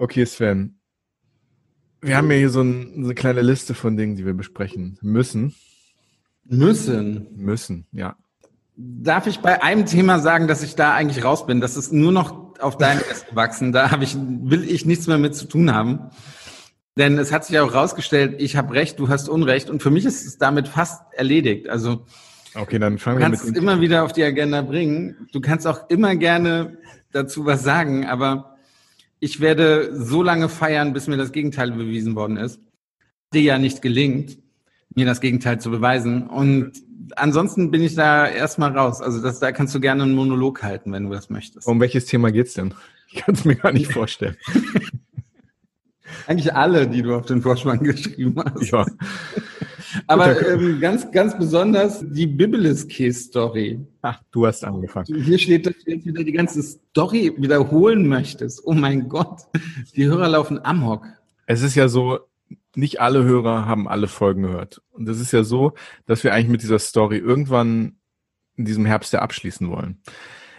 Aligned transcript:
Okay, 0.00 0.24
Sven. 0.24 0.80
Wir 2.00 2.16
haben 2.16 2.30
ja 2.30 2.38
hier 2.38 2.48
so, 2.48 2.62
ein, 2.62 3.02
so 3.02 3.04
eine 3.04 3.14
kleine 3.14 3.42
Liste 3.42 3.74
von 3.74 3.98
Dingen, 3.98 4.16
die 4.16 4.24
wir 4.24 4.32
besprechen 4.32 4.98
müssen. 5.02 5.54
Müssen. 6.46 7.28
Müssen, 7.36 7.86
ja. 7.92 8.16
Darf 8.76 9.26
ich 9.26 9.40
bei 9.40 9.62
einem 9.62 9.84
Thema 9.84 10.18
sagen, 10.18 10.48
dass 10.48 10.62
ich 10.62 10.74
da 10.74 10.94
eigentlich 10.94 11.22
raus 11.22 11.44
bin? 11.44 11.60
Das 11.60 11.76
ist 11.76 11.92
nur 11.92 12.12
noch 12.12 12.58
auf 12.60 12.78
deinem 12.78 13.00
Rest 13.10 13.28
gewachsen. 13.28 13.72
Da 13.72 13.90
habe 13.90 14.04
ich, 14.04 14.16
will 14.16 14.64
ich 14.64 14.86
nichts 14.86 15.06
mehr 15.06 15.18
mit 15.18 15.34
zu 15.34 15.44
tun 15.44 15.74
haben. 15.74 16.08
Denn 16.96 17.18
es 17.18 17.30
hat 17.30 17.44
sich 17.44 17.58
auch 17.58 17.74
rausgestellt, 17.74 18.40
ich 18.40 18.56
habe 18.56 18.72
recht, 18.72 18.98
du 18.98 19.10
hast 19.10 19.28
Unrecht. 19.28 19.68
Und 19.68 19.82
für 19.82 19.90
mich 19.90 20.06
ist 20.06 20.26
es 20.26 20.38
damit 20.38 20.66
fast 20.66 21.02
erledigt. 21.12 21.68
Also 21.68 22.06
Okay, 22.54 22.78
dann 22.78 22.96
fangen 22.96 23.18
du 23.18 23.20
wir 23.20 23.28
kannst 23.28 23.44
mit 23.44 23.54
es 23.54 23.60
dem 23.60 23.68
immer 23.68 23.82
wieder 23.82 24.02
auf 24.02 24.14
die 24.14 24.24
Agenda 24.24 24.62
bringen. 24.62 25.28
Du 25.30 25.42
kannst 25.42 25.66
auch 25.66 25.90
immer 25.90 26.16
gerne 26.16 26.78
dazu 27.12 27.44
was 27.44 27.62
sagen, 27.62 28.06
aber 28.06 28.50
ich 29.20 29.40
werde 29.40 29.90
so 29.94 30.22
lange 30.22 30.48
feiern, 30.48 30.92
bis 30.92 31.06
mir 31.06 31.18
das 31.18 31.32
Gegenteil 31.32 31.70
bewiesen 31.70 32.16
worden 32.16 32.36
ist. 32.38 32.60
Dir 33.32 33.42
ja 33.42 33.58
nicht 33.58 33.82
gelingt, 33.82 34.38
mir 34.94 35.06
das 35.06 35.20
Gegenteil 35.20 35.60
zu 35.60 35.70
beweisen. 35.70 36.26
Und 36.26 36.72
ansonsten 37.16 37.70
bin 37.70 37.82
ich 37.82 37.94
da 37.94 38.26
erstmal 38.26 38.76
raus. 38.76 39.00
Also 39.00 39.22
das, 39.22 39.38
da 39.38 39.52
kannst 39.52 39.74
du 39.74 39.80
gerne 39.80 40.02
einen 40.02 40.14
Monolog 40.14 40.62
halten, 40.62 40.92
wenn 40.92 41.04
du 41.04 41.10
das 41.10 41.30
möchtest. 41.30 41.68
Um 41.68 41.80
welches 41.80 42.06
Thema 42.06 42.32
geht's 42.32 42.54
denn? 42.54 42.74
Ich 43.12 43.20
kann 43.20 43.34
es 43.34 43.44
mir 43.44 43.56
gar 43.56 43.72
nicht 43.72 43.92
vorstellen. 43.92 44.36
Eigentlich 46.26 46.54
alle, 46.54 46.88
die 46.88 47.02
du 47.02 47.14
auf 47.14 47.26
den 47.26 47.42
Vorspann 47.42 47.80
geschrieben 47.80 48.36
hast. 48.42 48.70
Ja. 48.70 48.86
Aber 50.06 50.48
ähm, 50.48 50.80
ganz, 50.80 51.10
ganz 51.10 51.36
besonders 51.36 52.04
die 52.08 52.26
Biblis 52.26 52.86
Case 52.88 53.20
Story. 53.20 53.80
Ach, 54.02 54.20
du 54.30 54.46
hast 54.46 54.64
angefangen. 54.64 55.06
Hier 55.06 55.38
steht, 55.38 55.66
dass 55.66 55.74
du 55.84 55.90
jetzt 55.90 56.06
wieder 56.06 56.24
die 56.24 56.32
ganze 56.32 56.62
Story 56.62 57.34
wiederholen 57.36 58.08
möchtest. 58.08 58.62
Oh 58.64 58.72
mein 58.72 59.08
Gott. 59.08 59.42
Die 59.94 60.06
Hörer 60.06 60.28
laufen 60.28 60.64
amok. 60.64 61.04
Es 61.46 61.62
ist 61.62 61.74
ja 61.74 61.88
so, 61.88 62.20
nicht 62.74 63.00
alle 63.00 63.24
Hörer 63.24 63.66
haben 63.66 63.88
alle 63.88 64.08
Folgen 64.08 64.42
gehört. 64.42 64.80
Und 64.92 65.08
es 65.08 65.20
ist 65.20 65.32
ja 65.32 65.44
so, 65.44 65.72
dass 66.06 66.24
wir 66.24 66.32
eigentlich 66.32 66.48
mit 66.48 66.62
dieser 66.62 66.78
Story 66.78 67.18
irgendwann 67.18 67.96
in 68.56 68.64
diesem 68.64 68.86
Herbst 68.86 69.12
ja 69.12 69.20
abschließen 69.20 69.68
wollen. 69.68 70.00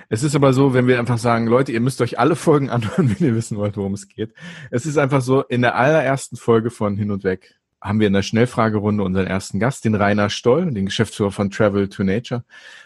Es 0.09 0.23
ist 0.23 0.35
aber 0.35 0.51
so, 0.51 0.73
wenn 0.73 0.87
wir 0.87 0.99
einfach 0.99 1.17
sagen, 1.17 1.47
Leute, 1.47 1.71
ihr 1.71 1.79
müsst 1.79 2.01
euch 2.01 2.19
alle 2.19 2.35
Folgen 2.35 2.69
anhören, 2.71 3.09
wenn 3.09 3.27
ihr 3.27 3.35
wissen 3.35 3.57
wollt, 3.57 3.77
worum 3.77 3.93
es 3.93 4.07
geht. 4.07 4.33
Es 4.69 4.85
ist 4.85 4.97
einfach 4.97 5.21
so, 5.21 5.41
in 5.43 5.61
der 5.61 5.75
allerersten 5.75 6.35
Folge 6.35 6.69
von 6.69 6.97
Hin 6.97 7.11
und 7.11 7.23
Weg 7.23 7.55
haben 7.81 7.99
wir 7.99 8.07
in 8.07 8.13
der 8.13 8.21
Schnellfragerunde 8.21 9.03
unseren 9.03 9.25
ersten 9.25 9.59
Gast, 9.59 9.85
den 9.85 9.95
Rainer 9.95 10.29
Stoll, 10.29 10.71
den 10.71 10.85
Geschäftsführer 10.85 11.31
von 11.31 11.49
Travel 11.49 11.89
to 11.89 12.03
Nature, 12.03 12.43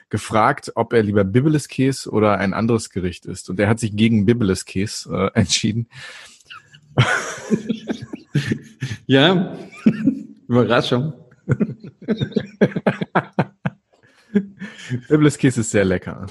gefragt, 0.10 0.72
ob 0.76 0.94
er 0.94 1.04
lieber 1.04 1.24
Biblis 1.24 1.68
Käse 1.68 2.10
oder 2.10 2.38
ein 2.38 2.54
anderes 2.54 2.90
Gericht 2.90 3.26
isst. 3.26 3.50
Und 3.50 3.60
er 3.60 3.68
hat 3.68 3.80
sich 3.80 3.96
gegen 3.96 4.26
Biblis 4.26 4.66
Käse 4.66 5.32
äh, 5.34 5.40
entschieden. 5.40 5.88
Ja, 9.08 9.58
Überraschung. 10.48 11.14
Biblis 15.10 15.38
Käse 15.38 15.62
ist 15.62 15.72
sehr 15.72 15.86
lecker. 15.86 16.28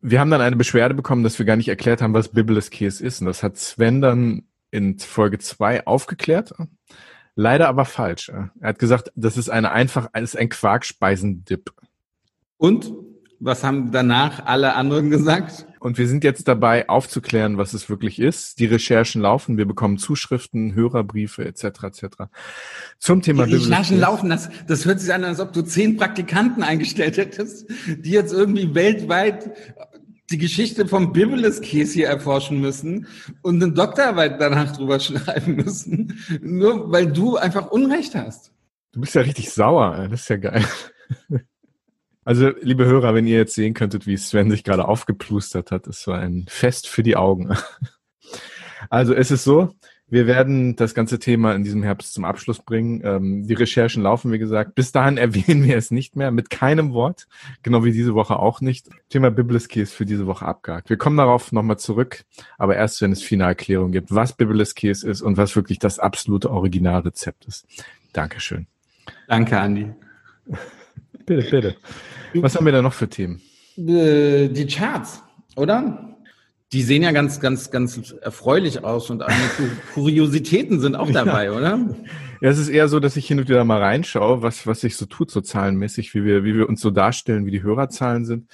Wir 0.00 0.20
haben 0.20 0.30
dann 0.30 0.40
eine 0.40 0.56
Beschwerde 0.56 0.94
bekommen, 0.94 1.22
dass 1.22 1.38
wir 1.38 1.46
gar 1.46 1.56
nicht 1.56 1.68
erklärt 1.68 2.02
haben, 2.02 2.14
was 2.14 2.28
Biblis 2.28 2.70
Käse 2.70 3.04
ist. 3.04 3.20
Und 3.20 3.26
das 3.26 3.42
hat 3.42 3.56
Sven 3.56 4.00
dann 4.00 4.42
in 4.70 4.98
Folge 4.98 5.38
zwei 5.38 5.86
aufgeklärt. 5.86 6.54
Leider 7.36 7.68
aber 7.68 7.84
falsch. 7.84 8.28
Er 8.28 8.50
hat 8.62 8.78
gesagt, 8.78 9.12
das 9.16 9.36
ist 9.36 9.48
eine 9.48 9.72
einfach, 9.72 10.08
ist 10.14 10.36
ein 10.36 10.48
Quarkspeisendip. 10.48 11.72
Und 12.56 12.92
was 13.40 13.62
haben 13.62 13.90
danach 13.92 14.46
alle 14.46 14.74
anderen 14.74 15.10
gesagt? 15.10 15.66
Und 15.80 15.98
wir 15.98 16.08
sind 16.08 16.24
jetzt 16.24 16.48
dabei, 16.48 16.88
aufzuklären, 16.88 17.58
was 17.58 17.74
es 17.74 17.90
wirklich 17.90 18.18
ist. 18.18 18.58
Die 18.58 18.64
Recherchen 18.64 19.20
laufen, 19.20 19.58
wir 19.58 19.66
bekommen 19.66 19.98
Zuschriften, 19.98 20.74
Hörerbriefe 20.74 21.44
etc. 21.44 21.64
etc. 21.64 22.06
Zum 22.98 23.20
Thema 23.20 23.44
Die 23.44 23.56
Recherchen 23.56 24.00
laufen, 24.00 24.30
das, 24.30 24.48
das 24.66 24.86
hört 24.86 25.00
sich 25.00 25.12
an, 25.12 25.24
als 25.24 25.40
ob 25.40 25.52
du 25.52 25.60
zehn 25.60 25.98
Praktikanten 25.98 26.62
eingestellt 26.62 27.18
hättest, 27.18 27.68
die 27.86 28.12
jetzt 28.12 28.32
irgendwie 28.32 28.74
weltweit 28.74 29.50
die 30.30 30.38
Geschichte 30.38 30.88
vom 30.88 31.12
Biblis 31.12 31.60
Käse 31.60 31.92
hier 31.92 32.08
erforschen 32.08 32.60
müssen 32.60 33.06
und 33.42 33.62
eine 33.62 33.72
Doktorarbeit 33.72 34.40
danach 34.40 34.74
drüber 34.74 34.98
schreiben 35.00 35.56
müssen, 35.56 36.18
nur 36.40 36.90
weil 36.90 37.12
du 37.12 37.36
einfach 37.36 37.70
Unrecht 37.70 38.14
hast. 38.14 38.52
Du 38.92 39.00
bist 39.00 39.14
ja 39.14 39.20
richtig 39.20 39.50
sauer, 39.50 40.08
das 40.10 40.22
ist 40.22 40.28
ja 40.30 40.36
geil. 40.38 40.64
Also, 42.24 42.50
liebe 42.60 42.86
Hörer, 42.86 43.14
wenn 43.14 43.26
ihr 43.26 43.36
jetzt 43.36 43.54
sehen 43.54 43.74
könntet, 43.74 44.06
wie 44.06 44.16
Sven 44.16 44.50
sich 44.50 44.64
gerade 44.64 44.88
aufgeplustert 44.88 45.70
hat, 45.70 45.86
das 45.86 46.06
war 46.06 46.18
ein 46.18 46.46
Fest 46.48 46.88
für 46.88 47.02
die 47.02 47.16
Augen. 47.16 47.50
Also, 48.90 49.14
es 49.14 49.30
ist 49.30 49.44
so, 49.44 49.74
wir 50.08 50.26
werden 50.26 50.76
das 50.76 50.94
ganze 50.94 51.18
Thema 51.18 51.54
in 51.54 51.64
diesem 51.64 51.82
Herbst 51.82 52.12
zum 52.12 52.24
Abschluss 52.24 52.60
bringen. 52.60 53.00
Ähm, 53.02 53.46
die 53.46 53.54
Recherchen 53.54 54.02
laufen, 54.02 54.30
wie 54.30 54.38
gesagt. 54.38 54.74
Bis 54.74 54.92
dahin 54.92 55.16
erwähnen 55.16 55.64
wir 55.64 55.76
es 55.76 55.90
nicht 55.90 56.16
mehr, 56.16 56.30
mit 56.30 56.50
keinem 56.50 56.92
Wort. 56.92 57.26
Genau 57.62 57.84
wie 57.84 57.92
diese 57.92 58.14
Woche 58.14 58.38
auch 58.38 58.60
nicht. 58.60 58.90
Thema 59.08 59.30
Bibliski 59.30 59.80
ist 59.80 59.94
für 59.94 60.04
diese 60.04 60.26
Woche 60.26 60.44
abgehakt. 60.44 60.90
Wir 60.90 60.98
kommen 60.98 61.16
darauf 61.16 61.50
nochmal 61.50 61.78
zurück, 61.78 62.24
aber 62.58 62.76
erst, 62.76 63.00
wenn 63.00 63.12
es 63.12 63.22
Finalklärung 63.22 63.90
gibt, 63.90 64.14
was 64.14 64.34
Bibliski 64.34 64.90
ist 64.90 65.04
und 65.22 65.36
was 65.38 65.56
wirklich 65.56 65.78
das 65.78 65.98
absolute 65.98 66.50
Originalrezept 66.50 67.46
ist. 67.46 67.66
Dankeschön. 68.12 68.66
Danke, 69.26 69.58
Andi. 69.58 69.94
Bitte, 71.26 71.50
bitte. 71.50 71.76
Was 72.34 72.56
haben 72.56 72.66
wir 72.66 72.72
da 72.72 72.82
noch 72.82 72.92
für 72.92 73.08
Themen? 73.08 73.40
Äh, 73.76 74.48
Die 74.48 74.66
Charts, 74.66 75.22
oder? 75.56 76.16
Die 76.72 76.82
sehen 76.82 77.02
ja 77.02 77.12
ganz, 77.12 77.40
ganz, 77.40 77.70
ganz 77.70 78.14
erfreulich 78.20 78.82
aus 78.82 79.08
und 79.10 79.22
Kuriositäten 79.94 80.80
sind 80.80 80.96
auch 80.96 81.10
dabei, 81.10 81.52
oder? 81.52 81.78
Ja, 82.40 82.50
es 82.50 82.58
ist 82.58 82.68
eher 82.68 82.88
so, 82.88 82.98
dass 82.98 83.16
ich 83.16 83.26
hin 83.26 83.38
und 83.38 83.48
wieder 83.48 83.64
mal 83.64 83.80
reinschaue, 83.80 84.42
was, 84.42 84.66
was 84.66 84.80
sich 84.80 84.96
so 84.96 85.06
tut, 85.06 85.30
so 85.30 85.40
zahlenmäßig, 85.40 86.14
wie 86.14 86.24
wir, 86.24 86.42
wie 86.42 86.56
wir 86.56 86.68
uns 86.68 86.80
so 86.80 86.90
darstellen, 86.90 87.46
wie 87.46 87.52
die 87.52 87.62
Hörerzahlen 87.62 88.24
sind. 88.24 88.48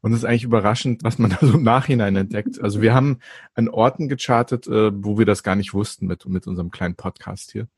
Und 0.00 0.12
es 0.12 0.18
ist 0.18 0.24
eigentlich 0.24 0.44
überraschend, 0.44 1.02
was 1.04 1.18
man 1.18 1.30
da 1.38 1.38
so 1.40 1.54
im 1.54 1.62
Nachhinein 1.62 2.16
entdeckt. 2.16 2.60
Also 2.62 2.80
wir 2.80 2.94
haben 2.94 3.18
an 3.54 3.68
Orten 3.68 4.08
gechartet, 4.08 4.66
äh, 4.66 4.90
wo 4.94 5.18
wir 5.18 5.26
das 5.26 5.42
gar 5.42 5.56
nicht 5.56 5.74
wussten 5.74 6.06
mit, 6.06 6.26
mit 6.26 6.46
unserem 6.46 6.70
kleinen 6.70 6.94
Podcast 6.94 7.52
hier. 7.52 7.68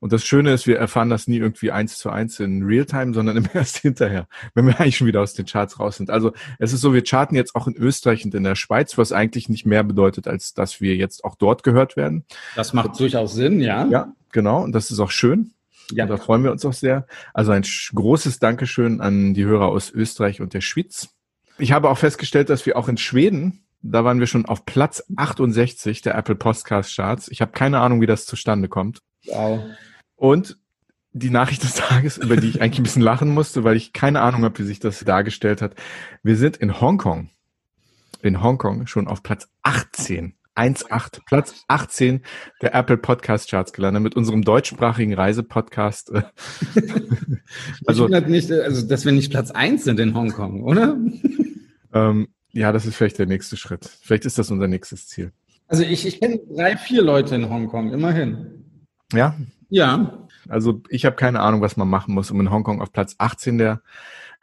Und 0.00 0.12
das 0.12 0.24
Schöne 0.24 0.52
ist, 0.52 0.66
wir 0.66 0.78
erfahren 0.78 1.10
das 1.10 1.26
nie 1.26 1.38
irgendwie 1.38 1.72
eins 1.72 1.98
zu 1.98 2.10
eins 2.10 2.38
in 2.38 2.62
Realtime, 2.62 3.14
sondern 3.14 3.36
immer 3.38 3.54
erst 3.54 3.78
hinterher, 3.78 4.28
wenn 4.54 4.66
wir 4.66 4.78
eigentlich 4.78 4.96
schon 4.96 5.06
wieder 5.06 5.20
aus 5.20 5.34
den 5.34 5.46
Charts 5.46 5.80
raus 5.80 5.96
sind. 5.96 6.10
Also 6.10 6.32
es 6.58 6.72
ist 6.72 6.80
so, 6.80 6.94
wir 6.94 7.02
charten 7.02 7.36
jetzt 7.36 7.54
auch 7.54 7.66
in 7.66 7.76
Österreich 7.76 8.24
und 8.24 8.34
in 8.34 8.44
der 8.44 8.54
Schweiz, 8.54 8.96
was 8.96 9.12
eigentlich 9.12 9.48
nicht 9.48 9.66
mehr 9.66 9.82
bedeutet, 9.82 10.28
als 10.28 10.54
dass 10.54 10.80
wir 10.80 10.96
jetzt 10.96 11.24
auch 11.24 11.34
dort 11.34 11.62
gehört 11.62 11.96
werden. 11.96 12.24
Das 12.54 12.72
macht 12.72 12.98
durchaus 12.98 13.34
Sinn, 13.34 13.60
ja. 13.60 13.86
Ja, 13.86 14.12
genau. 14.32 14.62
Und 14.62 14.72
das 14.72 14.90
ist 14.90 15.00
auch 15.00 15.10
schön. 15.10 15.52
Ja. 15.90 16.04
Und 16.04 16.10
da 16.10 16.16
freuen 16.18 16.44
wir 16.44 16.52
uns 16.52 16.64
auch 16.64 16.72
sehr. 16.72 17.06
Also 17.32 17.52
ein 17.52 17.64
großes 17.94 18.38
Dankeschön 18.38 19.00
an 19.00 19.34
die 19.34 19.44
Hörer 19.44 19.68
aus 19.68 19.90
Österreich 19.90 20.40
und 20.40 20.54
der 20.54 20.60
Schweiz. 20.60 21.08
Ich 21.58 21.72
habe 21.72 21.90
auch 21.90 21.98
festgestellt, 21.98 22.50
dass 22.50 22.66
wir 22.66 22.76
auch 22.76 22.88
in 22.88 22.98
Schweden, 22.98 23.64
da 23.82 24.04
waren 24.04 24.20
wir 24.20 24.26
schon 24.26 24.46
auf 24.46 24.64
Platz 24.66 25.02
68 25.16 26.02
der 26.02 26.14
Apple 26.14 26.34
Podcast 26.34 26.94
Charts. 26.94 27.28
Ich 27.28 27.40
habe 27.40 27.52
keine 27.52 27.80
Ahnung, 27.80 28.00
wie 28.00 28.06
das 28.06 28.26
zustande 28.26 28.68
kommt. 28.68 29.00
Wow. 29.30 29.60
Und 30.16 30.56
die 31.12 31.30
Nachricht 31.30 31.62
des 31.62 31.74
Tages, 31.74 32.18
über 32.18 32.36
die 32.36 32.48
ich 32.48 32.60
eigentlich 32.62 32.80
ein 32.80 32.84
bisschen 32.84 33.02
lachen 33.02 33.30
musste, 33.30 33.64
weil 33.64 33.76
ich 33.76 33.92
keine 33.92 34.20
Ahnung 34.20 34.44
habe, 34.44 34.58
wie 34.58 34.64
sich 34.64 34.78
das 34.78 35.00
dargestellt 35.00 35.62
hat. 35.62 35.74
Wir 36.22 36.36
sind 36.36 36.56
in 36.58 36.80
Hongkong, 36.80 37.30
in 38.22 38.42
Hongkong 38.42 38.86
schon 38.86 39.08
auf 39.08 39.22
Platz 39.22 39.48
18. 39.62 40.34
1,8, 40.54 41.20
Platz 41.24 41.64
18 41.68 42.20
der 42.62 42.74
Apple 42.74 42.96
Podcast 42.96 43.48
Charts 43.48 43.72
gelandet 43.72 44.02
mit 44.02 44.16
unserem 44.16 44.42
deutschsprachigen 44.42 45.14
Reisepodcast. 45.14 46.12
Also 47.86 48.06
Also- 48.06 48.26
nicht, 48.28 48.50
also 48.52 48.86
dass 48.86 49.04
wir 49.06 49.12
nicht 49.12 49.30
Platz 49.30 49.50
eins 49.50 49.84
sind 49.84 49.98
in 50.00 50.14
Hongkong, 50.14 50.62
oder? 50.62 50.98
Ähm, 51.94 52.28
ja, 52.52 52.72
das 52.72 52.84
ist 52.86 52.96
vielleicht 52.96 53.18
der 53.18 53.26
nächste 53.26 53.56
Schritt. 53.56 53.88
Vielleicht 54.02 54.26
ist 54.26 54.36
das 54.38 54.50
unser 54.50 54.68
nächstes 54.68 55.06
Ziel. 55.08 55.32
Also 55.66 55.82
ich, 55.82 56.06
ich 56.06 56.20
kenne 56.20 56.40
drei, 56.54 56.76
vier 56.76 57.02
Leute 57.02 57.34
in 57.34 57.48
Hongkong, 57.48 57.92
immerhin. 57.92 58.57
Ja, 59.12 59.34
Ja. 59.70 60.18
also 60.48 60.82
ich 60.88 61.04
habe 61.04 61.16
keine 61.16 61.40
Ahnung, 61.40 61.60
was 61.60 61.76
man 61.76 61.88
machen 61.88 62.14
muss, 62.14 62.30
um 62.30 62.40
in 62.40 62.50
Hongkong 62.50 62.80
auf 62.82 62.92
Platz 62.92 63.14
18 63.18 63.58
der 63.58 63.80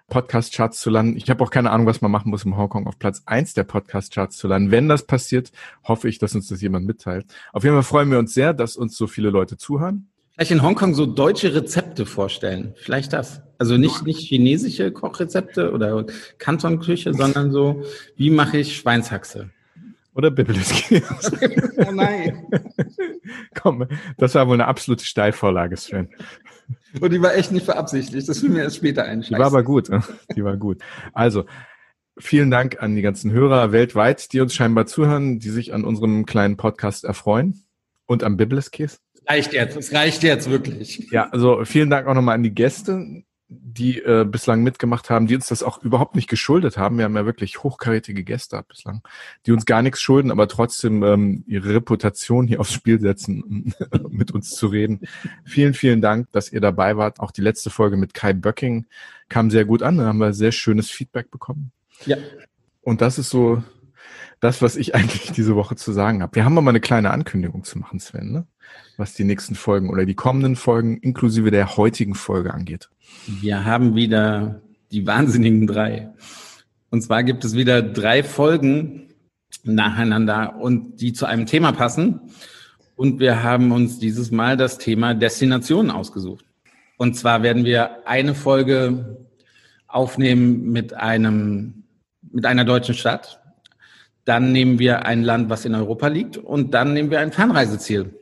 Podcast-Charts 0.07 0.79
zu 0.79 0.89
landen. 0.89 1.17
Ich 1.17 1.29
habe 1.29 1.43
auch 1.43 1.49
keine 1.49 1.71
Ahnung, 1.71 1.87
was 1.87 2.01
man 2.01 2.11
machen 2.11 2.29
muss, 2.29 2.45
um 2.45 2.57
Hongkong 2.57 2.85
auf 2.87 2.99
Platz 2.99 3.23
1 3.25 3.55
der 3.55 3.63
Podcast-Charts 3.63 4.37
zu 4.37 4.47
landen. 4.47 4.69
Wenn 4.71 4.87
das 4.87 5.07
passiert, 5.07 5.51
hoffe 5.83 6.07
ich, 6.09 6.19
dass 6.19 6.35
uns 6.35 6.47
das 6.47 6.61
jemand 6.61 6.85
mitteilt. 6.85 7.25
Auf 7.53 7.63
jeden 7.63 7.75
Fall 7.75 7.83
freuen 7.83 8.11
wir 8.11 8.19
uns 8.19 8.33
sehr, 8.33 8.53
dass 8.53 8.77
uns 8.77 8.95
so 8.97 9.07
viele 9.07 9.29
Leute 9.31 9.57
zuhören. 9.57 10.07
Vielleicht 10.35 10.51
in 10.51 10.61
Hongkong 10.61 10.93
so 10.93 11.05
deutsche 11.05 11.55
Rezepte 11.55 12.05
vorstellen. 12.05 12.73
Vielleicht 12.77 13.13
das. 13.13 13.41
Also 13.57 13.77
nicht, 13.77 14.05
nicht 14.05 14.19
chinesische 14.19 14.91
Kochrezepte 14.91 15.71
oder 15.71 16.05
Kantonküche, 16.37 17.13
sondern 17.13 17.51
so, 17.51 17.83
wie 18.17 18.29
mache 18.29 18.57
ich 18.57 18.75
Schweinshaxe? 18.75 19.49
Oder 20.15 20.31
Bibliski. 20.31 21.03
oh 21.87 21.91
nein. 21.91 22.45
Komm, 23.55 23.87
das 24.17 24.33
war 24.35 24.47
wohl 24.47 24.55
eine 24.55 24.65
absolute 24.67 25.05
Steilvorlage, 25.05 25.77
Sven. 25.77 26.09
Und 26.99 27.11
die 27.13 27.21
war 27.21 27.35
echt 27.35 27.51
nicht 27.51 27.65
beabsichtigt. 27.67 28.27
Das 28.27 28.41
will 28.41 28.49
mir 28.49 28.63
erst 28.63 28.77
später 28.77 29.03
Die 29.03 29.09
einschlagen. 29.09 29.39
war 29.41 29.47
aber 29.47 29.63
gut. 29.63 29.89
ne? 29.89 30.01
Die 30.35 30.43
war 30.43 30.57
gut. 30.57 30.81
Also, 31.13 31.45
Vielen 32.17 32.49
Dank 32.49 32.81
an 32.81 32.95
die 32.95 33.01
ganzen 33.01 33.31
Hörer 33.31 33.73
weltweit, 33.73 34.31
die 34.31 34.39
uns 34.39 34.53
scheinbar 34.55 34.85
zuhören, 34.85 35.39
die 35.39 35.49
sich 35.49 35.73
an 35.73 35.83
unserem 35.83 36.25
kleinen 36.25 36.55
Podcast 36.55 37.03
erfreuen 37.03 37.65
und 38.05 38.23
am 38.23 38.37
Bibliskäse. 38.37 38.99
Reicht 39.27 39.51
jetzt, 39.51 39.75
es 39.75 39.91
reicht 39.91 40.23
jetzt 40.23 40.49
wirklich. 40.49 41.09
Ja, 41.11 41.27
also 41.31 41.65
vielen 41.65 41.89
Dank 41.89 42.07
auch 42.07 42.13
nochmal 42.13 42.35
an 42.35 42.43
die 42.43 42.53
Gäste, 42.53 43.23
die 43.47 43.99
äh, 43.99 44.25
bislang 44.25 44.63
mitgemacht 44.63 45.09
haben, 45.09 45.27
die 45.27 45.35
uns 45.35 45.47
das 45.47 45.61
auch 45.61 45.83
überhaupt 45.83 46.15
nicht 46.15 46.27
geschuldet 46.27 46.77
haben. 46.77 46.97
Wir 46.97 47.05
haben 47.05 47.15
ja 47.15 47.25
wirklich 47.25 47.63
hochkarätige 47.63 48.23
Gäste 48.23 48.63
bislang, 48.67 49.01
die 49.45 49.51
uns 49.51 49.65
gar 49.65 49.81
nichts 49.81 50.01
schulden, 50.01 50.31
aber 50.31 50.47
trotzdem 50.47 51.03
ähm, 51.03 51.43
ihre 51.45 51.75
Reputation 51.75 52.47
hier 52.47 52.59
aufs 52.59 52.73
Spiel 52.73 52.99
setzen, 52.99 53.43
um 53.43 53.73
mit 54.09 54.31
uns 54.31 54.51
zu 54.51 54.67
reden. 54.67 55.01
Vielen, 55.43 55.75
vielen 55.75 56.01
Dank, 56.01 56.31
dass 56.31 56.51
ihr 56.51 56.61
dabei 56.61 56.97
wart. 56.97 57.19
Auch 57.19 57.31
die 57.31 57.41
letzte 57.41 57.69
Folge 57.69 57.97
mit 57.97 58.13
Kai 58.13 58.33
Böcking 58.33 58.87
kam 59.29 59.51
sehr 59.51 59.65
gut 59.65 59.83
an. 59.83 59.97
Da 59.97 60.05
haben 60.05 60.19
wir 60.19 60.33
sehr 60.33 60.51
schönes 60.51 60.89
Feedback 60.89 61.29
bekommen. 61.29 61.71
Ja. 62.05 62.17
Und 62.81 63.01
das 63.01 63.19
ist 63.19 63.29
so 63.29 63.63
das, 64.39 64.61
was 64.61 64.75
ich 64.75 64.95
eigentlich 64.95 65.31
diese 65.31 65.55
Woche 65.55 65.75
zu 65.75 65.91
sagen 65.91 66.21
habe. 66.21 66.35
Wir 66.35 66.45
haben 66.45 66.57
aber 66.57 66.69
eine 66.69 66.81
kleine 66.81 67.11
Ankündigung 67.11 67.63
zu 67.63 67.79
machen, 67.79 67.99
Sven, 67.99 68.31
ne? 68.31 68.47
was 68.97 69.13
die 69.13 69.23
nächsten 69.23 69.55
Folgen 69.55 69.89
oder 69.89 70.05
die 70.05 70.15
kommenden 70.15 70.55
Folgen 70.55 70.97
inklusive 70.97 71.51
der 71.51 71.77
heutigen 71.77 72.15
Folge 72.15 72.53
angeht. 72.53 72.89
Wir 73.27 73.65
haben 73.65 73.95
wieder 73.95 74.61
die 74.91 75.05
wahnsinnigen 75.05 75.67
drei. 75.67 76.09
Und 76.89 77.01
zwar 77.01 77.23
gibt 77.23 77.43
es 77.43 77.55
wieder 77.55 77.81
drei 77.81 78.23
Folgen 78.23 79.09
nacheinander 79.63 80.55
und 80.57 81.01
die 81.01 81.13
zu 81.13 81.25
einem 81.25 81.45
Thema 81.45 81.71
passen. 81.71 82.21
Und 82.95 83.19
wir 83.19 83.43
haben 83.43 83.71
uns 83.71 83.99
dieses 83.99 84.31
Mal 84.31 84.55
das 84.55 84.77
Thema 84.77 85.13
Destinationen 85.13 85.91
ausgesucht. 85.91 86.45
Und 86.97 87.15
zwar 87.15 87.43
werden 87.43 87.65
wir 87.65 88.07
eine 88.07 88.35
Folge 88.35 89.27
aufnehmen 89.87 90.71
mit 90.71 90.93
einem, 90.93 91.83
mit 92.21 92.45
einer 92.45 92.63
deutschen 92.63 92.95
Stadt. 92.95 93.41
Dann 94.25 94.51
nehmen 94.51 94.79
wir 94.79 95.05
ein 95.05 95.23
Land, 95.23 95.49
was 95.49 95.65
in 95.65 95.75
Europa 95.75 96.07
liegt. 96.07 96.37
Und 96.37 96.73
dann 96.73 96.93
nehmen 96.93 97.11
wir 97.11 97.19
ein 97.19 97.31
Fernreiseziel. 97.31 98.13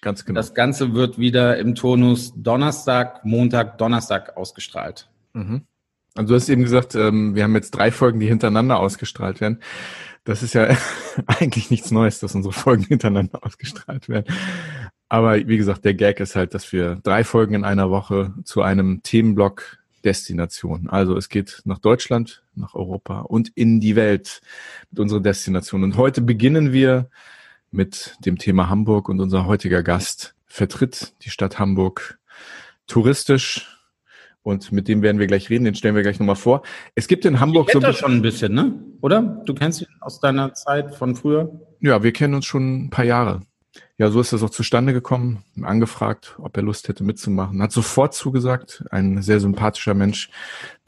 Ganz 0.00 0.24
genau. 0.24 0.38
Das 0.38 0.54
Ganze 0.54 0.94
wird 0.94 1.18
wieder 1.18 1.56
im 1.56 1.74
Tonus 1.74 2.34
Donnerstag, 2.36 3.24
Montag, 3.24 3.78
Donnerstag 3.78 4.36
ausgestrahlt. 4.36 5.08
Mhm. 5.32 5.62
Also 6.14 6.28
du 6.28 6.34
hast 6.34 6.48
eben 6.48 6.62
gesagt, 6.62 6.94
ähm, 6.94 7.34
wir 7.34 7.42
haben 7.42 7.54
jetzt 7.54 7.72
drei 7.72 7.90
Folgen, 7.90 8.20
die 8.20 8.26
hintereinander 8.26 8.78
ausgestrahlt 8.78 9.40
werden. 9.40 9.60
Das 10.24 10.42
ist 10.42 10.54
ja 10.54 10.68
eigentlich 11.26 11.70
nichts 11.70 11.90
Neues, 11.90 12.20
dass 12.20 12.34
unsere 12.34 12.52
Folgen 12.52 12.84
hintereinander 12.84 13.44
ausgestrahlt 13.44 14.08
werden. 14.08 14.26
Aber 15.08 15.36
wie 15.36 15.56
gesagt, 15.56 15.84
der 15.84 15.94
Gag 15.94 16.20
ist 16.20 16.36
halt, 16.36 16.54
dass 16.54 16.72
wir 16.72 16.96
drei 16.96 17.24
Folgen 17.24 17.54
in 17.54 17.64
einer 17.64 17.90
Woche 17.90 18.34
zu 18.44 18.62
einem 18.62 19.02
Themenblock 19.02 19.78
Destination. 20.04 20.88
Also 20.88 21.16
es 21.16 21.28
geht 21.28 21.62
nach 21.64 21.78
Deutschland, 21.78 22.44
nach 22.54 22.74
Europa 22.74 23.20
und 23.20 23.50
in 23.54 23.80
die 23.80 23.96
Welt 23.96 24.40
mit 24.90 25.00
unserer 25.00 25.20
Destination. 25.20 25.82
Und 25.82 25.96
heute 25.96 26.20
beginnen 26.20 26.72
wir 26.72 27.08
mit 27.70 28.16
dem 28.24 28.38
Thema 28.38 28.68
Hamburg 28.68 29.08
und 29.08 29.20
unser 29.20 29.46
heutiger 29.46 29.82
Gast 29.82 30.34
vertritt 30.46 31.14
die 31.22 31.30
Stadt 31.30 31.58
Hamburg 31.58 32.18
touristisch 32.86 33.74
und 34.42 34.72
mit 34.72 34.88
dem 34.88 35.02
werden 35.02 35.18
wir 35.18 35.26
gleich 35.26 35.48
reden, 35.48 35.64
den 35.64 35.74
stellen 35.74 35.96
wir 35.96 36.02
gleich 36.02 36.20
nochmal 36.20 36.36
vor. 36.36 36.62
Es 36.94 37.08
gibt 37.08 37.24
in 37.24 37.40
Hamburg 37.40 37.70
so 37.70 37.80
schon 37.92 38.12
ein 38.12 38.22
bisschen, 38.22 38.52
ne? 38.52 38.78
Oder? 39.00 39.22
Du 39.46 39.54
kennst 39.54 39.80
ihn 39.80 39.88
aus 40.00 40.20
deiner 40.20 40.52
Zeit 40.52 40.94
von 40.94 41.16
früher? 41.16 41.60
Ja, 41.80 42.02
wir 42.02 42.12
kennen 42.12 42.34
uns 42.34 42.44
schon 42.44 42.84
ein 42.84 42.90
paar 42.90 43.06
Jahre. 43.06 43.40
Ja, 43.96 44.10
so 44.10 44.20
ist 44.20 44.32
das 44.32 44.42
auch 44.42 44.50
zustande 44.50 44.92
gekommen. 44.92 45.44
Angefragt, 45.62 46.34
ob 46.38 46.56
er 46.56 46.64
Lust 46.64 46.88
hätte 46.88 47.04
mitzumachen. 47.04 47.62
Hat 47.62 47.70
sofort 47.70 48.12
zugesagt. 48.12 48.84
Ein 48.90 49.22
sehr 49.22 49.38
sympathischer 49.38 49.94
Mensch, 49.94 50.30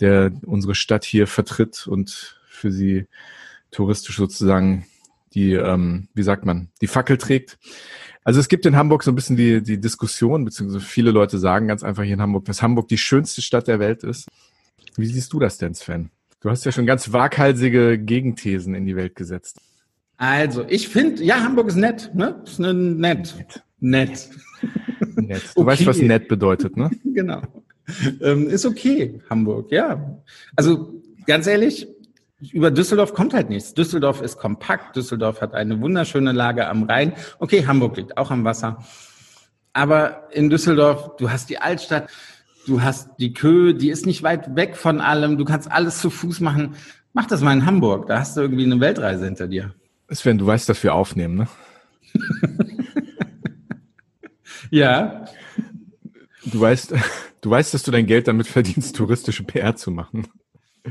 der 0.01 0.33
unsere 0.45 0.75
Stadt 0.75 1.05
hier 1.05 1.29
vertritt 1.29 1.87
und 1.87 2.41
für 2.49 2.73
sie 2.73 3.07
touristisch 3.71 4.17
sozusagen 4.17 4.87
die, 5.35 5.53
ähm, 5.53 6.09
wie 6.15 6.23
sagt 6.23 6.47
man, 6.47 6.69
die 6.81 6.87
Fackel 6.89 7.19
trägt. 7.19 7.59
Also 8.25 8.41
es 8.41 8.49
gibt 8.49 8.67
in 8.67 8.75
Hamburg 8.75 9.05
so 9.05 9.13
ein 9.13 9.15
bisschen 9.15 9.37
die, 9.37 9.63
die 9.63 9.79
Diskussion, 9.79 10.45
beziehungsweise 10.45 10.85
viele 10.85 11.13
Leute 11.13 11.39
sagen 11.39 11.69
ganz 11.69 11.85
einfach 11.85 12.03
hier 12.03 12.15
in 12.15 12.23
Hamburg, 12.23 12.47
dass 12.47 12.63
Hamburg 12.63 12.89
die 12.89 12.99
schönste 12.99 13.41
Stadt 13.41 13.69
der 13.69 13.79
Welt 13.79 14.03
ist. 14.03 14.27
Wie 14.97 15.07
siehst 15.07 15.33
du 15.33 15.39
das 15.39 15.59
denn, 15.59 15.75
Sven? 15.75 16.11
Du 16.41 16.51
hast 16.51 16.65
ja 16.65 16.73
schon 16.73 16.87
ganz 16.87 17.13
waghalsige 17.13 17.99
Gegenthesen 17.99 18.75
in 18.75 18.85
die 18.85 18.97
Welt 18.97 19.15
gesetzt. 19.15 19.61
Also, 20.19 20.65
ich 20.69 20.89
finde, 20.89 21.23
ja, 21.23 21.43
Hamburg 21.43 21.69
ist 21.69 21.77
nett, 21.77 22.11
ne? 22.15 22.41
Ist 22.45 22.59
ne, 22.59 22.73
nett. 22.73 23.35
Nett. 23.35 23.51
Nett. 23.81 24.31
Du 25.17 25.23
okay. 25.63 25.67
weißt, 25.67 25.87
was 25.87 25.99
nett 25.99 26.29
bedeutet, 26.29 26.77
ne? 26.77 26.91
genau. 27.05 27.41
Ähm, 28.21 28.49
ist 28.49 28.67
okay, 28.67 29.21
Hamburg, 29.31 29.73
ja. 29.73 30.21
Also, 30.57 31.03
ganz 31.27 31.47
ehrlich, 31.47 31.89
über 32.53 32.71
Düsseldorf 32.71 33.15
kommt 33.15 33.33
halt 33.33 33.49
nichts. 33.49 33.73
Düsseldorf 33.73 34.21
ist 34.21 34.37
kompakt. 34.39 34.95
Düsseldorf 34.95 35.41
hat 35.41 35.55
eine 35.55 35.81
wunderschöne 35.81 36.33
Lage 36.33 36.69
am 36.69 36.83
Rhein. 36.85 37.13
Okay, 37.39 37.67
Hamburg 37.67 37.97
liegt 37.97 38.19
auch 38.19 38.31
am 38.31 38.45
Wasser. 38.45 38.85
Aber 39.73 40.29
in 40.33 40.51
Düsseldorf, 40.51 41.17
du 41.17 41.31
hast 41.31 41.49
die 41.49 41.59
Altstadt, 41.59 42.11
du 42.67 42.83
hast 42.83 43.11
die 43.19 43.33
Kö, 43.33 43.73
die 43.73 43.91
ist 43.91 44.07
nicht 44.07 44.23
weit 44.23 44.55
weg 44.55 44.77
von 44.77 45.01
allem. 45.01 45.39
Du 45.39 45.45
kannst 45.45 45.71
alles 45.71 46.01
zu 46.01 46.11
Fuß 46.11 46.41
machen. 46.41 46.75
Mach 47.15 47.27
das 47.27 47.41
mal 47.41 47.53
in 47.53 47.65
Hamburg. 47.65 48.07
Da 48.07 48.19
hast 48.19 48.37
du 48.37 48.43
irgendwie 48.43 48.65
eine 48.65 48.81
Weltreise 48.81 49.25
hinter 49.25 49.49
dir. 49.49 49.75
Sven, 50.11 50.39
du 50.39 50.47
weißt, 50.47 50.69
dass 50.69 50.83
wir 50.83 50.95
aufnehmen, 50.95 51.35
ne? 51.35 51.49
ja. 54.71 55.25
Du 56.45 56.61
weißt, 56.61 56.95
du 57.41 57.51
weißt, 57.51 57.75
dass 57.75 57.83
du 57.83 57.91
dein 57.91 58.07
Geld 58.07 58.29
damit 58.29 58.47
verdienst, 58.47 58.97
touristische 58.97 59.43
PR 59.43 59.75
zu 59.75 59.91
machen. 59.91 60.29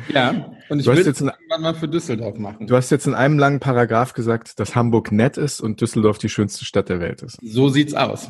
Ja, 0.09 0.51
und 0.69 0.79
ich 0.79 0.85
du 0.85 0.91
will 0.91 1.05
jetzt 1.05 1.21
in, 1.21 1.27
irgendwann 1.27 1.61
mal 1.61 1.73
für 1.73 1.87
Düsseldorf 1.87 2.37
machen. 2.37 2.67
Du 2.67 2.75
hast 2.75 2.89
jetzt 2.89 3.07
in 3.07 3.13
einem 3.13 3.39
langen 3.39 3.61
Paragraph 3.61 4.13
gesagt, 4.13 4.59
dass 4.59 4.75
Hamburg 4.75 5.11
nett 5.13 5.37
ist 5.37 5.61
und 5.61 5.79
Düsseldorf 5.79 6.17
die 6.17 6.27
schönste 6.27 6.65
Stadt 6.65 6.89
der 6.89 6.99
Welt 6.99 7.21
ist. 7.21 7.37
So 7.41 7.69
sieht's 7.69 7.93
aus. 7.93 8.29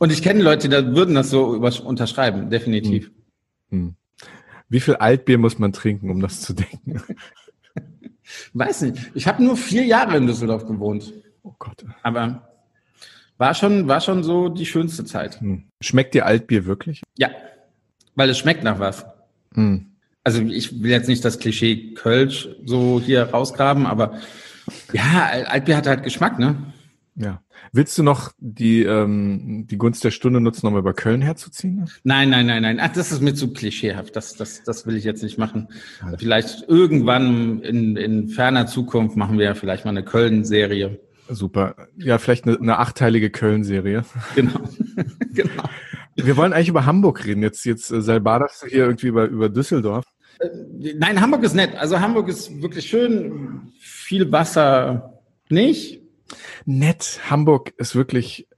Und 0.00 0.10
ich 0.10 0.22
kenne 0.22 0.42
Leute, 0.42 0.68
die 0.68 0.96
würden 0.96 1.14
das 1.14 1.30
so 1.30 1.44
unterschreiben, 1.84 2.50
definitiv. 2.50 3.12
Hm. 3.70 3.78
Hm. 3.78 3.94
Wie 4.68 4.80
viel 4.80 4.96
Altbier 4.96 5.38
muss 5.38 5.58
man 5.58 5.72
trinken, 5.72 6.10
um 6.10 6.20
das 6.20 6.40
zu 6.40 6.54
denken? 6.54 7.02
Weiß 8.52 8.82
nicht. 8.82 9.10
Ich 9.14 9.26
habe 9.26 9.42
nur 9.42 9.56
vier 9.56 9.84
Jahre 9.84 10.16
in 10.16 10.26
Düsseldorf 10.26 10.66
gewohnt. 10.66 11.12
Oh 11.42 11.54
Gott. 11.58 11.84
Aber 12.02 12.48
war 13.38 13.54
schon, 13.54 13.88
war 13.88 14.00
schon 14.00 14.22
so 14.22 14.48
die 14.48 14.66
schönste 14.66 15.04
Zeit. 15.04 15.40
Hm. 15.40 15.64
Schmeckt 15.80 16.14
dir 16.14 16.26
Altbier 16.26 16.66
wirklich? 16.66 17.02
Ja, 17.16 17.30
weil 18.14 18.30
es 18.30 18.38
schmeckt 18.38 18.62
nach 18.62 18.78
was. 18.78 19.04
Hm 19.54 19.92
also 20.24 20.40
ich 20.42 20.82
will 20.82 20.90
jetzt 20.90 21.08
nicht 21.08 21.24
das 21.24 21.38
Klischee 21.38 21.94
Kölsch 21.94 22.48
so 22.64 23.00
hier 23.04 23.30
rausgraben, 23.30 23.86
aber 23.86 24.20
ja, 24.92 25.30
Altbier 25.46 25.76
hat 25.76 25.86
halt 25.86 26.04
Geschmack, 26.04 26.38
ne? 26.38 26.56
Ja. 27.16 27.42
Willst 27.72 27.96
du 27.96 28.02
noch 28.02 28.32
die, 28.38 28.82
ähm, 28.82 29.66
die 29.70 29.78
Gunst 29.78 30.02
der 30.04 30.10
Stunde 30.10 30.40
nutzen, 30.40 30.66
um 30.66 30.76
über 30.76 30.94
Köln 30.94 31.22
herzuziehen? 31.22 31.88
Nein, 32.02 32.30
nein, 32.30 32.46
nein, 32.46 32.62
nein. 32.62 32.78
Ach, 32.80 32.92
das 32.92 33.12
ist 33.12 33.22
mir 33.22 33.34
zu 33.34 33.52
klischeehaft. 33.52 34.16
Das, 34.16 34.34
das, 34.34 34.62
das 34.64 34.86
will 34.86 34.96
ich 34.96 35.04
jetzt 35.04 35.22
nicht 35.22 35.38
machen. 35.38 35.68
Alles. 36.04 36.20
Vielleicht 36.20 36.68
irgendwann 36.68 37.60
in, 37.60 37.96
in 37.96 38.28
ferner 38.28 38.66
Zukunft 38.66 39.16
machen 39.16 39.38
wir 39.38 39.46
ja 39.46 39.54
vielleicht 39.54 39.84
mal 39.84 39.90
eine 39.90 40.04
Köln-Serie. 40.04 41.00
Super. 41.28 41.76
Ja, 41.96 42.18
vielleicht 42.18 42.46
eine, 42.46 42.58
eine 42.58 42.78
achteilige 42.78 43.30
Köln-Serie. 43.30 44.04
Genau. 44.34 44.60
genau. 45.32 45.64
Wir 46.16 46.36
wollen 46.36 46.52
eigentlich 46.52 46.68
über 46.68 46.84
Hamburg 46.84 47.24
reden. 47.24 47.42
Jetzt, 47.42 47.64
jetzt 47.64 47.90
äh, 47.90 48.02
salbaderst 48.02 48.64
du 48.64 48.66
hier 48.66 48.84
irgendwie 48.84 49.06
über, 49.06 49.24
über 49.26 49.48
Düsseldorf. 49.48 50.04
Äh, 50.40 50.48
nein, 50.96 51.20
Hamburg 51.20 51.42
ist 51.42 51.54
nett. 51.54 51.74
Also 51.76 52.00
Hamburg 52.00 52.28
ist 52.28 52.60
wirklich 52.60 52.86
schön. 52.86 53.72
Viel 53.78 54.30
Wasser 54.30 55.20
nicht. 55.48 56.01
Nett. 56.64 57.20
Hamburg 57.28 57.74
ist 57.76 57.94
wirklich. 57.94 58.48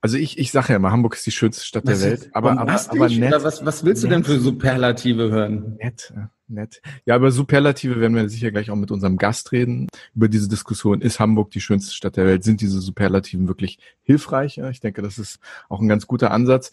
Also 0.00 0.16
ich, 0.16 0.38
ich 0.38 0.52
sage 0.52 0.68
ja 0.70 0.76
immer, 0.76 0.92
Hamburg 0.92 1.14
ist 1.14 1.26
die 1.26 1.32
schönste 1.32 1.64
Stadt 1.64 1.84
was 1.84 2.00
der 2.00 2.10
Welt. 2.10 2.30
Aber, 2.32 2.52
aber, 2.52 2.80
aber 2.88 3.08
nett. 3.08 3.32
Was, 3.42 3.64
was 3.64 3.84
willst 3.84 4.04
nett. 4.04 4.10
du 4.10 4.14
denn 4.14 4.24
für 4.24 4.38
Superlative 4.38 5.30
hören? 5.30 5.76
Nett 5.80 6.12
nett. 6.48 6.80
Ja, 7.04 7.16
über 7.16 7.30
Superlative 7.30 8.00
werden 8.00 8.16
wir 8.16 8.28
sicher 8.28 8.50
gleich 8.50 8.70
auch 8.70 8.76
mit 8.76 8.90
unserem 8.90 9.16
Gast 9.16 9.52
reden. 9.52 9.88
Über 10.14 10.28
diese 10.28 10.48
Diskussion, 10.48 11.00
ist 11.00 11.20
Hamburg 11.20 11.50
die 11.50 11.60
schönste 11.60 11.94
Stadt 11.94 12.16
der 12.16 12.26
Welt? 12.26 12.44
Sind 12.44 12.60
diese 12.60 12.80
Superlativen 12.80 13.48
wirklich 13.48 13.78
hilfreich? 14.02 14.58
Ich 14.58 14.80
denke, 14.80 15.02
das 15.02 15.18
ist 15.18 15.38
auch 15.68 15.80
ein 15.80 15.88
ganz 15.88 16.06
guter 16.06 16.30
Ansatz. 16.30 16.70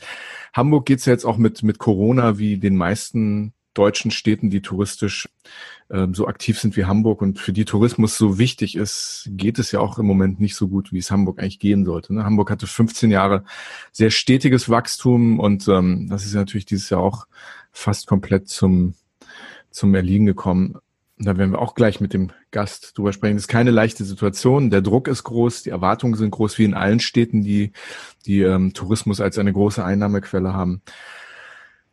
Hamburg 0.53 0.85
geht's 0.85 1.05
ja 1.05 1.13
jetzt 1.13 1.25
auch 1.25 1.37
mit, 1.37 1.63
mit 1.63 1.77
Corona 1.77 2.37
wie 2.37 2.57
den 2.57 2.75
meisten 2.75 3.53
deutschen 3.75 4.09
Städten, 4.09 4.49
die 4.49 4.61
touristisch 4.61 5.29
ähm, 5.91 6.15
so 6.15 6.27
aktiv 6.27 6.59
sind 6.59 6.75
wie 6.75 6.85
Hamburg 6.85 7.21
und 7.21 7.39
für 7.39 7.53
die 7.53 7.65
Tourismus 7.65 8.17
so 8.17 8.39
wichtig 8.39 8.75
ist, 8.75 9.29
geht 9.31 9.59
es 9.59 9.71
ja 9.71 9.79
auch 9.79 9.99
im 9.99 10.07
Moment 10.07 10.39
nicht 10.39 10.55
so 10.55 10.67
gut, 10.67 10.91
wie 10.91 10.97
es 10.97 11.11
Hamburg 11.11 11.39
eigentlich 11.39 11.59
gehen 11.59 11.85
sollte. 11.85 12.13
Ne? 12.13 12.23
Hamburg 12.23 12.49
hatte 12.49 12.65
15 12.65 13.11
Jahre 13.11 13.43
sehr 13.91 14.09
stetiges 14.09 14.69
Wachstum 14.69 15.39
und 15.39 15.67
ähm, 15.67 16.07
das 16.09 16.25
ist 16.25 16.33
natürlich 16.33 16.65
dieses 16.65 16.89
Jahr 16.89 17.01
auch 17.01 17.27
fast 17.71 18.07
komplett 18.07 18.47
zum 18.47 18.95
zum 19.75 19.93
Erliegen 19.93 20.25
gekommen. 20.25 20.77
Da 21.17 21.37
werden 21.37 21.51
wir 21.51 21.59
auch 21.59 21.75
gleich 21.75 22.01
mit 22.01 22.13
dem 22.13 22.31
Gast 22.51 22.97
drüber 22.97 23.13
sprechen. 23.13 23.35
Das 23.35 23.43
ist 23.43 23.49
keine 23.49 23.71
leichte 23.71 24.03
Situation. 24.03 24.69
Der 24.69 24.81
Druck 24.81 25.07
ist 25.07 25.23
groß, 25.23 25.63
die 25.63 25.69
Erwartungen 25.69 26.15
sind 26.15 26.31
groß, 26.31 26.57
wie 26.57 26.65
in 26.65 26.73
allen 26.73 26.99
Städten, 26.99 27.41
die, 27.41 27.71
die 28.25 28.41
ähm, 28.41 28.73
Tourismus 28.73 29.21
als 29.21 29.37
eine 29.37 29.53
große 29.53 29.83
Einnahmequelle 29.83 30.53
haben. 30.53 30.81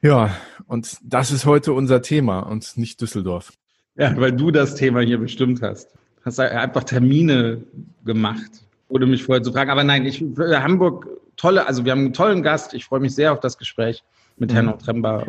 Ja, 0.03 0.37
und 0.67 0.99
das 1.05 1.31
ist 1.31 1.47
heute 1.47 1.73
unser 1.73 2.03
Thema 2.03 2.41
und 2.41 2.77
nicht 2.77 3.01
Düsseldorf. 3.01 3.53
Ja, 3.97 4.17
weil 4.19 4.33
du 4.33 4.51
das 4.51 4.75
Thema 4.75 5.01
hier 5.01 5.19
bestimmt 5.19 5.63
hast. 5.63 5.89
Hast 6.25 6.41
einfach 6.41 6.85
Termine 6.85 7.63
gemacht, 8.05 8.51
ohne 8.89 9.07
mich 9.07 9.23
vorher 9.23 9.43
zu 9.43 9.53
fragen. 9.53 9.71
Aber 9.71 9.85
nein, 9.85 10.05
ich 10.05 10.25
Hamburg, 10.39 11.07
tolle, 11.37 11.67
also 11.67 11.85
wir 11.85 11.93
haben 11.93 12.01
einen 12.01 12.13
tollen 12.13 12.43
Gast. 12.43 12.75
Ich 12.75 12.85
freue 12.85 13.01
mich 13.01 13.15
sehr 13.15 13.33
auf 13.33 13.41
das 13.41 13.59
Gespräch 13.59 14.03
mit 14.39 14.51
mhm. 14.51 14.55
Herrn 14.55 14.69
Otremba. 14.69 15.27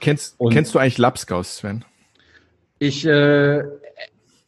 Kennst, 0.00 0.36
kennst 0.50 0.74
du 0.74 0.78
eigentlich 0.78 0.98
Lapskaus, 0.98 1.56
Sven? 1.56 1.84
Ich 2.78 3.04
äh, 3.06 3.62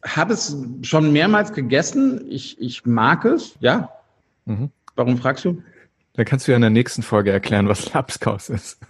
habe 0.03 0.33
es 0.33 0.57
schon 0.81 1.11
mehrmals 1.11 1.53
gegessen. 1.53 2.25
Ich, 2.29 2.59
ich 2.59 2.85
mag 2.85 3.25
es, 3.25 3.55
ja. 3.59 3.89
Mhm. 4.45 4.71
Warum 4.95 5.17
fragst 5.17 5.45
du? 5.45 5.61
Dann 6.17 6.25
kannst 6.25 6.47
du 6.47 6.51
ja 6.51 6.55
in 6.55 6.61
der 6.61 6.71
nächsten 6.71 7.03
Folge 7.03 7.31
erklären, 7.31 7.69
was 7.69 7.93
Lapskaus 7.93 8.49
ist. 8.49 8.79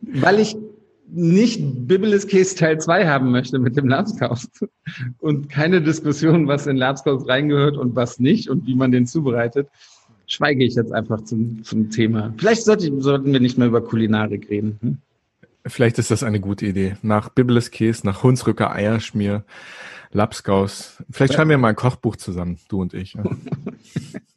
Weil 0.00 0.38
ich 0.38 0.56
nicht 1.08 1.88
Biblis 1.88 2.28
Case 2.28 2.54
Teil 2.54 2.80
2 2.80 3.08
haben 3.08 3.32
möchte 3.32 3.58
mit 3.58 3.76
dem 3.76 3.88
Lapskaus 3.88 4.48
und 5.18 5.50
keine 5.50 5.82
Diskussion, 5.82 6.46
was 6.46 6.68
in 6.68 6.76
Lapskaus 6.76 7.28
reingehört 7.28 7.76
und 7.76 7.96
was 7.96 8.20
nicht 8.20 8.48
und 8.48 8.64
wie 8.68 8.76
man 8.76 8.92
den 8.92 9.08
zubereitet, 9.08 9.68
schweige 10.28 10.64
ich 10.64 10.76
jetzt 10.76 10.92
einfach 10.92 11.24
zum, 11.24 11.64
zum 11.64 11.90
Thema. 11.90 12.32
Vielleicht 12.38 12.62
sollte, 12.62 12.92
sollten 13.02 13.32
wir 13.32 13.40
nicht 13.40 13.58
mehr 13.58 13.66
über 13.66 13.82
Kulinarik 13.82 14.48
reden. 14.50 14.78
Hm? 14.80 14.98
Vielleicht 15.66 15.98
ist 15.98 16.12
das 16.12 16.22
eine 16.22 16.38
gute 16.38 16.66
Idee. 16.66 16.96
Nach 17.02 17.28
Biblis 17.28 17.72
Käse, 17.72 18.06
nach 18.06 18.22
Hunsrücker 18.22 18.72
Eierschmier, 18.72 19.42
Lapskaus. 20.12 21.02
Vielleicht 21.10 21.34
schreiben 21.34 21.50
wir 21.50 21.58
mal 21.58 21.70
ein 21.70 21.76
Kochbuch 21.76 22.14
zusammen, 22.14 22.58
du 22.68 22.80
und 22.80 22.94
ich. 22.94 23.14
Ja, 23.14 23.24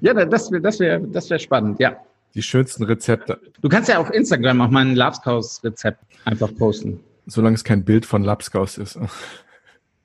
ja 0.00 0.12
das 0.12 0.50
wäre 0.50 0.62
das 0.62 0.80
wär, 0.80 1.00
das 1.00 1.30
wär 1.30 1.38
spannend, 1.38 1.80
ja. 1.80 1.96
Die 2.34 2.42
schönsten 2.42 2.84
Rezepte. 2.84 3.38
Du 3.60 3.68
kannst 3.68 3.88
ja 3.88 3.98
auf 3.98 4.10
Instagram 4.10 4.60
auch 4.62 4.70
mal 4.70 4.84
ein 4.84 4.96
Lapskaus-Rezept 4.96 6.02
einfach 6.24 6.54
posten. 6.56 7.00
Solange 7.26 7.54
es 7.54 7.64
kein 7.64 7.84
Bild 7.84 8.06
von 8.06 8.24
Lapskaus 8.24 8.78
ist. 8.78 8.98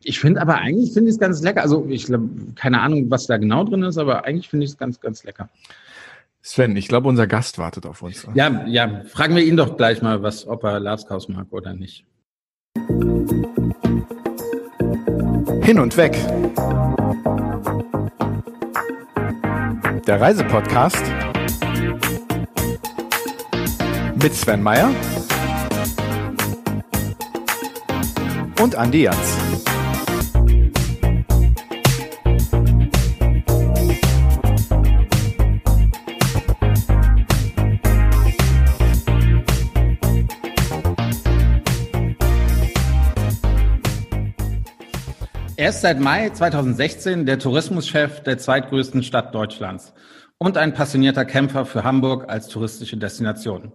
Ich 0.03 0.19
finde 0.19 0.41
aber 0.41 0.55
eigentlich 0.55 0.93
finde 0.93 1.09
ich 1.09 1.15
es 1.15 1.19
ganz 1.19 1.41
lecker. 1.41 1.61
Also 1.61 1.85
ich 1.89 2.05
glaube, 2.05 2.29
keine 2.55 2.81
Ahnung, 2.81 3.09
was 3.09 3.27
da 3.27 3.37
genau 3.37 3.63
drin 3.63 3.83
ist, 3.83 3.97
aber 3.97 4.25
eigentlich 4.25 4.49
finde 4.49 4.65
ich 4.65 4.71
es 4.71 4.77
ganz, 4.77 4.99
ganz 4.99 5.23
lecker. 5.23 5.49
Sven, 6.41 6.75
ich 6.77 6.87
glaube, 6.87 7.09
unser 7.09 7.27
Gast 7.27 7.57
wartet 7.57 7.85
auf 7.85 8.01
uns. 8.01 8.25
Ja, 8.33 8.65
ja, 8.67 9.01
fragen 9.05 9.35
wir 9.35 9.43
ihn 9.43 9.57
doch 9.57 9.75
gleich 9.75 10.01
mal, 10.01 10.23
was, 10.23 10.47
ob 10.47 10.63
er 10.63 10.79
Lapskaus 10.79 11.27
mag 11.27 11.47
oder 11.51 11.73
nicht. 11.73 12.05
Hin 15.61 15.79
und 15.79 15.97
weg. 15.97 16.15
Der 20.07 20.21
Reisepodcast 20.21 21.03
mit 24.15 24.33
Sven 24.33 24.63
Meyer 24.63 24.89
und 28.61 28.73
Andi 28.73 29.03
Jans. 29.03 29.37
Ist 45.67 45.81
seit 45.81 45.99
Mai 45.99 46.29
2016 46.29 47.25
der 47.25 47.39
Tourismuschef 47.39 48.23
der 48.23 48.37
zweitgrößten 48.37 49.03
Stadt 49.03 49.35
Deutschlands 49.35 49.93
und 50.37 50.57
ein 50.57 50.73
passionierter 50.73 51.25
Kämpfer 51.25 51.65
für 51.65 51.83
Hamburg 51.83 52.29
als 52.29 52.47
touristische 52.47 52.95
Destination. 52.95 53.73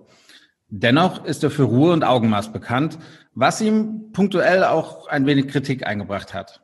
Dennoch 0.68 1.26
ist 1.26 1.44
er 1.44 1.50
für 1.50 1.64
Ruhe 1.64 1.92
und 1.92 2.02
Augenmaß 2.02 2.50
bekannt, 2.50 2.99
was 3.34 3.61
ihm 3.61 4.11
punktuell 4.12 4.64
auch 4.64 5.06
ein 5.08 5.26
wenig 5.26 5.49
Kritik 5.49 5.87
eingebracht 5.87 6.32
hat. 6.32 6.62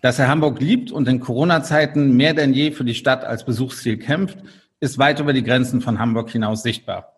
Dass 0.00 0.18
er 0.18 0.26
Hamburg 0.26 0.60
liebt 0.60 0.90
und 0.90 1.06
in 1.06 1.20
Corona-Zeiten 1.20 2.16
mehr 2.16 2.34
denn 2.34 2.52
je 2.52 2.72
für 2.72 2.84
die 2.84 2.94
Stadt 2.94 3.24
als 3.24 3.44
Besuchsziel 3.44 3.98
kämpft, 3.98 4.38
ist 4.80 4.98
weit 4.98 5.20
über 5.20 5.32
die 5.32 5.44
Grenzen 5.44 5.80
von 5.80 6.00
Hamburg 6.00 6.30
hinaus 6.30 6.64
sichtbar. 6.64 7.12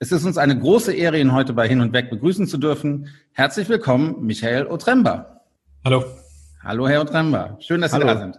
Es 0.00 0.10
ist 0.10 0.24
uns 0.24 0.38
eine 0.38 0.58
große 0.58 0.92
Ehre, 0.92 1.20
ihn 1.20 1.34
heute 1.34 1.52
bei 1.52 1.68
Hin 1.68 1.82
und 1.82 1.92
Weg 1.92 2.10
begrüßen 2.10 2.48
zu 2.48 2.58
dürfen. 2.58 3.10
Herzlich 3.32 3.68
willkommen, 3.68 4.16
Michael 4.26 4.66
Otremba. 4.66 5.42
Hallo. 5.84 6.04
Hallo, 6.62 6.86
Herr 6.86 7.00
Otremba. 7.00 7.56
Schön, 7.60 7.80
dass 7.80 7.92
Hallo. 7.92 8.06
Sie 8.06 8.14
da 8.14 8.20
sind. 8.20 8.38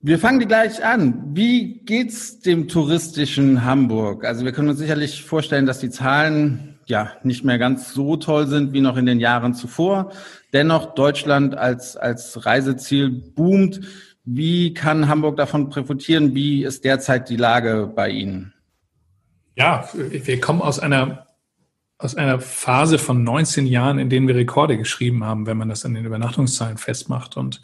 Wir 0.00 0.18
fangen 0.18 0.40
gleich 0.40 0.84
an. 0.84 1.30
Wie 1.34 1.80
geht's 1.84 2.40
dem 2.40 2.66
touristischen 2.66 3.64
Hamburg? 3.64 4.24
Also 4.24 4.44
wir 4.44 4.52
können 4.52 4.68
uns 4.68 4.78
sicherlich 4.78 5.22
vorstellen, 5.22 5.66
dass 5.66 5.78
die 5.78 5.88
Zahlen 5.88 6.78
ja 6.86 7.12
nicht 7.22 7.44
mehr 7.44 7.58
ganz 7.58 7.94
so 7.94 8.16
toll 8.16 8.48
sind 8.48 8.72
wie 8.72 8.80
noch 8.80 8.96
in 8.96 9.06
den 9.06 9.20
Jahren 9.20 9.54
zuvor. 9.54 10.10
Dennoch 10.52 10.94
Deutschland 10.94 11.56
als, 11.56 11.96
als 11.96 12.44
Reiseziel 12.44 13.08
boomt. 13.08 13.80
Wie 14.24 14.74
kann 14.74 15.08
Hamburg 15.08 15.36
davon 15.36 15.70
profitieren? 15.70 16.34
Wie 16.34 16.64
ist 16.64 16.84
derzeit 16.84 17.28
die 17.28 17.36
Lage 17.36 17.90
bei 17.94 18.10
Ihnen? 18.10 18.52
Ja, 19.56 19.88
wir 19.94 20.40
kommen 20.40 20.60
aus 20.60 20.80
einer 20.80 21.23
aus 21.98 22.14
einer 22.14 22.40
Phase 22.40 22.98
von 22.98 23.22
19 23.22 23.66
Jahren, 23.66 23.98
in 23.98 24.10
denen 24.10 24.26
wir 24.26 24.34
Rekorde 24.34 24.76
geschrieben 24.76 25.24
haben, 25.24 25.46
wenn 25.46 25.56
man 25.56 25.68
das 25.68 25.84
an 25.84 25.94
den 25.94 26.04
Übernachtungszahlen 26.04 26.76
festmacht. 26.76 27.36
Und 27.36 27.62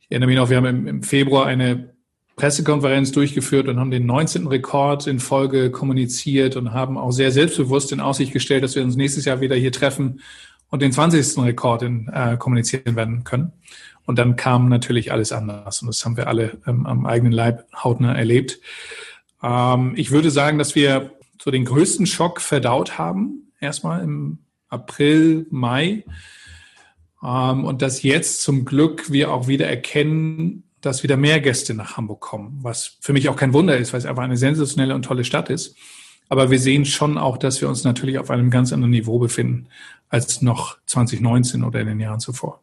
ich 0.00 0.10
erinnere 0.10 0.28
mich 0.28 0.36
noch, 0.36 0.50
wir 0.50 0.56
haben 0.58 0.86
im, 0.86 1.02
Februar 1.02 1.46
eine 1.46 1.94
Pressekonferenz 2.36 3.12
durchgeführt 3.12 3.66
und 3.66 3.80
haben 3.80 3.90
den 3.90 4.06
19. 4.06 4.46
Rekord 4.46 5.06
in 5.06 5.20
Folge 5.20 5.70
kommuniziert 5.70 6.54
und 6.56 6.72
haben 6.72 6.98
auch 6.98 7.10
sehr 7.10 7.32
selbstbewusst 7.32 7.92
in 7.92 8.00
Aussicht 8.00 8.32
gestellt, 8.32 8.62
dass 8.62 8.76
wir 8.76 8.82
uns 8.82 8.96
nächstes 8.96 9.24
Jahr 9.24 9.40
wieder 9.40 9.56
hier 9.56 9.72
treffen 9.72 10.20
und 10.68 10.82
den 10.82 10.92
20. 10.92 11.44
Rekord 11.44 11.82
in, 11.82 12.08
äh, 12.08 12.36
kommunizieren 12.38 12.94
werden 12.94 13.24
können. 13.24 13.52
Und 14.04 14.18
dann 14.18 14.36
kam 14.36 14.68
natürlich 14.68 15.10
alles 15.12 15.32
anders 15.32 15.80
und 15.80 15.88
das 15.88 16.04
haben 16.04 16.16
wir 16.16 16.28
alle 16.28 16.58
ähm, 16.66 16.86
am 16.86 17.06
eigenen 17.06 17.32
Leib 17.32 17.66
hautnah 17.74 18.14
erlebt. 18.14 18.60
Ähm, 19.42 19.94
ich 19.96 20.10
würde 20.10 20.30
sagen, 20.30 20.58
dass 20.58 20.74
wir 20.74 21.15
so 21.46 21.52
den 21.52 21.64
größten 21.64 22.06
Schock 22.06 22.40
verdaut 22.40 22.98
haben, 22.98 23.52
erstmal 23.60 24.02
im 24.02 24.38
April, 24.68 25.46
Mai. 25.50 26.04
Ähm, 27.22 27.64
und 27.64 27.82
dass 27.82 28.02
jetzt 28.02 28.42
zum 28.42 28.64
Glück 28.64 29.12
wir 29.12 29.32
auch 29.32 29.46
wieder 29.46 29.68
erkennen, 29.68 30.64
dass 30.80 31.04
wieder 31.04 31.16
mehr 31.16 31.40
Gäste 31.40 31.72
nach 31.74 31.96
Hamburg 31.96 32.20
kommen, 32.20 32.58
was 32.62 32.96
für 33.00 33.12
mich 33.12 33.28
auch 33.28 33.36
kein 33.36 33.52
Wunder 33.52 33.76
ist, 33.76 33.92
weil 33.92 33.98
es 33.98 34.06
einfach 34.06 34.24
eine 34.24 34.36
sensationelle 34.36 34.96
und 34.96 35.04
tolle 35.04 35.24
Stadt 35.24 35.48
ist. 35.48 35.76
Aber 36.28 36.50
wir 36.50 36.58
sehen 36.58 36.84
schon 36.84 37.16
auch, 37.16 37.38
dass 37.38 37.60
wir 37.60 37.68
uns 37.68 37.84
natürlich 37.84 38.18
auf 38.18 38.30
einem 38.30 38.50
ganz 38.50 38.72
anderen 38.72 38.90
Niveau 38.90 39.20
befinden 39.20 39.68
als 40.08 40.42
noch 40.42 40.78
2019 40.86 41.62
oder 41.62 41.80
in 41.80 41.86
den 41.86 42.00
Jahren 42.00 42.18
zuvor. 42.18 42.60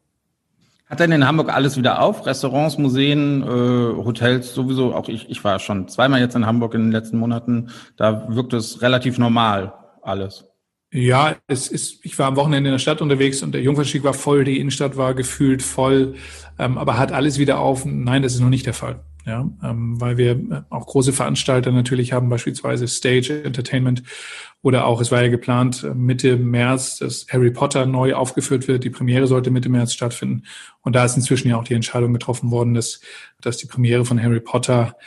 Hat 0.93 0.99
denn 0.99 1.11
in 1.11 1.25
Hamburg 1.25 1.51
alles 1.51 1.75
wieder 1.75 2.03
auf? 2.03 2.27
Restaurants, 2.27 2.77
Museen, 2.77 3.41
äh, 3.41 3.45
Hotels 3.47 4.53
sowieso? 4.53 4.93
Auch 4.93 5.09
ich, 5.09 5.27
ich 5.27 5.43
war 5.43 5.57
schon 5.57 5.87
zweimal 5.87 6.19
jetzt 6.19 6.35
in 6.35 6.45
Hamburg 6.45 6.75
in 6.75 6.81
den 6.81 6.91
letzten 6.91 7.17
Monaten. 7.17 7.71
Da 7.97 8.27
wirkt 8.29 8.53
es 8.53 8.83
relativ 8.83 9.17
normal 9.17 9.73
alles. 10.03 10.45
Ja, 10.91 11.35
es 11.47 11.67
ist, 11.67 12.05
ich 12.05 12.19
war 12.19 12.27
am 12.27 12.35
Wochenende 12.35 12.69
in 12.69 12.75
der 12.75 12.79
Stadt 12.79 13.01
unterwegs 13.01 13.41
und 13.41 13.53
der 13.53 13.63
Jungfernstieg 13.63 14.03
war 14.03 14.13
voll, 14.13 14.43
die 14.43 14.59
Innenstadt 14.59 14.95
war 14.95 15.15
gefühlt 15.15 15.63
voll, 15.63 16.13
ähm, 16.59 16.77
aber 16.77 16.99
hat 16.99 17.11
alles 17.11 17.39
wieder 17.39 17.57
auf? 17.57 17.85
Nein, 17.85 18.21
das 18.21 18.35
ist 18.35 18.41
noch 18.41 18.49
nicht 18.49 18.67
der 18.67 18.75
Fall. 18.75 19.03
Ja, 19.25 19.49
ähm, 19.63 20.01
weil 20.01 20.17
wir 20.17 20.31
äh, 20.31 20.61
auch 20.69 20.85
große 20.85 21.13
Veranstalter 21.13 21.71
natürlich 21.71 22.11
haben, 22.11 22.27
beispielsweise 22.27 22.89
Stage 22.89 23.43
Entertainment 23.43 24.03
oder 24.61 24.85
auch, 24.85 24.99
es 24.99 25.11
war 25.11 25.21
ja 25.21 25.29
geplant, 25.29 25.83
äh, 25.83 25.93
Mitte 25.93 26.35
März, 26.35 26.97
dass 26.97 27.27
Harry 27.29 27.51
Potter 27.51 27.85
neu 27.85 28.15
aufgeführt 28.15 28.67
wird. 28.67 28.83
Die 28.83 28.89
Premiere 28.89 29.27
sollte 29.27 29.49
Mitte 29.49 29.69
März 29.69 29.93
stattfinden. 29.93 30.43
Und 30.81 30.95
da 30.95 31.05
ist 31.05 31.15
inzwischen 31.15 31.49
ja 31.49 31.57
auch 31.57 31.63
die 31.63 31.73
Entscheidung 31.73 32.11
getroffen 32.11 32.51
worden, 32.51 32.73
dass, 32.73 32.99
dass 33.39 33.57
die 33.57 33.67
Premiere 33.67 34.03
von 34.03 34.21
Harry 34.21 34.41
Potter 34.41 34.97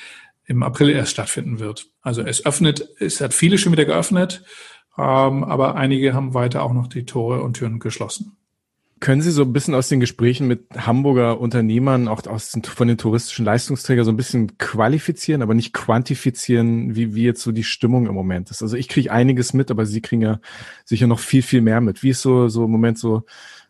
im 0.46 0.62
April 0.62 0.90
erst 0.90 1.12
stattfinden 1.12 1.58
wird. 1.58 1.90
Also 2.00 2.22
es 2.22 2.44
öffnet, 2.46 2.88
es 2.98 3.20
hat 3.20 3.34
viele 3.34 3.58
schon 3.58 3.72
wieder 3.72 3.84
geöffnet, 3.84 4.44
ähm, 4.96 5.44
aber 5.44 5.74
einige 5.74 6.14
haben 6.14 6.34
weiter 6.34 6.62
auch 6.62 6.72
noch 6.72 6.86
die 6.86 7.04
Tore 7.04 7.42
und 7.42 7.54
Türen 7.54 7.80
geschlossen. 7.80 8.36
Können 8.98 9.20
Sie 9.20 9.30
so 9.30 9.42
ein 9.42 9.52
bisschen 9.52 9.74
aus 9.74 9.88
den 9.88 10.00
Gesprächen 10.00 10.46
mit 10.46 10.68
Hamburger 10.74 11.38
Unternehmern, 11.38 12.08
auch 12.08 12.26
aus 12.26 12.52
den, 12.52 12.64
von 12.64 12.88
den 12.88 12.96
touristischen 12.96 13.44
Leistungsträgern 13.44 14.06
so 14.06 14.10
ein 14.10 14.16
bisschen 14.16 14.56
qualifizieren, 14.56 15.42
aber 15.42 15.52
nicht 15.52 15.74
quantifizieren, 15.74 16.96
wie, 16.96 17.14
wie 17.14 17.24
jetzt 17.24 17.42
so 17.42 17.52
die 17.52 17.64
Stimmung 17.64 18.06
im 18.06 18.14
Moment 18.14 18.50
ist? 18.50 18.62
Also 18.62 18.74
ich 18.76 18.88
kriege 18.88 19.12
einiges 19.12 19.52
mit, 19.52 19.70
aber 19.70 19.84
Sie 19.84 20.00
kriegen 20.00 20.22
ja 20.22 20.40
sicher 20.86 21.06
noch 21.06 21.18
viel, 21.18 21.42
viel 21.42 21.60
mehr 21.60 21.82
mit. 21.82 22.02
Wie 22.02 22.08
ist 22.10 22.22
so, 22.22 22.48
so 22.48 22.64
im 22.64 22.70
Moment 22.70 22.98
so, 22.98 23.24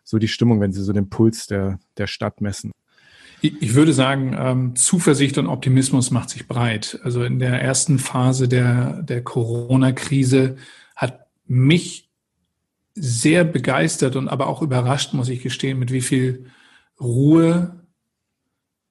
so 0.05 0.17
die 0.17 0.29
Stimmung, 0.29 0.61
wenn 0.61 0.71
Sie 0.71 0.81
so 0.81 0.93
den 0.93 1.09
Puls 1.09 1.45
der, 1.45 1.79
der 1.97 2.07
Stadt 2.07 2.39
messen? 2.39 2.71
Ich 3.41 3.75
würde 3.75 3.93
sagen, 3.93 4.35
ähm, 4.37 4.75
Zuversicht 4.75 5.37
und 5.37 5.47
Optimismus 5.47 6.09
macht 6.09 6.29
sich 6.29 6.47
breit. 6.47 6.99
Also 7.03 7.23
in 7.23 7.37
der 7.37 7.61
ersten 7.61 7.99
Phase 7.99 8.47
der, 8.47 9.03
der 9.03 9.23
Corona-Krise 9.23 10.55
hat 10.95 11.27
mich 11.45 12.06
sehr 12.99 13.43
begeistert 13.43 14.15
und 14.15 14.27
aber 14.27 14.47
auch 14.47 14.61
überrascht, 14.61 15.13
muss 15.13 15.29
ich 15.29 15.43
gestehen, 15.43 15.79
mit 15.79 15.91
wie 15.91 16.01
viel 16.01 16.47
Ruhe, 16.99 17.83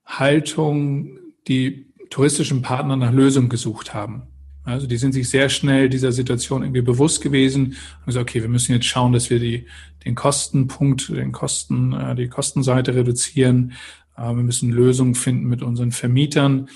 Haltung 0.05 1.19
die 1.49 1.87
touristischen 2.11 2.63
Partner 2.63 2.97
nach 2.97 3.13
Lösungen 3.13 3.49
gesucht 3.49 3.95
haben. 3.95 4.23
Also 4.65 4.87
die 4.87 4.97
sind 4.97 5.13
sich 5.13 5.29
sehr 5.29 5.49
schnell 5.49 5.89
dieser 5.89 6.11
Situation 6.11 6.63
irgendwie 6.63 6.83
bewusst 6.83 7.21
gewesen 7.21 7.77
und 8.01 8.07
gesagt, 8.07 8.31
okay, 8.31 8.43
wir 8.43 8.49
müssen 8.49 8.73
jetzt 8.73 8.87
schauen, 8.87 9.13
dass 9.13 9.31
wir 9.31 9.39
die, 9.39 9.67
den 10.05 10.15
Kostenpunkt, 10.17 11.09
den 11.09 11.33
Kosten, 11.33 11.93
äh, 11.93 12.15
die 12.17 12.29
Kostenseite 12.29 12.95
reduzieren. 12.95 13.73
Äh, 14.17 14.35
wir 14.35 14.43
müssen 14.43 14.71
Lösungen 14.71 15.15
finden 15.15 15.47
mit 15.47 15.63
unseren 15.63 15.93
Vermietern. 15.93 16.69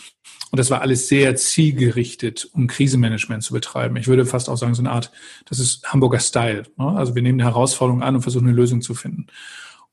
Und 0.50 0.58
das 0.58 0.70
war 0.70 0.80
alles 0.80 1.08
sehr 1.08 1.36
zielgerichtet, 1.36 2.48
um 2.52 2.66
Krisenmanagement 2.66 3.42
zu 3.42 3.54
betreiben. 3.54 3.96
Ich 3.96 4.08
würde 4.08 4.26
fast 4.26 4.48
auch 4.48 4.56
sagen, 4.56 4.74
so 4.74 4.82
eine 4.82 4.90
Art, 4.90 5.12
das 5.46 5.60
ist 5.60 5.92
Hamburger 5.92 6.18
Style. 6.18 6.64
Ne? 6.76 6.88
Also 6.88 7.14
wir 7.14 7.22
nehmen 7.22 7.40
eine 7.40 7.50
Herausforderung 7.50 8.02
an 8.02 8.16
und 8.16 8.22
versuchen 8.22 8.48
eine 8.48 8.56
Lösung 8.56 8.82
zu 8.82 8.94
finden. 8.94 9.26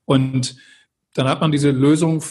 Und 0.06 0.56
dann 1.13 1.27
hat 1.27 1.42
man 1.42 1.51
diese 1.51 1.72
Lösung 1.72 2.24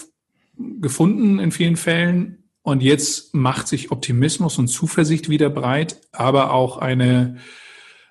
gefunden 0.81 1.39
in 1.39 1.53
vielen 1.53 1.77
Fällen 1.77 2.45
und 2.63 2.83
jetzt 2.83 3.33
macht 3.33 3.69
sich 3.69 3.93
Optimismus 3.93 4.59
und 4.59 4.67
Zuversicht 4.67 5.29
wieder 5.29 5.51
breit, 5.51 6.01
aber 6.11 6.53
auch 6.53 6.79
eine, 6.79 7.37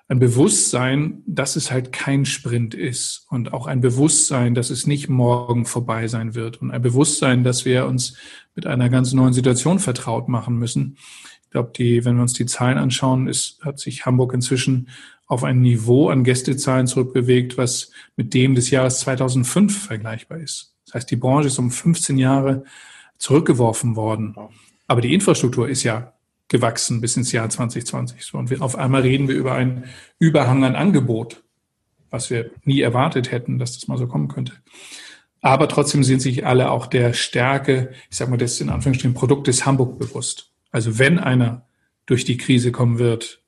ein 0.08 0.18
Bewusstsein, 0.20 1.22
dass 1.26 1.56
es 1.56 1.72
halt 1.72 1.92
kein 1.92 2.24
Sprint 2.26 2.74
ist 2.74 3.26
und 3.28 3.52
auch 3.52 3.66
ein 3.66 3.80
Bewusstsein, 3.80 4.54
dass 4.54 4.70
es 4.70 4.86
nicht 4.86 5.08
morgen 5.08 5.66
vorbei 5.66 6.06
sein 6.06 6.34
wird 6.34 6.62
und 6.62 6.70
ein 6.70 6.82
Bewusstsein, 6.82 7.42
dass 7.42 7.64
wir 7.64 7.86
uns 7.86 8.16
mit 8.54 8.66
einer 8.66 8.88
ganz 8.88 9.12
neuen 9.12 9.32
Situation 9.32 9.80
vertraut 9.80 10.28
machen 10.28 10.56
müssen. 10.58 10.96
Ich 11.42 11.50
glaube, 11.50 11.72
die, 11.76 12.04
wenn 12.04 12.16
wir 12.16 12.22
uns 12.22 12.34
die 12.34 12.46
Zahlen 12.46 12.78
anschauen, 12.78 13.26
ist, 13.26 13.58
hat 13.64 13.80
sich 13.80 14.06
Hamburg 14.06 14.32
inzwischen 14.32 14.88
auf 15.26 15.42
ein 15.42 15.60
Niveau 15.60 16.08
an 16.08 16.22
Gästezahlen 16.22 16.86
zurückbewegt, 16.86 17.58
was 17.58 17.90
mit 18.16 18.32
dem 18.32 18.54
des 18.54 18.70
Jahres 18.70 19.00
2005 19.00 19.86
vergleichbar 19.86 20.38
ist. 20.38 20.76
Das 20.84 20.94
heißt, 20.94 21.10
die 21.10 21.16
Branche 21.16 21.48
ist 21.48 21.58
um 21.58 21.72
15 21.72 22.16
Jahre 22.16 22.62
zurückgeworfen 23.18 23.96
worden. 23.96 24.36
Aber 24.86 25.00
die 25.00 25.12
Infrastruktur 25.14 25.68
ist 25.68 25.82
ja 25.82 26.12
gewachsen 26.48 27.00
bis 27.00 27.16
ins 27.16 27.32
Jahr 27.32 27.48
2020. 27.48 28.24
So, 28.24 28.38
und 28.38 28.50
wir, 28.50 28.62
auf 28.62 28.76
einmal 28.76 29.02
reden 29.02 29.28
wir 29.28 29.34
über 29.34 29.54
einen 29.54 29.84
Überhang 30.18 30.64
an 30.64 30.76
Angebot, 30.76 31.42
was 32.10 32.30
wir 32.30 32.50
nie 32.64 32.80
erwartet 32.80 33.32
hätten, 33.32 33.58
dass 33.58 33.74
das 33.74 33.88
mal 33.88 33.98
so 33.98 34.06
kommen 34.06 34.28
könnte. 34.28 34.52
Aber 35.40 35.68
trotzdem 35.68 36.02
sind 36.02 36.20
sich 36.20 36.46
alle 36.46 36.70
auch 36.70 36.86
der 36.86 37.12
Stärke, 37.12 37.92
ich 38.10 38.16
sage 38.16 38.30
mal, 38.30 38.36
des 38.36 38.60
in 38.60 38.70
Anführungsstrichen 38.70 39.14
Produktes 39.14 39.66
Hamburg 39.66 39.98
bewusst. 39.98 40.52
Also 40.70 40.98
wenn 40.98 41.18
einer 41.18 41.66
durch 42.06 42.24
die 42.24 42.36
Krise 42.36 42.72
kommen 42.72 42.98
wird, 42.98 43.42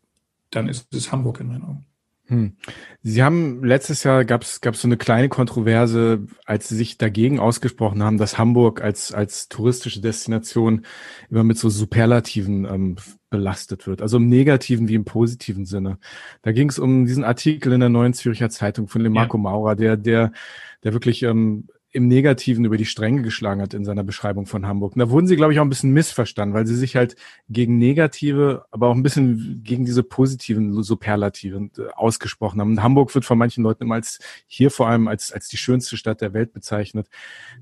dann 0.50 0.68
ist 0.68 0.92
es 0.94 1.12
Hamburg 1.12 1.40
in 1.40 1.48
meinen 1.48 1.64
Augen. 1.64 1.87
Hm. 2.28 2.56
Sie 3.02 3.22
haben 3.22 3.64
letztes 3.64 4.04
Jahr 4.04 4.26
gab 4.26 4.42
es 4.42 4.60
so 4.60 4.86
eine 4.86 4.98
kleine 4.98 5.30
Kontroverse, 5.30 6.26
als 6.44 6.68
Sie 6.68 6.76
sich 6.76 6.98
dagegen 6.98 7.40
ausgesprochen 7.40 8.02
haben, 8.02 8.18
dass 8.18 8.36
Hamburg 8.36 8.82
als 8.82 9.12
als 9.12 9.48
touristische 9.48 10.02
Destination 10.02 10.84
immer 11.30 11.42
mit 11.42 11.56
so 11.56 11.70
Superlativen 11.70 12.66
ähm, 12.66 12.96
belastet 13.30 13.86
wird, 13.86 14.02
also 14.02 14.18
im 14.18 14.28
negativen 14.28 14.88
wie 14.88 14.94
im 14.94 15.06
positiven 15.06 15.64
Sinne. 15.64 15.98
Da 16.42 16.52
ging 16.52 16.68
es 16.68 16.78
um 16.78 17.06
diesen 17.06 17.24
Artikel 17.24 17.72
in 17.72 17.80
der 17.80 17.88
Neuen 17.88 18.12
Zürcher 18.12 18.50
Zeitung 18.50 18.88
von 18.88 19.02
dem 19.02 19.14
Marco 19.14 19.38
ja. 19.38 19.42
Maurer, 19.42 19.74
der 19.74 19.96
der 19.96 20.32
der 20.84 20.92
wirklich 20.92 21.22
ähm, 21.22 21.68
im 21.98 22.06
Negativen 22.06 22.64
über 22.64 22.76
die 22.76 22.84
Stränge 22.84 23.22
geschlagen 23.22 23.60
hat 23.60 23.74
in 23.74 23.84
seiner 23.84 24.04
Beschreibung 24.04 24.46
von 24.46 24.66
Hamburg. 24.66 24.94
Und 24.94 25.00
da 25.00 25.10
wurden 25.10 25.26
sie, 25.26 25.34
glaube 25.34 25.52
ich, 25.52 25.58
auch 25.58 25.64
ein 25.64 25.68
bisschen 25.68 25.92
missverstanden, 25.92 26.54
weil 26.54 26.64
sie 26.64 26.76
sich 26.76 26.94
halt 26.94 27.16
gegen 27.48 27.76
negative, 27.76 28.64
aber 28.70 28.86
auch 28.86 28.94
ein 28.94 29.02
bisschen 29.02 29.62
gegen 29.64 29.84
diese 29.84 30.04
positiven 30.04 30.80
Superlativen 30.84 31.72
äh, 31.76 31.90
ausgesprochen 31.94 32.60
haben. 32.60 32.70
Und 32.70 32.82
Hamburg 32.82 33.12
wird 33.16 33.24
von 33.24 33.36
manchen 33.36 33.64
Leuten 33.64 33.82
immer 33.82 33.96
als 33.96 34.20
hier 34.46 34.70
vor 34.70 34.88
allem 34.88 35.08
als, 35.08 35.32
als 35.32 35.48
die 35.48 35.56
schönste 35.56 35.96
Stadt 35.96 36.20
der 36.20 36.32
Welt 36.34 36.52
bezeichnet. 36.52 37.08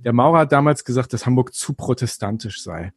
Der 0.05 0.13
Maurer 0.13 0.41
hat 0.41 0.53
damals 0.53 0.85
gesagt, 0.85 1.15
dass 1.15 1.25
Hamburg 1.25 1.55
zu 1.55 1.73
protestantisch 1.73 2.63
sei. 2.63 2.93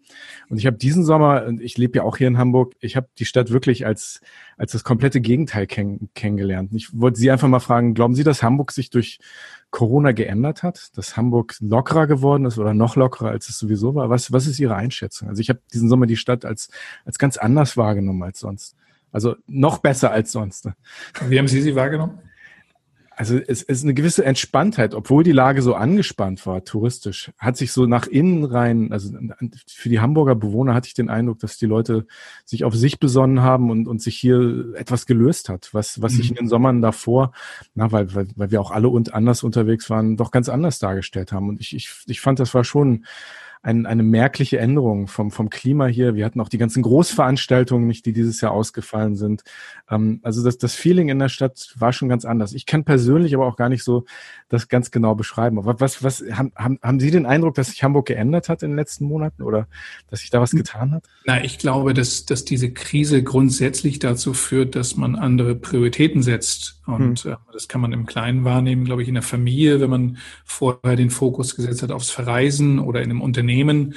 Und 0.50 0.58
ich 0.58 0.65
habe 0.65 0.77
diesen 0.77 1.05
Sommer, 1.05 1.48
ich 1.60 1.77
lebe 1.77 2.00
ja 2.00 2.03
auch 2.03 2.17
hier 2.17 2.27
in 2.27 2.38
Hamburg, 2.38 2.75
ich 2.81 2.98
habe 2.98 3.08
die 3.17 3.25
Stadt 3.25 3.50
wirklich 3.50 3.86
als, 3.86 4.19
als 4.58 4.74
das 4.74 4.84
komplette 4.84 5.22
Gegenteil 5.22 5.67
kenn 5.67 6.10
kennengelernt. 6.15 6.72
Und 6.72 6.77
ich 6.77 7.00
wollte 7.00 7.17
Sie 7.17 7.31
einfach 7.31 7.48
mal 7.48 7.62
fragen, 7.62 7.93
glauben 7.93 8.13
Sie, 8.13 8.25
dass 8.25 8.43
Hamburg 8.43 8.74
sich 8.74 8.89
durch 8.89 9.19
Corona 9.71 10.11
geändert 10.11 10.63
hat, 10.63 10.97
dass 10.97 11.15
Hamburg 11.15 11.55
lockerer 11.59 12.07
geworden 12.07 12.45
ist 12.45 12.57
oder 12.57 12.73
noch 12.73 12.95
lockerer, 12.95 13.29
als 13.29 13.49
es 13.49 13.59
sowieso 13.59 13.95
war? 13.95 14.09
Was, 14.09 14.31
was 14.31 14.47
ist 14.47 14.59
Ihre 14.59 14.75
Einschätzung? 14.75 15.29
Also 15.29 15.41
ich 15.41 15.49
habe 15.49 15.61
diesen 15.73 15.89
Sommer 15.89 16.07
die 16.07 16.17
Stadt 16.17 16.45
als, 16.45 16.69
als 17.05 17.19
ganz 17.19 17.38
anders 17.38 17.77
wahrgenommen 17.77 18.23
als 18.23 18.39
sonst. 18.39 18.75
Also 19.12 19.36
noch 19.47 19.79
besser 19.79 20.12
als 20.12 20.32
sonst. 20.32 20.69
Wie 21.27 21.38
haben 21.38 21.47
Sie 21.47 21.62
sie 21.62 21.75
wahrgenommen? 21.75 22.19
Also 23.19 23.38
es 23.38 23.63
ist 23.63 23.84
eine 23.84 23.93
gewisse 23.93 24.23
Entspanntheit, 24.23 24.93
obwohl 24.93 25.25
die 25.25 25.34
Lage 25.34 25.62
so 25.62 25.75
angespannt 25.75 26.45
war, 26.47 26.63
touristisch, 26.63 27.34
hat 27.38 27.58
sich 27.58 27.73
so 27.73 27.86
nach 27.86 28.08
innen 28.08 28.45
rein, 28.45 28.93
also 28.93 29.13
für 29.67 29.89
die 29.89 29.99
Hamburger 29.99 30.36
Bewohner 30.36 30.73
hatte 30.73 30.88
ich 30.88 30.93
den 30.93 31.10
Eindruck, 31.10 31.39
dass 31.39 31.58
die 31.58 31.65
Leute 31.65 32.08
sich 32.45 32.63
auf 32.63 32.73
sich 32.73 32.97
besonnen 32.97 33.41
haben 33.41 33.71
und, 33.71 33.89
und 33.89 34.01
sich 34.01 34.15
hier 34.15 34.73
etwas 34.75 35.05
gelöst 35.05 35.49
hat, 35.49 35.73
was, 35.73 36.01
was 36.01 36.13
mhm. 36.13 36.17
sich 36.17 36.29
in 36.29 36.36
den 36.38 36.47
Sommern 36.47 36.82
davor, 36.82 37.34
na, 37.75 37.91
weil, 37.91 38.15
weil, 38.15 38.27
weil 38.38 38.51
wir 38.51 38.62
auch 38.62 38.71
alle 38.71 38.88
und 38.88 39.13
anders 39.13 39.43
unterwegs 39.43 39.89
waren, 39.89 40.15
doch 40.15 40.32
ganz 40.32 40.47
anders 40.47 40.79
dargestellt 40.79 41.34
haben. 41.34 41.49
Und 41.49 41.60
ich, 41.60 41.75
ich, 41.75 41.91
ich 42.05 42.21
fand, 42.21 42.39
das 42.39 42.53
war 42.53 42.63
schon 42.63 43.03
ein, 43.62 43.86
eine 43.86 44.04
merkliche 44.04 44.58
Änderung 44.58 45.08
vom, 45.08 45.32
vom 45.32 45.50
Klima 45.50 45.86
hier. 45.88 46.15
Wir 46.15 46.24
hatten 46.24 46.39
auch 46.39 46.48
die 46.48 46.58
ganzen 46.58 46.82
Großveranstaltungen 46.82 47.88
nicht, 47.88 48.06
die 48.06 48.13
dieses 48.13 48.39
Jahr 48.39 48.52
ausgefallen 48.52 49.17
sind. 49.17 49.43
Ähm, 49.89 50.22
also 50.24 50.43
das, 50.45 50.58
das 50.58 50.76
Feeling 50.76 51.10
in 51.10 51.19
der 51.19 51.28
Stadt 51.28 51.74
war 51.78 51.91
schon 51.91 52.08
ganz 52.08 52.24
anders. 52.24 52.54
Ich 52.54 52.65
kann 52.65 52.86
persönlich 52.86 53.36
aber 53.36 53.45
auch 53.45 53.58
gar 53.58 53.67
nicht 53.67 53.84
so 53.84 54.06
das 54.48 54.69
ganz 54.69 54.91
genau 54.91 55.13
beschreiben. 55.13 55.60
Aber 55.60 55.82
was, 55.82 56.04
was 56.04 56.24
haben, 56.32 56.54
haben, 56.56 56.80
haben 56.82 57.02
Sie 57.02 57.12
den 57.12 57.26
Eindruck, 57.26 57.56
dass 57.56 57.67
sich 57.67 57.84
Hamburg 57.84 58.08
geändert 58.08 58.48
hat 58.48 58.63
in 58.63 58.72
den 58.72 58.78
letzten 58.78 59.04
Monaten 59.04 59.43
oder 59.43 59.67
dass 60.10 60.22
sich 60.22 60.30
da 60.30 60.39
was 60.39 60.52
getan 60.52 60.93
hat? 60.93 61.04
Na, 61.26 61.43
ich 61.43 61.58
glaube, 61.58 61.93
dass, 61.93 62.26
dass 62.26 62.45
diese 62.45 62.72
Krise 62.72 63.24
grundsätzlich 63.24 64.00
dazu 64.00 64.34
führt, 64.34 64.76
dass 64.76 64.95
man 64.95 65.17
andere 65.17 65.56
Prioritäten 65.56 66.24
setzt. 66.24 66.80
Und 66.86 67.26
hm. 67.26 67.34
äh, 67.34 67.36
das 67.52 67.67
kann 67.67 67.82
man 67.82 67.91
im 67.91 68.06
Kleinen 68.06 68.45
wahrnehmen, 68.45 68.86
glaube 68.86 69.02
ich, 69.02 69.10
in 69.10 69.15
der 69.15 69.24
Familie, 69.24 69.82
wenn 69.82 69.89
man 69.89 70.17
vorher 70.45 70.95
den 70.95 71.10
Fokus 71.10 71.58
gesetzt 71.58 71.84
hat 71.84 71.91
aufs 71.91 72.10
Verreisen 72.10 72.80
oder 72.80 73.02
in 73.02 73.10
einem 73.10 73.22
Unternehmen 73.22 73.48
Unternehmen. 73.49 73.95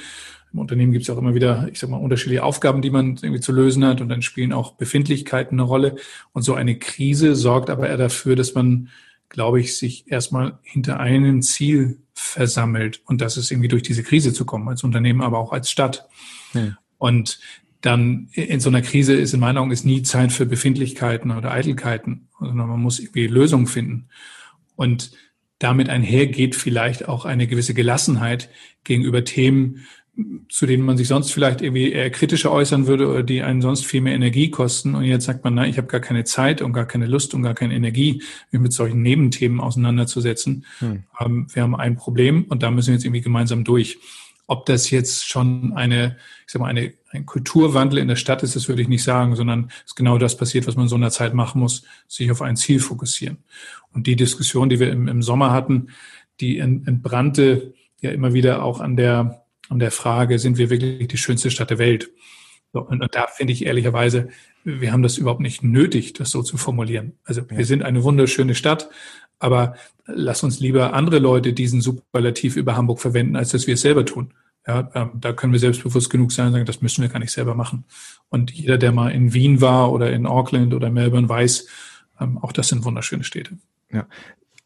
Im 0.51 0.59
Unternehmen 0.59 0.91
gibt 0.91 1.03
es 1.03 1.09
auch 1.09 1.17
immer 1.17 1.33
wieder, 1.33 1.67
ich 1.71 1.79
sag 1.79 1.89
mal, 1.89 1.97
unterschiedliche 1.97 2.43
Aufgaben, 2.43 2.81
die 2.81 2.91
man 2.91 3.17
irgendwie 3.21 3.39
zu 3.39 3.51
lösen 3.51 3.85
hat 3.85 4.01
und 4.01 4.09
dann 4.09 4.21
spielen 4.21 4.53
auch 4.53 4.73
Befindlichkeiten 4.73 5.59
eine 5.59 5.67
Rolle. 5.67 5.95
Und 6.31 6.43
so 6.43 6.53
eine 6.53 6.77
Krise 6.77 7.35
sorgt 7.35 7.69
aber 7.69 7.87
eher 7.87 7.97
dafür, 7.97 8.35
dass 8.35 8.53
man, 8.53 8.89
glaube 9.29 9.59
ich, 9.59 9.77
sich 9.77 10.11
erstmal 10.11 10.59
hinter 10.61 10.99
einem 10.99 11.41
Ziel 11.41 11.97
versammelt 12.13 13.01
und 13.05 13.21
das 13.21 13.37
ist 13.37 13.51
irgendwie 13.51 13.67
durch 13.67 13.83
diese 13.83 14.03
Krise 14.03 14.33
zu 14.33 14.45
kommen, 14.45 14.67
als 14.69 14.83
Unternehmen, 14.83 15.21
aber 15.21 15.39
auch 15.39 15.51
als 15.51 15.71
Stadt. 15.71 16.07
Ja. 16.53 16.77
Und 16.99 17.39
dann 17.81 18.29
in 18.33 18.59
so 18.59 18.69
einer 18.69 18.81
Krise 18.81 19.13
ist 19.13 19.33
in 19.33 19.39
meinen 19.39 19.57
Augen 19.57 19.71
ist 19.71 19.85
nie 19.85 20.03
Zeit 20.03 20.31
für 20.31 20.45
Befindlichkeiten 20.45 21.31
oder 21.31 21.51
Eitelkeiten, 21.51 22.27
sondern 22.39 22.69
man 22.69 22.79
muss 22.79 22.99
irgendwie 22.99 23.27
Lösungen 23.27 23.67
finden. 23.67 24.07
Und 24.75 25.11
damit 25.63 25.89
einhergeht 25.89 26.55
vielleicht 26.55 27.07
auch 27.07 27.25
eine 27.25 27.47
gewisse 27.47 27.73
Gelassenheit 27.73 28.49
gegenüber 28.83 29.23
Themen, 29.23 29.85
zu 30.49 30.67
denen 30.67 30.83
man 30.83 30.97
sich 30.97 31.07
sonst 31.07 31.31
vielleicht 31.31 31.61
irgendwie 31.61 31.91
eher 31.91 32.11
kritischer 32.11 32.51
äußern 32.51 32.85
würde 32.85 33.07
oder 33.07 33.23
die 33.23 33.41
einen 33.41 33.61
sonst 33.61 33.85
viel 33.85 34.01
mehr 34.01 34.13
Energie 34.13 34.51
kosten. 34.51 34.93
Und 34.93 35.05
jetzt 35.05 35.25
sagt 35.25 35.43
man, 35.43 35.55
nein, 35.55 35.69
ich 35.69 35.77
habe 35.77 35.87
gar 35.87 36.01
keine 36.01 36.23
Zeit 36.25 36.61
und 36.61 36.73
gar 36.73 36.85
keine 36.85 37.07
Lust 37.07 37.33
und 37.33 37.41
gar 37.41 37.55
keine 37.55 37.73
Energie, 37.73 38.21
mich 38.51 38.61
mit 38.61 38.73
solchen 38.73 39.01
Nebenthemen 39.01 39.59
auseinanderzusetzen. 39.59 40.65
Hm. 40.79 41.03
Ähm, 41.19 41.47
wir 41.51 41.63
haben 41.63 41.75
ein 41.75 41.95
Problem 41.95 42.43
und 42.49 42.61
da 42.61 42.69
müssen 42.69 42.89
wir 42.89 42.95
jetzt 42.95 43.05
irgendwie 43.05 43.21
gemeinsam 43.21 43.63
durch. 43.63 43.97
Ob 44.45 44.65
das 44.65 44.91
jetzt 44.91 45.27
schon 45.27 45.73
eine, 45.73 46.17
ich 46.45 46.51
sag 46.51 46.61
mal, 46.61 46.67
eine, 46.67 46.93
ein 47.13 47.25
Kulturwandel 47.25 47.99
in 47.99 48.07
der 48.07 48.15
Stadt 48.15 48.43
ist, 48.43 48.55
das 48.55 48.67
würde 48.67 48.81
ich 48.81 48.87
nicht 48.87 49.03
sagen, 49.03 49.35
sondern 49.35 49.69
es 49.69 49.91
ist 49.91 49.95
genau 49.95 50.17
das 50.17 50.35
passiert, 50.35 50.67
was 50.67 50.75
man 50.75 50.85
in 50.85 50.89
so 50.89 50.95
einer 50.95 51.11
Zeit 51.11 51.33
machen 51.33 51.61
muss, 51.61 51.83
sich 52.07 52.31
auf 52.31 52.41
ein 52.41 52.55
Ziel 52.55 52.79
fokussieren. 52.79 53.37
Und 53.91 54.07
die 54.07 54.15
Diskussion, 54.15 54.69
die 54.69 54.79
wir 54.79 54.91
im, 54.91 55.07
im 55.07 55.21
Sommer 55.21 55.51
hatten, 55.51 55.89
die 56.39 56.57
entbrannte 56.57 57.73
ja 58.01 58.11
immer 58.11 58.33
wieder 58.33 58.63
auch 58.63 58.79
an 58.79 58.97
der, 58.97 59.45
an 59.69 59.79
der 59.79 59.91
Frage, 59.91 60.39
sind 60.39 60.57
wir 60.57 60.69
wirklich 60.69 61.07
die 61.07 61.17
schönste 61.17 61.51
Stadt 61.51 61.69
der 61.69 61.77
Welt? 61.77 62.09
So, 62.73 62.81
und, 62.81 63.01
und 63.01 63.15
da 63.15 63.27
finde 63.27 63.53
ich 63.53 63.65
ehrlicherweise, 63.65 64.29
wir 64.63 64.91
haben 64.91 65.03
das 65.03 65.19
überhaupt 65.19 65.41
nicht 65.41 65.63
nötig, 65.63 66.13
das 66.13 66.31
so 66.31 66.41
zu 66.41 66.57
formulieren. 66.57 67.13
Also 67.23 67.41
ja. 67.41 67.57
wir 67.57 67.65
sind 67.65 67.83
eine 67.83 68.03
wunderschöne 68.03 68.55
Stadt, 68.55 68.89
aber 69.37 69.75
lass 70.07 70.43
uns 70.43 70.59
lieber 70.59 70.93
andere 70.93 71.19
Leute 71.19 71.53
diesen 71.53 71.81
Superlativ 71.81 72.55
über 72.55 72.75
Hamburg 72.75 72.99
verwenden, 72.99 73.35
als 73.35 73.51
dass 73.51 73.67
wir 73.67 73.75
es 73.75 73.81
selber 73.81 74.05
tun. 74.05 74.33
Ja, 74.65 74.89
ähm, 74.93 75.11
da 75.15 75.33
können 75.33 75.51
wir 75.51 75.59
selbstbewusst 75.59 76.09
genug 76.09 76.31
sein 76.31 76.47
und 76.47 76.53
sagen, 76.53 76.65
das 76.65 76.81
müssen 76.81 77.01
wir 77.01 77.09
gar 77.09 77.19
nicht 77.19 77.31
selber 77.31 77.53
machen. 77.53 77.83
Und 78.29 78.51
jeder, 78.51 78.77
der 78.77 78.91
mal 78.91 79.09
in 79.09 79.33
Wien 79.33 79.59
war 79.59 79.91
oder 79.91 80.11
in 80.11 80.25
Auckland 80.25 80.73
oder 80.73 80.89
Melbourne, 80.89 81.27
weiß, 81.27 81.67
ähm, 82.19 82.37
auch 82.37 82.51
das 82.53 82.69
sind 82.69 82.85
wunderschöne 82.85 83.23
Städte. 83.23 83.57
Ja. 83.91 84.07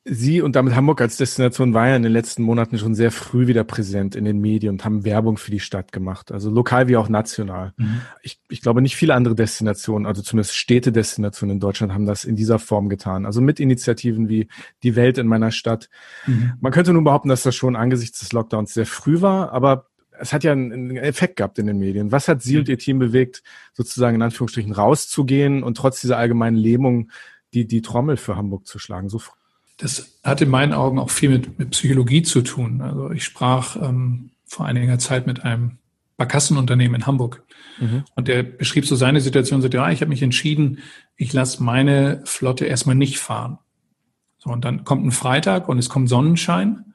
Sie 0.10 0.42
und 0.42 0.56
damit 0.56 0.76
Hamburg 0.76 1.02
als 1.02 1.18
Destination 1.18 1.74
war 1.74 1.90
ja 1.90 1.96
in 1.96 2.04
den 2.04 2.12
letzten 2.12 2.42
Monaten 2.44 2.78
schon 2.78 2.96
sehr 2.96 3.12
früh 3.12 3.48
wieder 3.48 3.64
präsent 3.64 4.16
in 4.16 4.24
den 4.24 4.40
Medien 4.40 4.74
und 4.74 4.86
haben 4.86 5.04
Werbung 5.04 5.38
für 5.38 5.52
die 5.52 5.60
Stadt 5.60 5.92
gemacht, 5.92 6.32
also 6.32 6.50
lokal 6.50 6.88
wie 6.88 6.96
auch 6.96 7.10
national. 7.10 7.74
Mhm. 7.78 8.02
Ich, 8.22 8.40
ich 8.50 8.62
glaube, 8.62 8.82
nicht 8.82 8.96
viele 8.96 9.14
andere 9.14 9.36
Destinationen, 9.36 10.06
also 10.06 10.22
zumindest 10.22 10.56
Städtedestinationen 10.56 11.56
in 11.56 11.60
Deutschland, 11.60 11.94
haben 11.94 12.06
das 12.06 12.24
in 12.24 12.36
dieser 12.36 12.60
Form 12.60 12.88
getan. 12.90 13.26
Also 13.26 13.42
mit 13.42 13.60
Initiativen 13.60 14.30
wie 14.30 14.48
Die 14.84 14.96
Welt 14.96 15.18
in 15.18 15.28
meiner 15.28 15.52
Stadt. 15.52 15.90
Mhm. 16.26 16.54
Man 16.62 16.72
könnte 16.72 16.94
nun 16.94 17.04
behaupten, 17.04 17.30
dass 17.30 17.44
das 17.44 17.56
schon 17.56 17.76
angesichts 17.76 18.20
des 18.20 18.32
Lockdowns 18.32 18.74
sehr 18.74 18.86
früh 18.86 19.22
war, 19.22 19.52
aber 19.52 19.88
es 20.20 20.34
hat 20.34 20.44
ja 20.44 20.52
einen 20.52 20.98
Effekt 20.98 21.36
gehabt 21.36 21.60
in 21.60 21.68
den 21.68 21.78
Medien. 21.78 22.12
Was 22.12 22.28
hat 22.28 22.42
Sie 22.42 22.58
und 22.58 22.70
Ihr 22.70 22.78
Team 22.78 23.00
bewegt, 23.00 23.44
sozusagen 23.74 24.16
in 24.16 24.22
Anführungsstrichen 24.22 24.72
rauszugehen 24.72 25.64
und 25.64 25.78
trotz 25.78 26.02
dieser 26.02 26.18
allgemeinen 26.18 26.58
Lähmung 26.58 27.12
die, 27.54 27.68
die 27.68 27.82
Trommel 27.82 28.18
für 28.18 28.36
Hamburg 28.36 28.66
zu 28.66 28.80
schlagen? 28.80 29.10
So 29.10 29.20
das 29.78 30.20
hat 30.24 30.42
in 30.42 30.50
meinen 30.50 30.74
Augen 30.74 31.00
auch 31.00 31.12
viel 31.12 31.30
mit, 31.30 31.60
mit 31.60 31.72
Psychologie 31.72 32.24
zu 32.24 32.42
tun. 32.42 32.82
Also 32.82 33.12
ich 33.12 33.24
sprach 33.24 33.76
ähm, 33.76 34.32
vor 34.46 34.66
einiger 34.66 34.98
Zeit 35.00 35.28
mit 35.28 35.44
einem 35.44 35.78
Barkassenunternehmen 36.18 37.02
in 37.02 37.06
Hamburg. 37.06 37.44
Mhm. 37.80 38.04
Und 38.16 38.28
der 38.28 38.42
beschrieb 38.44 38.88
so 38.88 38.96
seine 38.96 39.22
Situation, 39.22 39.62
so, 39.62 39.68
ja, 39.68 39.92
ich 39.92 40.02
habe 40.02 40.10
mich 40.10 40.24
entschieden, 40.24 40.80
ich 41.16 41.32
lasse 41.32 41.64
meine 41.64 42.22
Flotte 42.26 42.66
erstmal 42.66 42.96
nicht 42.96 43.20
fahren. 43.20 43.60
So, 44.40 44.50
und 44.50 44.66
dann 44.66 44.84
kommt 44.84 45.06
ein 45.06 45.12
Freitag 45.12 45.70
und 45.70 45.78
es 45.78 45.90
kommt 45.90 46.10
Sonnenschein 46.10 46.94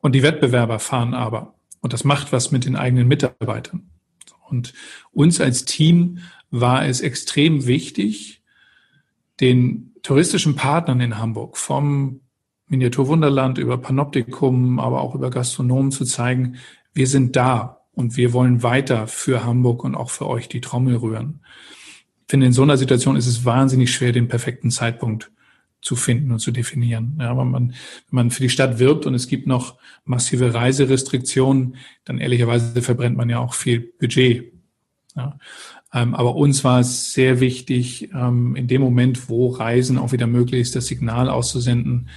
und 0.00 0.14
die 0.14 0.22
Wettbewerber 0.22 0.80
fahren 0.80 1.14
aber. 1.14 1.54
Und 1.80 1.92
das 1.92 2.04
macht 2.04 2.32
was 2.32 2.50
mit 2.50 2.64
den 2.64 2.76
eigenen 2.76 3.06
Mitarbeitern. 3.06 3.88
Und 4.48 4.74
uns 5.12 5.40
als 5.40 5.64
Team 5.64 6.18
war 6.50 6.84
es 6.84 7.00
extrem 7.00 7.66
wichtig, 7.66 8.42
den 9.40 9.89
touristischen 10.02 10.56
Partnern 10.56 11.00
in 11.00 11.18
Hamburg 11.18 11.56
vom 11.56 12.20
Miniaturwunderland 12.66 13.58
über 13.58 13.78
Panoptikum, 13.78 14.78
aber 14.78 15.00
auch 15.00 15.14
über 15.14 15.30
Gastronomen 15.30 15.90
zu 15.90 16.04
zeigen, 16.04 16.56
wir 16.94 17.06
sind 17.06 17.36
da 17.36 17.80
und 17.92 18.16
wir 18.16 18.32
wollen 18.32 18.62
weiter 18.62 19.06
für 19.06 19.44
Hamburg 19.44 19.84
und 19.84 19.94
auch 19.94 20.10
für 20.10 20.28
euch 20.28 20.48
die 20.48 20.60
Trommel 20.60 20.96
rühren. 20.96 21.40
Ich 22.26 22.30
finde, 22.30 22.46
in 22.46 22.52
so 22.52 22.62
einer 22.62 22.76
Situation 22.76 23.16
ist 23.16 23.26
es 23.26 23.44
wahnsinnig 23.44 23.92
schwer, 23.92 24.12
den 24.12 24.28
perfekten 24.28 24.70
Zeitpunkt 24.70 25.32
zu 25.82 25.96
finden 25.96 26.30
und 26.30 26.38
zu 26.38 26.52
definieren. 26.52 27.16
Ja, 27.18 27.36
wenn 27.36 27.50
man, 27.50 27.68
wenn 27.70 27.74
man 28.10 28.30
für 28.30 28.42
die 28.42 28.50
Stadt 28.50 28.78
wirbt 28.78 29.06
und 29.06 29.14
es 29.14 29.28
gibt 29.28 29.46
noch 29.46 29.78
massive 30.04 30.54
Reiserestriktionen, 30.54 31.76
dann 32.04 32.18
ehrlicherweise 32.18 32.82
verbrennt 32.82 33.16
man 33.16 33.30
ja 33.30 33.38
auch 33.38 33.54
viel 33.54 33.80
Budget. 33.98 34.52
Ja. 35.16 35.38
Ähm, 35.92 36.14
aber 36.14 36.36
uns 36.36 36.62
war 36.62 36.80
es 36.80 37.12
sehr 37.12 37.40
wichtig, 37.40 38.10
ähm, 38.14 38.54
in 38.54 38.68
dem 38.68 38.80
Moment, 38.80 39.28
wo 39.28 39.48
Reisen 39.48 39.98
auch 39.98 40.12
wieder 40.12 40.26
möglich 40.26 40.60
ist, 40.60 40.76
das 40.76 40.86
Signal 40.86 41.28
auszusenden, 41.28 42.08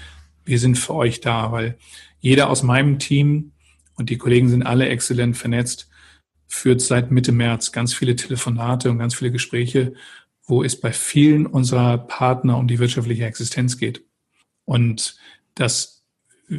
wir 0.46 0.60
sind 0.60 0.78
für 0.78 0.94
euch 0.94 1.22
da, 1.22 1.52
weil 1.52 1.78
jeder 2.20 2.50
aus 2.50 2.64
meinem 2.64 3.00
Team 3.00 3.54
und 3.96 4.10
die 4.10 4.18
Kollegen 4.18 4.50
sind 4.50 4.64
alle 4.64 4.90
exzellent 4.90 5.38
vernetzt, 5.38 5.90
führt 6.48 6.82
seit 6.82 7.12
Mitte 7.12 7.32
März 7.32 7.72
ganz 7.72 7.94
viele 7.94 8.16
Telefonate 8.16 8.92
und 8.92 9.00
ganz 9.00 9.16
viele 9.16 9.32
Gespräche, 9.32 9.94
wo 10.46 10.64
es 10.64 10.80
bei 10.80 10.92
vielen 10.92 11.46
unserer 11.46 11.98
Partner 11.98 12.58
um 12.58 12.68
die 12.68 12.80
wirtschaftliche 12.80 13.26
Existenz 13.26 13.78
geht. 13.78 14.06
Und 14.66 15.18
das 15.56 15.93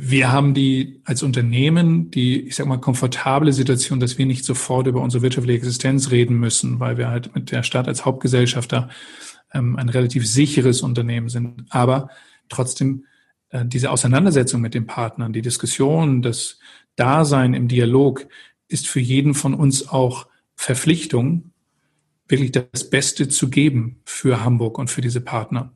wir 0.03 0.33
haben 0.33 0.55
die 0.55 1.01
als 1.05 1.23
Unternehmen 1.23 2.11
die, 2.11 2.41
ich 2.41 2.57
sag 2.57 2.67
mal, 2.67 2.79
komfortable 2.79 3.53
Situation, 3.53 4.01
dass 4.01 4.19
wir 4.19 4.27
nicht 4.27 4.45
sofort 4.45 4.87
über 4.87 5.01
unsere 5.01 5.23
wirtschaftliche 5.23 5.59
Existenz 5.59 6.11
reden 6.11 6.39
müssen, 6.39 6.81
weil 6.81 6.99
wir 6.99 7.09
halt 7.09 7.35
mit 7.35 7.51
der 7.51 7.63
Stadt 7.63 7.87
als 7.87 8.05
Hauptgesellschafter 8.05 8.89
ähm, 9.53 9.77
ein 9.77 9.89
relativ 9.89 10.27
sicheres 10.27 10.83
Unternehmen 10.83 11.29
sind. 11.29 11.67
Aber 11.71 12.09
trotzdem 12.49 13.05
äh, 13.51 13.65
diese 13.65 13.91
Auseinandersetzung 13.91 14.61
mit 14.61 14.75
den 14.75 14.87
Partnern, 14.87 15.33
die 15.33 15.43
Diskussion, 15.43 16.23
das 16.23 16.59
Dasein 16.97 17.55
im 17.55 17.69
Dialog 17.69 18.27
ist 18.69 18.89
für 18.89 19.01
jeden 19.01 19.35
von 19.35 19.55
uns 19.55 19.89
auch 19.89 20.27
Verpflichtung, 20.57 21.53
wirklich 22.27 22.53
das 22.53 22.91
Beste 22.91 23.29
zu 23.29 23.49
geben 23.49 24.01
für 24.05 24.43
Hamburg 24.43 24.79
und 24.79 24.91
für 24.91 25.03
diese 25.03 25.21
Partner. 25.21 25.73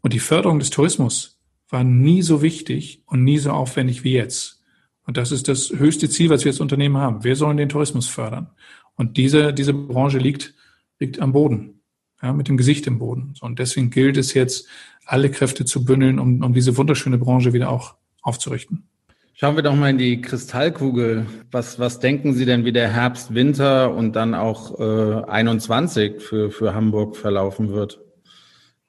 Und 0.00 0.12
die 0.12 0.18
Förderung 0.18 0.58
des 0.58 0.70
Tourismus 0.70 1.37
war 1.68 1.84
nie 1.84 2.22
so 2.22 2.42
wichtig 2.42 3.02
und 3.06 3.24
nie 3.24 3.38
so 3.38 3.50
aufwendig 3.50 4.04
wie 4.04 4.12
jetzt. 4.12 4.62
Und 5.06 5.16
das 5.16 5.32
ist 5.32 5.48
das 5.48 5.70
höchste 5.70 6.08
Ziel, 6.08 6.30
was 6.30 6.44
wir 6.44 6.52
als 6.52 6.60
Unternehmen 6.60 6.98
haben. 6.98 7.24
Wir 7.24 7.36
sollen 7.36 7.56
den 7.56 7.68
Tourismus 7.68 8.08
fördern. 8.08 8.50
Und 8.94 9.16
diese, 9.16 9.54
diese 9.54 9.72
Branche 9.72 10.18
liegt, 10.18 10.54
liegt 10.98 11.20
am 11.20 11.32
Boden, 11.32 11.80
ja, 12.22 12.32
mit 12.32 12.48
dem 12.48 12.56
Gesicht 12.56 12.86
im 12.86 12.98
Boden. 12.98 13.34
Und 13.40 13.58
deswegen 13.58 13.90
gilt 13.90 14.16
es 14.16 14.34
jetzt, 14.34 14.66
alle 15.06 15.30
Kräfte 15.30 15.64
zu 15.64 15.84
bündeln, 15.84 16.18
um, 16.18 16.42
um 16.42 16.52
diese 16.52 16.76
wunderschöne 16.76 17.16
Branche 17.16 17.54
wieder 17.54 17.70
auch 17.70 17.94
aufzurichten. 18.20 18.86
Schauen 19.32 19.56
wir 19.56 19.62
doch 19.62 19.74
mal 19.74 19.90
in 19.90 19.98
die 19.98 20.20
Kristallkugel. 20.20 21.24
Was, 21.50 21.78
was 21.78 22.00
denken 22.00 22.34
Sie 22.34 22.44
denn, 22.44 22.64
wie 22.64 22.72
der 22.72 22.92
Herbst, 22.92 23.34
Winter 23.34 23.94
und 23.94 24.16
dann 24.16 24.34
auch 24.34 24.78
äh, 24.80 25.24
21 25.24 26.20
für, 26.20 26.50
für 26.50 26.74
Hamburg 26.74 27.16
verlaufen 27.16 27.72
wird? 27.72 28.00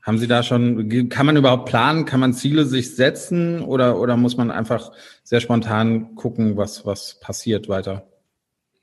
Haben 0.10 0.17
Sie 0.17 0.26
da 0.26 0.41
schon, 0.41 0.89
kann 1.10 1.28
man 1.28 1.38
überhaupt 1.38 1.69
planen, 1.69 2.06
kann 2.06 2.19
man 2.19 2.34
Ziele 2.34 2.65
sich 2.65 2.95
setzen 2.95 3.62
oder, 3.62 4.00
oder 4.00 4.17
muss 4.17 4.38
man 4.38 4.50
einfach 4.50 4.91
sehr 5.24 5.39
spontan 5.39 6.15
gucken, 6.15 6.58
was, 6.58 6.84
was 6.84 7.19
passiert 7.19 7.69
weiter? 7.69 8.08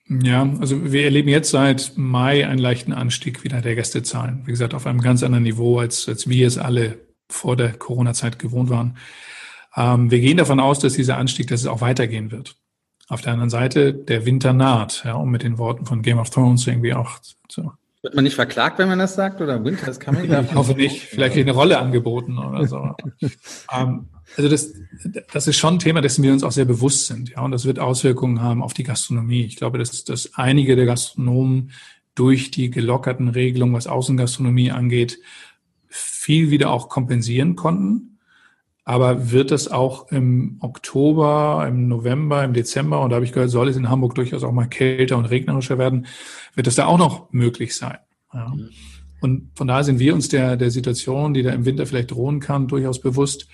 Ja, 0.09 0.49
also 0.61 0.93
wir 0.93 1.03
erleben 1.03 1.29
jetzt 1.29 1.51
seit 1.51 1.95
Mai 1.97 2.47
einen 2.47 2.61
leichten 2.61 2.93
Anstieg 2.93 3.43
wieder 3.43 3.61
der 3.61 3.75
Gästezahlen. 3.75 4.43
Wie 4.45 4.53
gesagt, 4.53 4.73
auf 4.73 4.87
einem 4.87 5.01
ganz 5.01 5.25
anderen 5.25 5.43
Niveau, 5.43 5.81
als, 5.81 6.09
als 6.09 6.29
wir 6.29 6.47
es 6.47 6.59
alle 6.59 7.01
vor 7.29 7.57
der 7.57 7.73
Corona-Zeit 7.73 8.39
gewohnt 8.39 8.71
waren. 8.71 8.97
Ähm, 9.75 10.12
wir 10.12 10.21
gehen 10.21 10.37
davon 10.37 10.61
aus, 10.61 10.79
dass 10.79 10.93
dieser 10.93 11.19
Anstieg, 11.19 11.49
dass 11.49 11.59
es 11.59 11.67
auch 11.67 11.81
weitergehen 11.81 12.31
wird. 12.31 12.55
Auf 13.09 13.21
der 13.21 13.33
anderen 13.33 13.51
Seite, 13.51 13.93
der 13.93 14.27
Winter 14.27 14.53
naht, 14.53 15.03
ja, 15.05 15.15
um 15.15 15.33
mit 15.33 15.43
den 15.43 15.59
Worten 15.59 15.87
von 15.87 16.03
Game 16.03 16.21
of 16.21 16.31
Thrones 16.31 16.69
irgendwie 16.69 16.95
auch 16.95 17.19
zu, 17.49 17.73
wird 18.07 18.14
man 18.14 18.23
nicht 18.23 18.37
verklagt, 18.37 18.79
wenn 18.79 18.88
man 18.88 19.01
das 19.01 19.16
sagt? 19.16 19.40
Oder 19.40 19.64
Winter 19.64 19.88
ist 19.88 19.99
coming? 20.01 20.33
Ich 20.33 20.55
hoffe 20.55 20.75
nicht. 20.75 21.03
Vielleicht 21.03 21.37
eine 21.37 21.51
Rolle 21.51 21.79
angeboten 21.79 22.38
oder 22.38 22.64
so. 22.69 22.95
ähm, 23.77 24.07
also 24.37 24.49
das, 24.49 24.75
das 25.33 25.49
ist 25.49 25.57
schon 25.57 25.75
ein 25.75 25.79
Thema, 25.81 26.03
dessen 26.03 26.23
wir 26.23 26.33
uns 26.33 26.45
auch 26.45 26.53
sehr 26.53 26.66
bewusst 26.66 27.09
sind. 27.09 27.31
Ja, 27.31 27.40
und 27.40 27.51
das 27.51 27.64
wird 27.64 27.81
Auswirkungen 27.81 28.40
haben 28.40 28.62
auf 28.62 28.75
die 28.75 28.85
Gastronomie. 28.85 29.45
Ich 29.45 29.57
glaube, 29.57 29.79
dass, 29.79 30.05
dass 30.05 30.35
einige 30.35 30.77
der 30.77 30.87
Gastronomen 30.87 31.73
durch 32.14 32.53
die 32.53 32.71
gelockerten 32.71 33.29
Regelungen, 33.29 33.75
was 33.75 33.88
Außengastronomie 33.88 34.71
angeht, 34.71 35.19
viel 35.88 36.53
wieder 36.53 36.71
auch 36.71 36.88
kompensieren 36.88 37.57
konnten. 37.57 38.15
Aber 38.88 39.33
wird 39.33 39.51
das 39.51 39.66
auch 39.66 40.12
im 40.12 40.59
Oktober, 40.61 41.66
im 41.68 41.88
November, 41.88 42.44
im 42.44 42.53
Dezember, 42.53 43.01
und 43.01 43.11
da 43.11 43.16
habe 43.16 43.25
ich 43.25 43.33
gehört, 43.33 43.51
soll 43.51 43.68
es 43.68 43.77
in 43.77 43.88
Hamburg 43.88 44.14
durchaus 44.14 44.44
auch 44.44 44.53
mal 44.53 44.68
kälter 44.68 45.16
und 45.16 45.25
regnerischer 45.25 45.77
werden, 45.77 46.07
wird 46.55 46.68
das 46.68 46.77
da 46.77 46.87
auch 46.87 46.96
noch 46.96 47.33
möglich 47.33 47.75
sein. 47.75 47.99
Ja. 48.33 48.55
Mhm. 48.55 48.70
Und 49.20 49.51
von 49.57 49.66
daher 49.66 49.83
sind 49.83 49.99
wir 49.99 50.14
uns 50.14 50.29
der, 50.29 50.57
der 50.57 50.70
Situation, 50.70 51.35
die 51.35 51.42
da 51.42 51.51
im 51.51 51.64
Winter 51.64 51.85
vielleicht 51.85 52.12
drohen 52.12 52.38
kann, 52.38 52.68
durchaus 52.68 53.01
bewusst. 53.01 53.49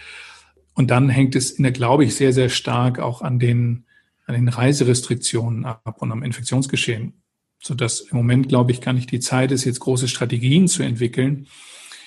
Und 0.74 0.90
dann 0.90 1.08
hängt 1.08 1.34
es 1.34 1.50
in 1.52 1.62
der, 1.62 1.72
glaube 1.72 2.04
ich, 2.04 2.14
sehr, 2.14 2.34
sehr 2.34 2.50
stark 2.50 2.98
auch 2.98 3.22
an 3.22 3.38
den, 3.38 3.86
an 4.26 4.34
den 4.34 4.48
Reiserestriktionen 4.48 5.64
ab 5.64 5.96
und 6.00 6.12
am 6.12 6.22
Infektionsgeschehen. 6.22 7.22
Sodass 7.58 8.00
im 8.00 8.18
Moment, 8.18 8.50
glaube 8.50 8.70
ich, 8.70 8.82
gar 8.82 8.92
nicht 8.92 9.10
die 9.10 9.20
Zeit 9.20 9.50
ist, 9.50 9.64
jetzt 9.64 9.80
große 9.80 10.08
Strategien 10.08 10.68
zu 10.68 10.82
entwickeln, 10.82 11.46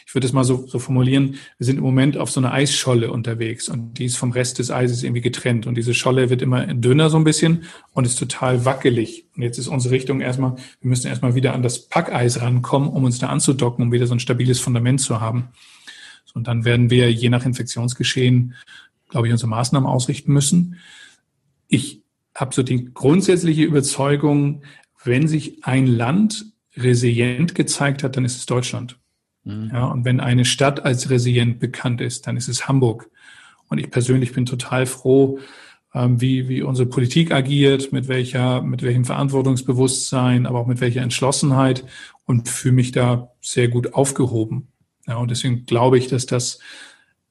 ich 0.05 0.13
würde 0.13 0.27
es 0.27 0.33
mal 0.33 0.43
so, 0.43 0.67
so 0.67 0.77
formulieren, 0.77 1.35
wir 1.57 1.65
sind 1.65 1.77
im 1.77 1.83
Moment 1.83 2.15
auf 2.17 2.29
so 2.29 2.39
einer 2.39 2.53
Eisscholle 2.53 3.11
unterwegs 3.11 3.69
und 3.69 3.95
die 3.95 4.05
ist 4.05 4.17
vom 4.17 4.31
Rest 4.31 4.59
des 4.59 4.69
Eises 4.69 5.01
irgendwie 5.01 5.21
getrennt 5.21 5.65
und 5.65 5.75
diese 5.75 5.95
Scholle 5.95 6.29
wird 6.29 6.43
immer 6.43 6.67
dünner 6.67 7.09
so 7.09 7.17
ein 7.17 7.23
bisschen 7.23 7.63
und 7.93 8.05
ist 8.05 8.19
total 8.19 8.65
wackelig. 8.65 9.25
Und 9.35 9.41
jetzt 9.41 9.57
ist 9.57 9.67
unsere 9.67 9.95
Richtung 9.95 10.21
erstmal, 10.21 10.55
wir 10.55 10.89
müssen 10.89 11.07
erstmal 11.07 11.33
wieder 11.33 11.53
an 11.53 11.63
das 11.63 11.87
Packeis 11.87 12.39
rankommen, 12.39 12.89
um 12.89 13.03
uns 13.03 13.17
da 13.17 13.27
anzudocken, 13.27 13.83
um 13.83 13.91
wieder 13.91 14.05
so 14.05 14.13
ein 14.13 14.19
stabiles 14.19 14.59
Fundament 14.59 15.01
zu 15.01 15.19
haben. 15.21 15.49
Und 16.35 16.47
dann 16.47 16.65
werden 16.65 16.89
wir 16.91 17.11
je 17.11 17.29
nach 17.29 17.45
Infektionsgeschehen, 17.45 18.53
glaube 19.09 19.27
ich, 19.27 19.33
unsere 19.33 19.49
Maßnahmen 19.49 19.89
ausrichten 19.89 20.33
müssen. 20.33 20.77
Ich 21.67 22.03
habe 22.35 22.53
so 22.53 22.61
die 22.61 22.93
grundsätzliche 22.93 23.63
Überzeugung, 23.63 24.61
wenn 25.03 25.27
sich 25.27 25.63
ein 25.65 25.87
Land 25.87 26.45
resilient 26.77 27.55
gezeigt 27.55 28.03
hat, 28.03 28.17
dann 28.17 28.25
ist 28.25 28.37
es 28.37 28.45
Deutschland. 28.45 28.99
Mhm. 29.45 29.71
Ja, 29.73 29.85
und 29.85 30.03
wenn 30.03 30.19
eine 30.19 30.43
Stadt 30.45 30.83
als 30.83 31.09
resilient 31.09 31.59
bekannt 31.59 32.01
ist, 32.01 32.27
dann 32.27 32.35
ist 32.35 32.49
es 32.49 32.67
Hamburg. 32.67 33.09
Und 33.69 33.77
ich 33.77 33.89
persönlich 33.89 34.33
bin 34.33 34.45
total 34.45 34.85
froh, 34.85 35.39
ähm, 35.93 36.19
wie, 36.19 36.49
wie 36.49 36.61
unsere 36.61 36.89
Politik 36.89 37.31
agiert, 37.31 37.91
mit 37.93 38.07
welcher, 38.07 38.61
mit 38.61 38.81
welchem 38.81 39.05
Verantwortungsbewusstsein, 39.05 40.45
aber 40.45 40.59
auch 40.59 40.67
mit 40.67 40.81
welcher 40.81 41.01
Entschlossenheit 41.01 41.85
und 42.25 42.49
fühle 42.49 42.75
mich 42.75 42.91
da 42.91 43.31
sehr 43.41 43.69
gut 43.69 43.93
aufgehoben. 43.93 44.67
Ja, 45.07 45.17
und 45.17 45.31
deswegen 45.31 45.65
glaube 45.65 45.97
ich, 45.97 46.07
dass 46.07 46.25
das 46.25 46.59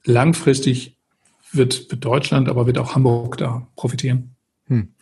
langfristig 0.05 0.96
wird, 1.53 1.90
wird 1.90 2.05
Deutschland, 2.05 2.48
aber 2.48 2.66
wird 2.66 2.79
auch 2.79 2.94
Hamburg 2.94 3.37
da 3.37 3.66
profitieren. 3.77 4.37
Hm. 4.66 4.94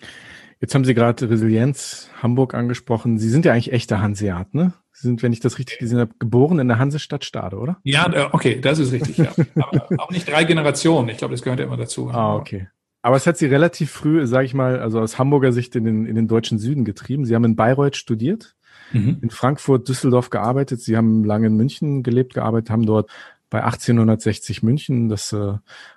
Jetzt 0.61 0.75
haben 0.75 0.85
Sie 0.85 0.94
gerade 0.94 1.29
Resilienz 1.29 2.09
Hamburg 2.22 2.55
angesprochen. 2.55 3.18
Sie 3.18 3.29
sind 3.29 3.44
ja 3.44 3.53
eigentlich 3.53 3.72
echter 3.72 4.01
Hanseat, 4.01 4.55
ne? 4.55 4.72
Sie 4.92 5.09
sind, 5.09 5.22
wenn 5.22 5.33
ich 5.33 5.40
das 5.40 5.59
richtig 5.59 5.78
gesehen 5.78 5.98
habe, 5.98 6.12
geboren 6.18 6.59
in 6.59 6.68
der 6.68 6.78
Hansestadt 6.78 7.24
Stade, 7.24 7.57
oder? 7.57 7.78
Ja, 7.83 8.12
äh, 8.12 8.28
okay, 8.33 8.61
das 8.61 8.78
ist 8.78 8.92
richtig, 8.92 9.16
ja. 9.18 9.33
Aber 9.57 9.87
auch 9.98 10.11
nicht 10.11 10.28
drei 10.28 10.44
Generationen. 10.44 11.09
Ich 11.09 11.18
glaube, 11.18 11.33
das 11.33 11.42
gehört 11.42 11.61
ja 11.61 11.66
immer 11.66 11.76
dazu. 11.76 12.11
Ah, 12.11 12.37
okay. 12.37 12.68
Aber 13.00 13.16
es 13.16 13.26
hat 13.26 13.37
Sie 13.37 13.46
relativ 13.46 13.90
früh, 13.90 14.26
sage 14.26 14.46
ich 14.46 14.55
mal, 14.55 14.78
also 14.78 15.00
aus 15.00 15.18
Hamburger 15.18 15.52
Sicht 15.52 15.74
in 15.74 15.85
den, 15.85 16.07
in 16.07 16.14
den 16.14 16.28
deutschen 16.28 16.59
Süden 16.59 16.85
getrieben. 16.85 17.24
Sie 17.24 17.35
haben 17.35 17.44
in 17.44 17.57
Bayreuth 17.57 17.96
studiert, 17.96 18.55
mhm. 18.92 19.18
in 19.22 19.31
Frankfurt, 19.31 19.88
Düsseldorf 19.88 20.31
gearbeitet. 20.31 20.81
Sie 20.81 20.96
haben 20.96 21.24
lange 21.24 21.48
in 21.48 21.57
München 21.57 22.02
gelebt, 22.05 22.35
gearbeitet, 22.35 22.70
haben 22.70 22.87
dort 22.87 23.11
bei 23.50 23.62
1860 23.62 24.62
München, 24.62 25.09
das 25.09 25.33
äh, 25.33 25.37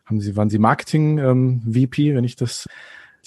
haben 0.05 0.19
Sie, 0.19 0.35
waren 0.35 0.49
Sie 0.49 0.59
Marketing 0.59 1.19
ähm, 1.19 1.61
VP, 1.61 2.13
wenn 2.13 2.25
ich 2.25 2.35
das 2.35 2.67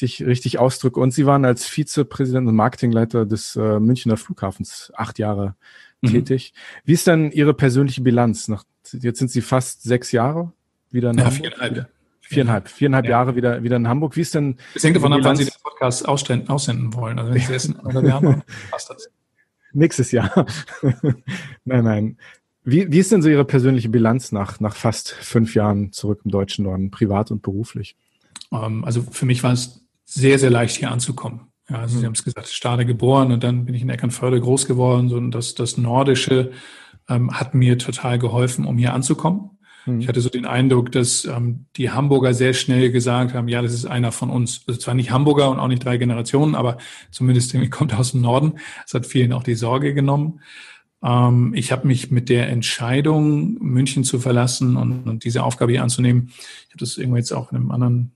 richtig, 0.03 0.27
richtig 0.27 0.59
ausdrücke. 0.59 1.01
Und 1.01 1.13
Sie 1.13 1.27
waren 1.27 1.45
als 1.45 1.67
Vizepräsident 1.67 2.47
und 2.47 2.55
Marketingleiter 2.55 3.27
des 3.27 3.57
äh, 3.57 3.81
Münchner 3.81 4.17
Flughafens 4.17 4.93
acht 4.97 5.19
Jahre 5.19 5.57
mhm. 6.01 6.09
tätig. 6.09 6.55
Wie 6.85 6.93
ist 6.93 7.07
dann 7.07 7.33
Ihre 7.33 7.55
persönliche 7.55 8.03
Bilanz? 8.03 8.49
Nach, 8.49 8.65
jetzt 8.93 9.19
sind 9.19 9.31
Sie 9.31 9.41
fast 9.41 9.83
sechs 9.83 10.13
Jahre 10.13 10.53
wieder 10.91 11.11
in 11.11 11.19
ja, 11.19 11.25
Hamburg. 11.25 11.55
Viereinhalb. 11.55 11.89
Viereinhalb, 12.21 12.69
viereinhalb 12.69 13.05
ja. 13.07 13.11
Jahre 13.11 13.37
wieder, 13.37 13.63
wieder 13.63 13.77
in 13.77 13.89
Hamburg. 13.89 14.17
Wie 14.17 14.21
ist 14.21 14.35
denn? 14.35 14.59
Es 14.75 14.85
hängt 14.85 14.97
davon 14.97 15.13
ab, 15.13 15.21
wann 15.23 15.37
Sie 15.37 15.45
den 15.45 15.53
Podcast 15.63 16.07
aussenden 16.07 16.95
wollen. 16.95 17.19
Also 17.19 17.33
wenn 17.33 17.41
Sie 17.41 17.55
essen 17.55 17.77
oder 17.77 18.03
wir 18.03 18.13
haben, 18.13 18.43
passt 18.71 18.91
das. 18.91 19.11
Nächstes 19.73 20.13
Jahr. 20.13 20.47
nein, 21.65 21.85
nein. 21.85 22.19
Wie, 22.65 22.93
wie 22.93 22.99
ist 22.99 23.11
denn 23.13 23.23
so 23.23 23.31
Ihre 23.31 23.47
persönliche 23.47 23.89
Bilanz 23.89 24.31
nach, 24.31 24.61
nach 24.61 24.77
fast 24.77 25.11
fünf 25.11 25.55
Jahren 25.55 25.93
zurück 25.93 26.21
im 26.25 26.31
deutschen 26.31 26.65
Norden, 26.67 26.91
privat 26.91 27.31
und 27.31 27.41
beruflich? 27.41 27.97
Ähm, 28.53 28.85
also 28.85 29.03
für 29.03 29.25
mich 29.25 29.43
war 29.43 29.53
es 29.53 29.88
sehr, 30.09 30.39
sehr 30.39 30.51
leicht, 30.51 30.77
hier 30.77 30.91
anzukommen. 30.91 31.53
Ja, 31.69 31.81
also 31.81 31.97
mhm. 31.97 32.01
Sie 32.01 32.07
haben 32.07 32.13
es 32.15 32.25
gesagt, 32.25 32.49
Stade 32.49 32.87
geboren 32.87 33.31
und 33.31 33.45
dann 33.45 33.67
bin 33.67 33.75
ich 33.75 33.83
in 33.83 33.91
Eckernförde 33.91 34.41
groß 34.41 34.67
geworden. 34.67 35.09
So, 35.09 35.17
und 35.17 35.33
das, 35.33 35.55
das 35.55 35.77
Nordische 35.77 36.51
ähm, 37.09 37.39
hat 37.39 37.55
mir 37.55 37.79
total 37.79 38.19
geholfen, 38.19 38.65
um 38.65 38.79
hier 38.79 38.95
anzukommen. 38.95 39.51
Mhm. 39.85 40.01
Ich 40.01 40.09
hatte 40.09 40.23
so 40.23 40.31
den 40.31 40.47
Eindruck, 40.47 40.91
dass 40.93 41.27
ähm, 41.27 41.67
die 41.77 41.91
Hamburger 41.91 42.33
sehr 42.33 42.55
schnell 42.55 42.91
gesagt 42.91 43.35
haben, 43.35 43.49
ja, 43.49 43.61
das 43.61 43.75
ist 43.75 43.85
einer 43.85 44.11
von 44.11 44.31
uns. 44.31 44.63
Also 44.67 44.81
zwar 44.81 44.95
nicht 44.95 45.11
Hamburger 45.11 45.51
und 45.51 45.59
auch 45.59 45.69
nicht 45.69 45.85
drei 45.85 45.99
Generationen, 45.99 46.55
aber 46.55 46.79
zumindest 47.11 47.53
irgendwie 47.53 47.71
kommt 47.79 47.95
aus 47.95 48.13
dem 48.13 48.23
Norden. 48.23 48.55
Das 48.85 48.95
hat 48.95 49.07
vielen 49.07 49.35
auch 49.35 49.43
die 49.43 49.57
Sorge 49.57 49.93
genommen. 49.93 50.41
Ähm, 51.03 51.53
ich 51.55 51.71
habe 51.71 51.87
mich 51.87 52.11
mit 52.11 52.31
der 52.31 52.49
Entscheidung, 52.49 53.59
München 53.61 54.05
zu 54.05 54.19
verlassen 54.19 54.79
und, 54.79 55.07
und 55.07 55.25
diese 55.25 55.43
Aufgabe 55.43 55.73
hier 55.73 55.83
anzunehmen, 55.83 56.31
ich 56.31 56.71
habe 56.71 56.79
das 56.79 56.97
irgendwo 56.97 57.19
jetzt 57.19 57.33
auch 57.33 57.53
in 57.53 57.59
einem 57.59 57.71
anderen 57.73 58.13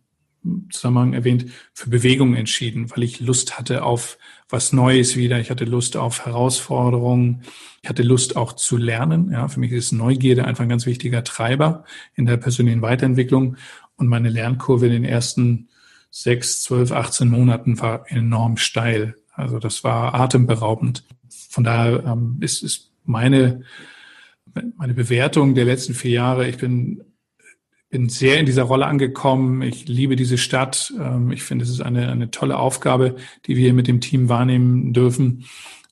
Zusammenhang 0.71 1.13
erwähnt, 1.13 1.47
für 1.73 1.89
Bewegung 1.89 2.35
entschieden, 2.35 2.91
weil 2.91 3.05
ich 3.05 3.21
Lust 3.21 3.59
hatte 3.59 3.85
auf 3.85 4.19
was 4.49 4.73
Neues 4.73 5.17
wieder. 5.17 5.39
Ich 5.39 5.51
hatte 5.51 5.65
Lust 5.65 5.97
auf 5.97 6.27
Herausforderungen. 6.27 7.43
Ich 7.83 7.89
hatte 7.89 8.03
Lust 8.03 8.37
auch 8.37 8.53
zu 8.53 8.77
lernen. 8.77 9.31
Ja, 9.31 9.49
für 9.49 9.61
mich 9.61 9.73
ist 9.73 9.93
Neugierde 9.93 10.45
einfach 10.45 10.65
ein 10.65 10.69
ganz 10.69 10.87
wichtiger 10.87 11.25
Treiber 11.25 11.85
in 12.15 12.27
der 12.27 12.37
persönlichen 12.37 12.83
Weiterentwicklung. 12.83 13.57
Und 13.97 14.09
meine 14.09 14.31
Lernkurve 14.31 14.87
in 14.87 14.93
den 14.93 15.05
ersten 15.05 15.69
sechs, 16.11 16.63
zwölf, 16.63 16.93
18 16.93 17.29
Monaten 17.29 17.81
war 17.81 18.11
enorm 18.11 18.57
steil. 18.57 19.17
Also 19.33 19.59
das 19.59 19.85
war 19.85 20.15
atemberaubend. 20.15 21.05
Von 21.49 21.65
daher 21.65 22.05
ähm, 22.05 22.39
ist, 22.41 22.63
ist 22.63 22.91
meine, 23.05 23.63
meine 24.77 24.95
Bewertung 24.95 25.55
der 25.55 25.65
letzten 25.65 25.95
vier 25.95 26.11
Jahre, 26.11 26.49
ich 26.49 26.59
bin 26.59 27.03
bin 27.93 28.09
sehr 28.09 28.41
in 28.41 28.47
dieser 28.47 28.63
Rolle 28.63 28.87
angekommen. 28.87 29.61
Ich 29.61 29.87
liebe 29.87 30.17
diese 30.17 30.39
Stadt. 30.39 30.93
Ähm, 30.99 31.31
ich 31.31 31.43
finde, 31.43 31.65
es 31.65 31.71
ist 31.71 31.83
eine, 31.83 32.11
eine 32.11 32.31
tolle 32.31 32.59
Aufgabe, 32.59 33.17
die 33.47 33.57
wir 33.57 33.75
mit 33.75 33.87
dem 33.87 34.01
Team 34.01 34.31
wahrnehmen 34.31 34.95
dürfen. 34.95 35.45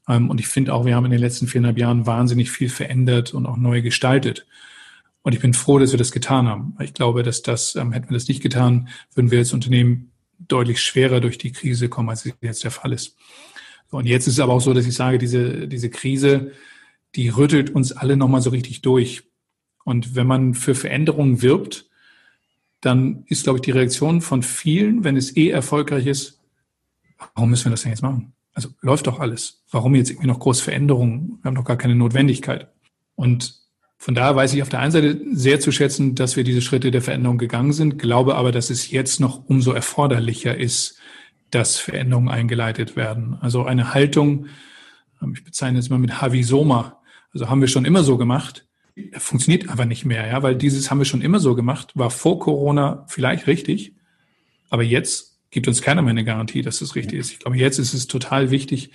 Ähm, 0.09 0.31
und 0.31 0.41
ich 0.41 0.49
finde 0.49 0.73
auch, 0.73 0.87
wir 0.87 0.97
haben 0.97 1.05
in 1.05 1.11
den 1.11 1.21
letzten 1.21 1.47
viereinhalb 1.47 1.77
Jahren 1.77 2.07
wahnsinnig 2.07 2.51
viel 2.51 2.71
verändert 2.71 3.35
und 3.35 3.45
auch 3.45 3.59
neu 3.59 3.83
gestaltet. 3.83 4.47
Und 5.21 5.35
ich 5.35 5.41
bin 5.41 5.53
froh, 5.53 5.79
dass 5.79 5.91
wir 5.91 5.99
das 5.99 6.11
getan 6.11 6.49
haben. 6.49 6.75
Ich 6.81 6.95
glaube, 6.95 7.23
dass 7.23 7.43
das, 7.43 7.77
ähm, 7.77 7.93
hätten 7.93 8.09
wir 8.09 8.17
das 8.17 8.29
nicht 8.29 8.43
getan, 8.43 8.89
würden 9.15 9.31
wir 9.31 9.41
als 9.41 9.53
Unternehmen 9.53 10.11
deutlich 10.39 10.81
schwerer 10.81 11.21
durch 11.21 11.37
die 11.37 11.53
Krise 11.53 11.91
kommen, 11.91 12.09
als 12.09 12.25
es 12.25 12.33
jetzt 12.41 12.65
der 12.65 12.71
Fall 12.71 12.95
ist. 12.95 13.19
Und 13.91 14.07
jetzt 14.07 14.27
ist 14.27 14.35
es 14.35 14.41
aber 14.41 14.55
auch 14.55 14.63
so, 14.63 14.73
dass 14.73 14.87
ich 14.87 14.95
sage, 14.95 15.19
diese, 15.19 15.69
diese 15.69 15.91
Krise, 15.91 16.53
die 17.15 17.29
rüttelt 17.29 17.69
uns 17.69 17.93
alle 17.93 18.17
nochmal 18.17 18.41
so 18.41 18.49
richtig 18.49 18.81
durch. 18.81 19.25
Und 19.85 20.15
wenn 20.15 20.27
man 20.27 20.55
für 20.55 20.75
Veränderungen 20.75 21.43
wirbt, 21.43 21.90
dann 22.81 23.25
ist, 23.27 23.45
glaube 23.45 23.59
ich, 23.59 23.63
die 23.63 23.71
Reaktion 23.71 24.21
von 24.21 24.43
vielen, 24.43 25.05
wenn 25.05 25.17
es 25.17 25.37
eh 25.37 25.51
erfolgreich 25.51 26.07
ist, 26.07 26.41
warum 27.35 27.51
müssen 27.51 27.67
wir 27.67 27.71
das 27.73 27.83
denn 27.83 27.93
jetzt 27.93 28.03
machen? 28.03 28.33
Also 28.53 28.71
läuft 28.81 29.07
doch 29.07 29.21
alles. 29.21 29.63
Warum 29.71 29.95
jetzt 29.95 30.11
irgendwie 30.11 30.29
noch 30.29 30.41
große 30.41 30.63
Veränderungen? 30.63 31.39
Wir 31.43 31.49
haben 31.49 31.55
doch 31.55 31.65
gar 31.65 31.77
keine 31.77 31.95
Notwendigkeit. 31.95 32.69
Und 33.15 33.61
von 33.99 34.15
daher 34.15 34.35
weiß 34.35 34.55
ich 34.55 34.63
auf 34.63 34.71
der 34.71 34.81
einen 34.81 34.93
Seite 34.93 35.21
sehr 35.33 35.61
zu 35.61 35.73
schätzen, 35.73 36.15
dass 36.15 36.37
wir 36.37 36.43
diese 36.43 36.63
Schritte 36.63 36.91
der 36.91 37.03
Veränderung 37.03 37.37
gegangen 37.37 37.73
sind, 37.73 37.99
glaube 37.99 38.35
aber, 38.37 38.51
dass 38.51 38.71
es 38.71 38.91
jetzt 38.91 39.21
noch 39.21 39.45
umso 39.45 39.73
erforderlicher 39.73 40.57
ist, 40.57 40.99
dass 41.51 41.77
Veränderungen 41.77 42.29
eingeleitet 42.29 42.97
werden. 42.97 43.37
Also 43.41 43.65
eine 43.65 43.93
Haltung, 43.93 44.47
ähm, 45.23 45.35
ich 45.35 45.45
bezeichne 45.45 45.79
es 45.79 45.91
mal 45.91 45.99
mit 45.99 46.23
Havisoma, 46.23 46.99
also 47.33 47.51
haben 47.51 47.61
wir 47.61 47.69
schon 47.69 47.85
immer 47.85 48.03
so 48.03 48.17
gemacht, 48.17 48.67
funktioniert 49.17 49.69
einfach 49.69 49.85
nicht 49.85 50.05
mehr, 50.05 50.27
ja, 50.27 50.43
weil 50.43 50.57
dieses 50.57 50.91
haben 50.91 50.99
wir 50.99 51.05
schon 51.05 51.23
immer 51.23 51.41
so 51.41 51.55
gemacht, 51.55 51.93
war 51.95 52.11
vor 52.11 52.39
Corona 52.39 53.05
vielleicht 53.09 53.47
richtig, 53.47 53.95
aber 54.69 54.83
jetzt 54.83 55.39
gibt 55.51 55.69
uns 55.69 55.83
keiner 55.83 56.03
mehr 56.03 56.11
eine 56.11 56.25
Garantie, 56.25 56.63
dass 56.63 56.81
es 56.81 56.95
richtig 56.95 57.19
ist. 57.19 57.33
Ich 57.33 57.41
glaube, 57.41 57.57
jetzt 57.57 57.79
ist 57.79 57.95
es 57.95 58.07
total 58.07 58.51
wichtig, 58.51 58.93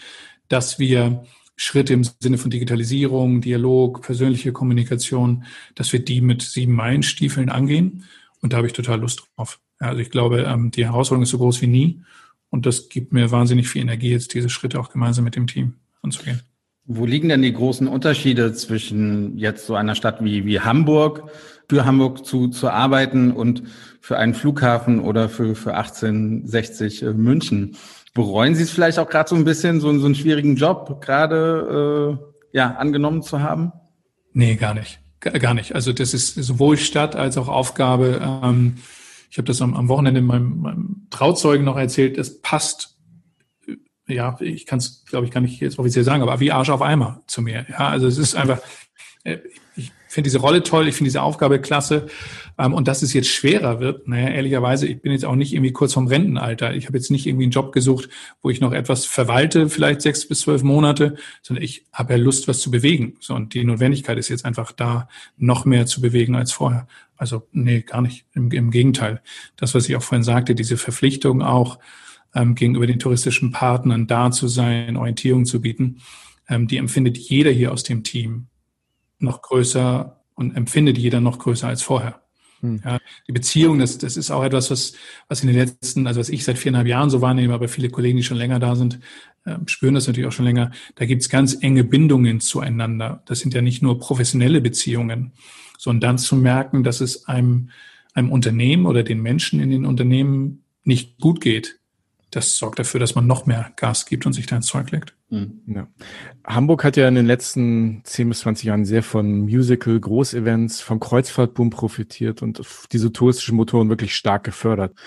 dass 0.47 0.79
wir 0.79 1.25
Schritte 1.57 1.93
im 1.93 2.03
Sinne 2.03 2.37
von 2.37 2.51
Digitalisierung, 2.51 3.41
Dialog, 3.41 4.01
persönliche 4.01 4.51
Kommunikation, 4.51 5.45
dass 5.75 5.93
wir 5.93 6.03
die 6.03 6.21
mit 6.21 6.41
sieben 6.41 6.73
Meilenstiefeln 6.73 7.49
angehen. 7.49 8.05
Und 8.41 8.53
da 8.53 8.57
habe 8.57 8.67
ich 8.67 8.73
total 8.73 8.99
Lust 8.99 9.23
drauf. 9.35 9.59
Also 9.79 9.99
ich 9.99 10.11
glaube, 10.11 10.43
ähm, 10.43 10.71
die 10.71 10.85
Herausforderung 10.85 11.23
ist 11.23 11.29
so 11.29 11.37
groß 11.37 11.61
wie 11.61 11.67
nie. 11.67 12.01
Und 12.49 12.65
das 12.65 12.89
gibt 12.89 13.13
mir 13.13 13.31
wahnsinnig 13.31 13.67
viel 13.67 13.81
Energie, 13.81 14.11
jetzt 14.11 14.33
diese 14.33 14.49
Schritte 14.49 14.79
auch 14.79 14.89
gemeinsam 14.89 15.23
mit 15.23 15.35
dem 15.35 15.47
Team 15.47 15.75
anzugehen. 16.01 16.41
Wo 16.87 17.05
liegen 17.05 17.29
denn 17.29 17.41
die 17.41 17.53
großen 17.53 17.87
Unterschiede 17.87 18.53
zwischen 18.53 19.37
jetzt 19.37 19.65
so 19.65 19.75
einer 19.75 19.95
Stadt 19.95 20.23
wie, 20.23 20.45
wie 20.45 20.59
Hamburg, 20.59 21.31
für 21.67 21.85
Hamburg 21.85 22.25
zu, 22.25 22.49
zu 22.49 22.69
arbeiten 22.69 23.31
und 23.31 23.63
für 24.01 24.17
einen 24.17 24.35
Flughafen 24.35 24.99
oder 24.99 25.27
für, 25.29 25.55
für 25.55 25.73
1860 25.75 27.01
äh, 27.01 27.13
München? 27.13 27.75
Bereuen 28.13 28.53
Sie 28.53 28.63
es 28.63 28.71
vielleicht 28.71 28.99
auch 28.99 29.09
gerade 29.09 29.27
so 29.27 29.35
ein 29.35 29.45
bisschen, 29.45 29.81
so, 29.81 29.97
so 29.97 30.05
einen 30.05 30.15
schwierigen 30.15 30.55
Job 30.55 31.01
gerade 31.01 32.19
äh, 32.19 32.57
ja, 32.57 32.75
angenommen 32.75 33.23
zu 33.23 33.41
haben? 33.41 33.71
Nee, 34.33 34.55
gar 34.55 34.73
nicht. 34.73 34.99
Gar 35.19 35.55
nicht. 35.55 35.73
Also 35.73 35.91
das 35.91 36.13
ist 36.13 36.35
sowohl 36.35 36.77
Stadt 36.77 37.15
als 37.15 37.37
auch 37.37 37.47
Aufgabe. 37.47 38.21
Ähm, 38.21 38.75
ich 39.31 39.37
habe 39.37 39.47
das 39.47 39.59
am, 39.61 39.73
am 39.73 39.89
Wochenende 39.89 40.21
meinem, 40.21 40.61
meinem 40.61 41.07
Trauzeugen 41.09 41.65
noch 41.65 41.77
erzählt. 41.77 42.17
Es 42.17 42.41
passt 42.41 42.94
ja, 44.07 44.37
ich 44.39 44.65
kann 44.65 44.79
es, 44.79 45.03
glaube 45.05 45.25
ich, 45.25 45.31
gar 45.31 45.41
nicht 45.41 45.59
jetzt 45.59 45.79
offiziell 45.79 46.03
sagen, 46.03 46.21
aber 46.21 46.39
wie 46.39 46.51
Arsch 46.51 46.69
auf 46.69 46.81
Eimer 46.81 47.21
zu 47.27 47.41
mir. 47.41 47.65
Ja, 47.69 47.89
also 47.89 48.07
es 48.07 48.17
ist 48.17 48.35
einfach, 48.35 48.59
äh, 49.23 49.37
ich 49.75 49.91
finde 50.07 50.29
diese 50.29 50.39
Rolle 50.39 50.63
toll, 50.63 50.87
ich 50.87 50.95
finde 50.95 51.09
diese 51.09 51.21
Aufgabe 51.21 51.59
klasse. 51.59 52.07
Ähm, 52.57 52.73
und 52.73 52.87
dass 52.87 53.01
es 53.01 53.13
jetzt 53.13 53.27
schwerer 53.27 53.79
wird, 53.79 54.07
naja, 54.07 54.29
ehrlicherweise, 54.29 54.87
ich 54.87 55.01
bin 55.01 55.11
jetzt 55.11 55.25
auch 55.25 55.35
nicht 55.35 55.53
irgendwie 55.53 55.73
kurz 55.73 55.93
vom 55.93 56.07
Rentenalter. 56.07 56.73
Ich 56.73 56.85
habe 56.87 56.97
jetzt 56.97 57.11
nicht 57.11 57.27
irgendwie 57.27 57.45
einen 57.45 57.51
Job 57.51 57.73
gesucht, 57.73 58.09
wo 58.41 58.49
ich 58.49 58.61
noch 58.61 58.71
etwas 58.71 59.05
verwalte, 59.05 59.69
vielleicht 59.69 60.01
sechs 60.01 60.27
bis 60.27 60.41
zwölf 60.41 60.63
Monate, 60.63 61.15
sondern 61.41 61.63
ich 61.63 61.85
habe 61.91 62.13
ja 62.13 62.19
Lust, 62.19 62.47
was 62.47 62.59
zu 62.59 62.71
bewegen. 62.71 63.17
So, 63.19 63.35
und 63.35 63.53
die 63.53 63.63
Notwendigkeit 63.65 64.17
ist 64.17 64.29
jetzt 64.29 64.45
einfach 64.45 64.71
da, 64.71 65.09
noch 65.37 65.65
mehr 65.65 65.85
zu 65.85 65.99
bewegen 65.99 66.35
als 66.35 66.53
vorher. 66.53 66.87
Also, 67.17 67.47
nee, 67.51 67.81
gar 67.81 68.01
nicht. 68.01 68.25
Im, 68.33 68.51
im 68.51 68.71
Gegenteil. 68.71 69.21
Das, 69.57 69.73
was 69.73 69.89
ich 69.89 69.95
auch 69.95 70.03
vorhin 70.03 70.23
sagte, 70.23 70.55
diese 70.55 70.77
Verpflichtung 70.77 71.41
auch, 71.41 71.79
ähm, 72.35 72.53
gegenüber 72.53 72.85
den 72.85 72.99
touristischen 72.99 73.51
Partnern 73.51 74.07
da 74.07 74.29
zu 74.29 74.47
sein, 74.47 74.97
Orientierung 74.97 75.45
zu 75.45 75.61
bieten, 75.61 76.01
ähm, 76.47 76.67
die 76.67 76.77
empfindet 76.77 77.17
jeder 77.17 77.51
hier 77.51 77.71
aus 77.71 77.83
dem 77.83 78.03
Team 78.03 78.47
noch 79.19 79.41
größer 79.41 80.21
und 80.35 80.55
empfindet 80.55 80.97
jeder 80.97 81.21
noch 81.21 81.39
größer 81.39 81.67
als 81.67 81.81
vorher. 81.81 82.21
Hm. 82.61 82.81
Ja, 82.83 82.99
die 83.27 83.31
Beziehung, 83.31 83.79
das, 83.79 83.97
das 83.97 84.17
ist 84.17 84.31
auch 84.31 84.43
etwas, 84.43 84.69
was, 84.69 84.93
was 85.27 85.41
in 85.41 85.47
den 85.47 85.57
letzten, 85.57 86.07
also 86.07 86.19
was 86.19 86.29
ich 86.29 86.43
seit 86.43 86.57
viereinhalb 86.57 86.87
Jahren 86.87 87.09
so 87.09 87.21
wahrnehme, 87.21 87.53
aber 87.53 87.67
viele 87.67 87.89
Kollegen, 87.89 88.17
die 88.17 88.23
schon 88.23 88.37
länger 88.37 88.59
da 88.59 88.75
sind, 88.75 88.99
äh, 89.45 89.57
spüren 89.65 89.95
das 89.95 90.07
natürlich 90.07 90.27
auch 90.27 90.33
schon 90.33 90.45
länger. 90.45 90.71
Da 90.95 91.05
gibt's 91.05 91.29
ganz 91.29 91.57
enge 91.61 91.83
Bindungen 91.83 92.41
zueinander. 92.41 93.23
Das 93.25 93.39
sind 93.39 93.53
ja 93.53 93.61
nicht 93.61 93.81
nur 93.81 93.99
professionelle 93.99 94.61
Beziehungen, 94.61 95.31
sondern 95.77 96.01
dann 96.01 96.17
zu 96.17 96.35
merken, 96.35 96.83
dass 96.83 97.01
es 97.01 97.27
einem, 97.27 97.69
einem 98.13 98.31
Unternehmen 98.31 98.85
oder 98.85 99.03
den 99.03 99.21
Menschen 99.21 99.59
in 99.59 99.69
den 99.69 99.85
Unternehmen 99.85 100.63
nicht 100.83 101.19
gut 101.19 101.41
geht, 101.41 101.79
das 102.35 102.57
sorgt 102.57 102.79
dafür, 102.79 102.99
dass 102.99 103.15
man 103.15 103.27
noch 103.27 103.45
mehr 103.45 103.71
Gas 103.77 104.05
gibt 104.05 104.25
und 104.25 104.33
sich 104.33 104.45
da 104.45 104.57
ins 104.57 104.67
Zeug 104.67 104.91
legt. 104.91 105.15
Mhm. 105.29 105.61
Ja. 105.67 105.87
Hamburg 106.45 106.83
hat 106.83 106.97
ja 106.97 107.07
in 107.07 107.15
den 107.15 107.25
letzten 107.25 108.01
10 108.03 108.29
bis 108.29 108.39
20 108.41 108.65
Jahren 108.65 108.85
sehr 108.85 109.03
von 109.03 109.41
Musical, 109.41 109.99
Großevents, 109.99 110.81
vom 110.81 110.99
Kreuzfahrtboom 110.99 111.69
profitiert 111.69 112.41
und 112.41 112.61
diese 112.91 113.13
touristischen 113.13 113.55
Motoren 113.55 113.89
wirklich 113.89 114.15
stark 114.15 114.43
gefördert. 114.43 114.97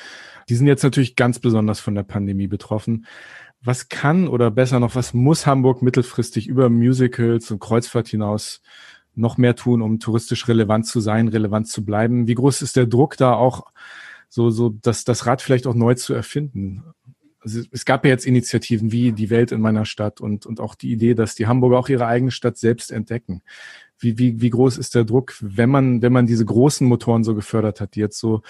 Die 0.48 0.54
sind 0.54 0.66
jetzt 0.66 0.82
natürlich 0.82 1.16
ganz 1.16 1.38
besonders 1.38 1.80
von 1.80 1.94
der 1.94 2.02
Pandemie 2.02 2.46
betroffen. 2.46 3.04
Was 3.60 3.88
kann 3.90 4.28
oder 4.28 4.50
besser 4.50 4.80
noch, 4.80 4.94
was 4.94 5.12
muss 5.12 5.46
Hamburg 5.46 5.82
mittelfristig 5.82 6.46
über 6.48 6.70
Musicals 6.70 7.50
und 7.50 7.58
Kreuzfahrt 7.58 8.08
hinaus 8.08 8.62
noch 9.14 9.36
mehr 9.36 9.56
tun, 9.56 9.82
um 9.82 9.98
touristisch 9.98 10.48
relevant 10.48 10.86
zu 10.86 11.00
sein, 11.00 11.28
relevant 11.28 11.68
zu 11.68 11.84
bleiben? 11.84 12.26
Wie 12.26 12.34
groß 12.34 12.62
ist 12.62 12.76
der 12.76 12.86
Druck 12.86 13.18
da 13.18 13.34
auch, 13.34 13.64
so, 14.30 14.50
so, 14.50 14.70
das, 14.70 15.04
das 15.04 15.26
Rad 15.26 15.42
vielleicht 15.42 15.66
auch 15.66 15.74
neu 15.74 15.94
zu 15.94 16.14
erfinden? 16.14 16.84
Also 17.48 17.68
es 17.70 17.84
gab 17.84 18.04
ja 18.04 18.10
jetzt 18.10 18.26
Initiativen 18.26 18.92
wie 18.92 19.12
die 19.12 19.30
Welt 19.30 19.52
in 19.52 19.60
meiner 19.60 19.84
Stadt 19.84 20.20
und, 20.20 20.46
und 20.46 20.60
auch 20.60 20.74
die 20.74 20.92
Idee, 20.92 21.14
dass 21.14 21.34
die 21.34 21.46
Hamburger 21.46 21.78
auch 21.78 21.88
ihre 21.88 22.06
eigene 22.06 22.30
Stadt 22.30 22.58
selbst 22.58 22.92
entdecken. 22.92 23.42
Wie, 23.98 24.18
wie, 24.18 24.40
wie 24.40 24.50
groß 24.50 24.78
ist 24.78 24.94
der 24.94 25.04
Druck, 25.04 25.34
wenn 25.40 25.70
man, 25.70 26.02
wenn 26.02 26.12
man 26.12 26.26
diese 26.26 26.44
großen 26.44 26.86
Motoren 26.86 27.24
so 27.24 27.34
gefördert 27.34 27.80
hat, 27.80 27.94
die 27.94 28.00
jetzt 28.00 28.18
so, 28.18 28.42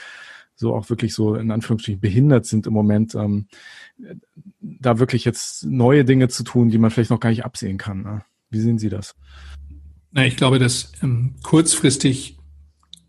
so 0.55 0.75
auch 0.75 0.91
wirklich 0.91 1.15
so 1.15 1.37
in 1.37 1.51
Anführungsstrichen 1.51 2.01
behindert 2.01 2.45
sind 2.45 2.67
im 2.67 2.73
Moment, 2.73 3.15
ähm, 3.15 3.47
da 4.61 4.99
wirklich 4.99 5.25
jetzt 5.25 5.65
neue 5.65 6.05
Dinge 6.05 6.29
zu 6.29 6.43
tun, 6.43 6.69
die 6.69 6.79
man 6.79 6.91
vielleicht 6.91 7.11
noch 7.11 7.21
gar 7.21 7.31
nicht 7.31 7.45
absehen 7.45 7.79
kann. 7.79 8.03
Ne? 8.03 8.25
Wie 8.51 8.61
sehen 8.61 8.79
Sie 8.79 8.89
das? 8.89 9.15
Na, 10.11 10.27
ich 10.27 10.37
glaube, 10.37 10.59
dass 10.59 10.93
ähm, 11.03 11.37
kurzfristig 11.43 12.39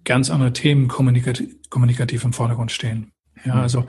ganz 0.06 0.30
andere 0.30 0.54
Themen 0.54 0.88
kommunikativ, 0.88 1.56
kommunikativ 1.70 2.24
im 2.24 2.34
Vordergrund 2.34 2.72
stehen. 2.72 3.12
Ja, 3.46 3.56
mhm. 3.56 3.62
also 3.62 3.86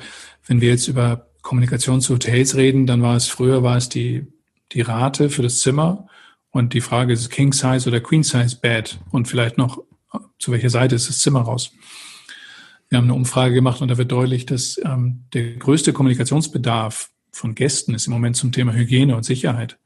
wenn 0.46 0.60
wir 0.60 0.70
jetzt 0.70 0.88
über 0.88 1.29
Kommunikation 1.42 2.00
zu 2.00 2.14
Hotels 2.14 2.56
reden, 2.56 2.86
dann 2.86 3.02
war 3.02 3.16
es 3.16 3.26
früher 3.26 3.62
war 3.62 3.76
es 3.76 3.88
die 3.88 4.26
die 4.72 4.82
Rate 4.82 5.30
für 5.30 5.42
das 5.42 5.60
Zimmer 5.60 6.06
und 6.50 6.74
die 6.74 6.80
Frage 6.80 7.12
ist 7.12 7.30
King 7.30 7.52
Size 7.52 7.88
oder 7.88 8.00
Queen 8.00 8.22
Size 8.22 8.56
Bed 8.56 8.98
und 9.10 9.28
vielleicht 9.28 9.58
noch 9.58 9.82
zu 10.38 10.52
welcher 10.52 10.70
Seite 10.70 10.94
ist 10.94 11.08
das 11.08 11.18
Zimmer 11.18 11.42
raus. 11.42 11.72
Wir 12.88 12.98
haben 12.98 13.04
eine 13.04 13.14
Umfrage 13.14 13.54
gemacht 13.54 13.80
und 13.80 13.88
da 13.88 13.98
wird 13.98 14.10
deutlich, 14.10 14.46
dass 14.46 14.80
ähm, 14.84 15.24
der 15.32 15.54
größte 15.56 15.92
Kommunikationsbedarf 15.92 17.10
von 17.30 17.54
Gästen 17.54 17.94
ist 17.94 18.06
im 18.06 18.12
Moment 18.12 18.36
zum 18.36 18.50
Thema 18.50 18.72
Hygiene 18.72 19.14
und 19.14 19.24
Sicherheit. 19.24 19.78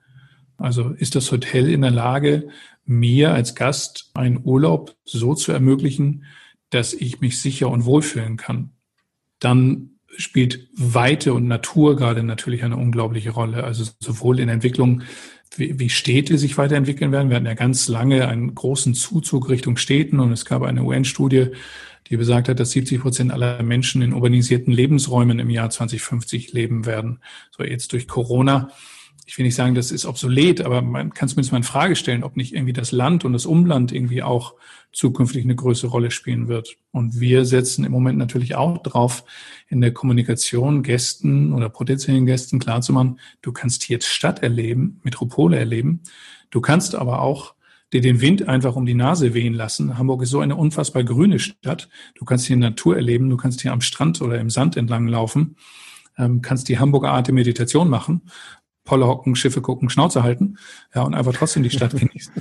Also 0.56 0.90
ist 0.90 1.14
das 1.14 1.30
Hotel 1.30 1.68
in 1.68 1.82
der 1.82 1.90
Lage, 1.90 2.48
mir 2.86 3.34
als 3.34 3.54
Gast 3.54 4.10
einen 4.14 4.40
Urlaub 4.42 4.96
so 5.04 5.34
zu 5.34 5.52
ermöglichen, 5.52 6.24
dass 6.70 6.94
ich 6.94 7.20
mich 7.20 7.40
sicher 7.42 7.68
und 7.68 7.84
wohlfühlen 7.84 8.36
kann? 8.36 8.70
Dann 9.38 9.90
spielt 10.16 10.68
Weite 10.76 11.34
und 11.34 11.46
Natur 11.46 11.96
gerade 11.96 12.22
natürlich 12.22 12.64
eine 12.64 12.76
unglaubliche 12.76 13.30
Rolle. 13.30 13.64
Also 13.64 13.84
sowohl 14.00 14.40
in 14.40 14.48
Entwicklung, 14.48 15.02
wie, 15.56 15.78
wie 15.78 15.90
Städte 15.90 16.38
sich 16.38 16.58
weiterentwickeln 16.58 17.12
werden. 17.12 17.30
Wir 17.30 17.36
hatten 17.36 17.46
ja 17.46 17.54
ganz 17.54 17.88
lange 17.88 18.28
einen 18.28 18.54
großen 18.54 18.94
Zuzug 18.94 19.48
Richtung 19.48 19.76
Städten 19.76 20.20
und 20.20 20.32
es 20.32 20.44
gab 20.44 20.62
eine 20.62 20.82
UN-Studie, 20.82 21.48
die 22.08 22.16
besagt 22.16 22.48
hat, 22.48 22.60
dass 22.60 22.72
70 22.72 23.00
Prozent 23.00 23.32
aller 23.32 23.62
Menschen 23.62 24.02
in 24.02 24.12
urbanisierten 24.12 24.72
Lebensräumen 24.72 25.38
im 25.38 25.50
Jahr 25.50 25.70
2050 25.70 26.52
leben 26.52 26.86
werden. 26.86 27.20
So 27.56 27.64
jetzt 27.64 27.92
durch 27.92 28.08
Corona. 28.08 28.70
Ich 29.26 29.38
will 29.38 29.44
nicht 29.44 29.54
sagen, 29.54 29.74
das 29.74 29.90
ist 29.90 30.04
obsolet, 30.04 30.60
aber 30.60 30.82
man 30.82 31.14
kann 31.14 31.28
zumindest 31.28 31.52
mal 31.52 31.58
in 31.58 31.64
Frage 31.64 31.96
stellen, 31.96 32.24
ob 32.24 32.36
nicht 32.36 32.54
irgendwie 32.54 32.72
das 32.72 32.92
Land 32.92 33.24
und 33.24 33.32
das 33.32 33.46
Umland 33.46 33.90
irgendwie 33.92 34.22
auch 34.22 34.54
zukünftig 34.92 35.44
eine 35.44 35.56
größere 35.56 35.90
Rolle 35.90 36.10
spielen 36.10 36.48
wird. 36.48 36.76
Und 36.92 37.20
wir 37.20 37.44
setzen 37.44 37.84
im 37.84 37.92
Moment 37.92 38.18
natürlich 38.18 38.54
auch 38.54 38.78
drauf, 38.78 39.24
in 39.68 39.80
der 39.80 39.92
Kommunikation 39.92 40.82
Gästen 40.82 41.52
oder 41.52 41.68
potenziellen 41.68 42.26
Gästen 42.26 42.58
klarzumachen, 42.58 43.18
du 43.42 43.52
kannst 43.52 43.82
hier 43.82 44.00
Stadt 44.00 44.42
erleben, 44.42 45.00
Metropole 45.02 45.58
erleben. 45.58 46.02
Du 46.50 46.60
kannst 46.60 46.94
aber 46.94 47.22
auch 47.22 47.54
dir 47.92 48.00
den 48.00 48.20
Wind 48.20 48.48
einfach 48.48 48.76
um 48.76 48.86
die 48.86 48.94
Nase 48.94 49.34
wehen 49.34 49.54
lassen. 49.54 49.98
Hamburg 49.98 50.22
ist 50.22 50.30
so 50.30 50.40
eine 50.40 50.56
unfassbar 50.56 51.04
grüne 51.04 51.38
Stadt. 51.38 51.88
Du 52.14 52.24
kannst 52.24 52.46
hier 52.46 52.56
Natur 52.56 52.96
erleben, 52.96 53.30
du 53.30 53.36
kannst 53.36 53.62
hier 53.62 53.72
am 53.72 53.80
Strand 53.80 54.20
oder 54.20 54.38
im 54.38 54.50
Sand 54.50 54.76
entlang 54.76 55.06
laufen, 55.08 55.56
ähm, 56.18 56.42
kannst 56.42 56.68
die 56.68 56.78
Hamburger 56.78 57.10
Art 57.10 57.28
der 57.28 57.34
Meditation 57.34 57.88
machen, 57.88 58.22
Polle 58.84 59.06
hocken, 59.06 59.36
Schiffe 59.36 59.60
gucken, 59.60 59.90
Schnauze 59.90 60.22
halten, 60.22 60.56
ja, 60.94 61.02
und 61.02 61.14
einfach 61.14 61.32
trotzdem 61.32 61.62
die 61.62 61.70
Stadt 61.70 61.90
genießen. 61.98 62.34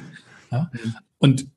Ja. 0.52 0.70
Und 1.20 1.48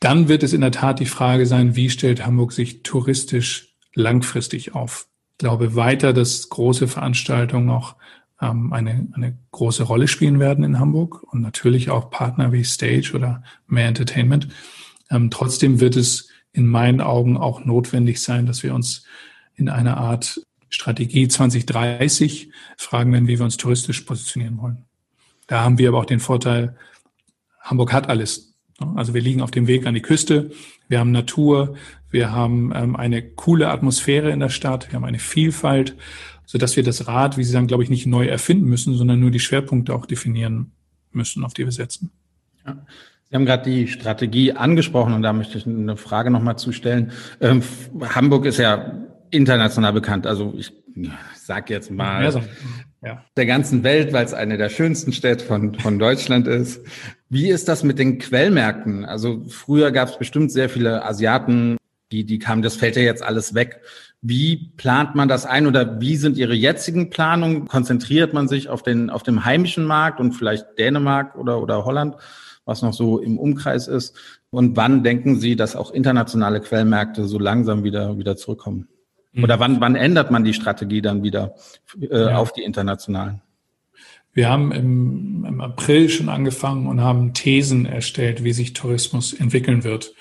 dann 0.00 0.28
wird 0.28 0.42
es 0.42 0.52
in 0.52 0.60
der 0.60 0.72
Tat 0.72 0.98
die 1.00 1.06
Frage 1.06 1.46
sein, 1.46 1.76
wie 1.76 1.88
stellt 1.88 2.26
Hamburg 2.26 2.52
sich 2.52 2.82
touristisch 2.82 3.74
langfristig 3.94 4.74
auf? 4.74 5.06
Ich 5.32 5.38
glaube 5.38 5.76
weiter, 5.76 6.12
dass 6.12 6.48
große 6.48 6.88
Veranstaltungen 6.88 7.70
auch 7.70 7.96
ähm, 8.40 8.72
eine, 8.72 9.08
eine 9.12 9.38
große 9.52 9.84
Rolle 9.84 10.08
spielen 10.08 10.40
werden 10.40 10.64
in 10.64 10.78
Hamburg 10.78 11.22
und 11.32 11.40
natürlich 11.40 11.90
auch 11.90 12.10
Partner 12.10 12.52
wie 12.52 12.64
Stage 12.64 13.12
oder 13.14 13.42
Mehr 13.68 13.86
Entertainment. 13.86 14.48
Ähm, 15.10 15.30
trotzdem 15.30 15.80
wird 15.80 15.96
es 15.96 16.28
in 16.52 16.66
meinen 16.66 17.00
Augen 17.00 17.36
auch 17.36 17.64
notwendig 17.64 18.20
sein, 18.20 18.46
dass 18.46 18.62
wir 18.62 18.74
uns 18.74 19.04
in 19.54 19.68
einer 19.68 19.96
Art 19.96 20.40
Strategie 20.74 21.28
2030 21.28 22.50
fragen 22.76 23.12
werden, 23.12 23.28
wie 23.28 23.38
wir 23.38 23.44
uns 23.44 23.56
touristisch 23.56 24.00
positionieren 24.02 24.58
wollen. 24.58 24.84
Da 25.46 25.62
haben 25.62 25.78
wir 25.78 25.88
aber 25.88 25.98
auch 25.98 26.06
den 26.06 26.20
Vorteil, 26.20 26.76
Hamburg 27.60 27.92
hat 27.92 28.08
alles. 28.08 28.54
Also 28.96 29.14
wir 29.14 29.20
liegen 29.20 29.42
auf 29.42 29.50
dem 29.50 29.66
Weg 29.68 29.86
an 29.86 29.94
die 29.94 30.02
Küste, 30.02 30.50
wir 30.88 30.98
haben 30.98 31.12
Natur, 31.12 31.76
wir 32.10 32.32
haben 32.32 32.72
ähm, 32.74 32.96
eine 32.96 33.22
coole 33.22 33.70
Atmosphäre 33.70 34.30
in 34.30 34.40
der 34.40 34.48
Stadt, 34.48 34.90
wir 34.90 34.96
haben 34.96 35.04
eine 35.04 35.20
Vielfalt 35.20 35.96
sodass 36.52 36.76
wir 36.76 36.82
das 36.82 37.06
Rad, 37.06 37.38
wie 37.38 37.44
Sie 37.44 37.50
sagen, 37.50 37.66
glaube 37.66 37.82
ich, 37.82 37.88
nicht 37.88 38.06
neu 38.06 38.26
erfinden 38.26 38.66
müssen, 38.66 38.94
sondern 38.94 39.18
nur 39.20 39.30
die 39.30 39.40
Schwerpunkte 39.40 39.94
auch 39.94 40.04
definieren 40.04 40.72
müssen, 41.10 41.44
auf 41.44 41.54
die 41.54 41.64
wir 41.64 41.72
setzen. 41.72 42.10
Ja. 42.66 42.76
Sie 43.30 43.34
haben 43.34 43.46
gerade 43.46 43.70
die 43.70 43.88
Strategie 43.88 44.52
angesprochen 44.52 45.14
und 45.14 45.22
da 45.22 45.32
möchte 45.32 45.56
ich 45.56 45.66
eine 45.66 45.96
Frage 45.96 46.30
nochmal 46.30 46.58
zustellen. 46.58 47.12
Ähm, 47.40 47.62
Hamburg 48.02 48.44
ist 48.44 48.58
ja 48.58 48.98
international 49.32 49.92
bekannt. 49.92 50.26
Also 50.26 50.54
ich 50.56 50.72
sage 51.34 51.72
jetzt 51.72 51.90
mal 51.90 52.22
ja, 52.22 52.42
ja. 53.02 53.24
der 53.36 53.46
ganzen 53.46 53.82
Welt, 53.82 54.12
weil 54.12 54.24
es 54.24 54.34
eine 54.34 54.58
der 54.58 54.68
schönsten 54.68 55.12
Städte 55.12 55.44
von, 55.44 55.74
von 55.74 55.98
Deutschland 55.98 56.46
ist. 56.46 56.84
Wie 57.28 57.48
ist 57.48 57.68
das 57.68 57.82
mit 57.82 57.98
den 57.98 58.18
Quellmärkten? 58.18 59.04
Also 59.04 59.44
früher 59.48 59.90
gab 59.90 60.08
es 60.08 60.18
bestimmt 60.18 60.52
sehr 60.52 60.68
viele 60.68 61.04
Asiaten, 61.04 61.78
die, 62.12 62.24
die 62.24 62.38
kamen, 62.38 62.62
das 62.62 62.76
fällt 62.76 62.96
ja 62.96 63.02
jetzt 63.02 63.22
alles 63.22 63.54
weg. 63.54 63.80
Wie 64.20 64.70
plant 64.76 65.14
man 65.14 65.28
das 65.28 65.46
ein 65.46 65.66
oder 65.66 66.00
wie 66.00 66.16
sind 66.16 66.36
Ihre 66.36 66.54
jetzigen 66.54 67.10
Planungen? 67.10 67.66
Konzentriert 67.66 68.34
man 68.34 68.46
sich 68.46 68.68
auf 68.68 68.82
den, 68.82 69.10
auf 69.10 69.22
dem 69.22 69.44
heimischen 69.44 69.84
Markt 69.84 70.20
und 70.20 70.32
vielleicht 70.32 70.78
Dänemark 70.78 71.36
oder, 71.36 71.60
oder 71.60 71.84
Holland, 71.84 72.16
was 72.66 72.82
noch 72.82 72.92
so 72.92 73.18
im 73.18 73.38
Umkreis 73.38 73.88
ist? 73.88 74.16
Und 74.50 74.76
wann 74.76 75.02
denken 75.02 75.40
Sie, 75.40 75.56
dass 75.56 75.74
auch 75.74 75.90
internationale 75.90 76.60
Quellmärkte 76.60 77.24
so 77.24 77.38
langsam 77.38 77.82
wieder, 77.82 78.18
wieder 78.18 78.36
zurückkommen? 78.36 78.88
Mhm. 79.32 79.44
Oder 79.44 79.60
wann, 79.60 79.80
wann 79.80 79.94
ändert 79.94 80.30
man 80.30 80.44
die 80.44 80.54
Strategie 80.54 81.02
dann 81.02 81.22
wieder 81.22 81.54
äh, 82.00 82.06
ja. 82.10 82.36
auf 82.36 82.52
die 82.52 82.62
internationalen? 82.62 83.40
Wir 84.34 84.48
haben 84.48 84.72
im, 84.72 85.44
im 85.46 85.60
April 85.60 86.08
schon 86.08 86.28
angefangen 86.28 86.86
und 86.86 87.02
haben 87.02 87.34
Thesen 87.34 87.84
erstellt, 87.84 88.44
wie 88.44 88.52
sich 88.52 88.72
Tourismus 88.72 89.34
entwickeln 89.34 89.84
wird. 89.84 90.14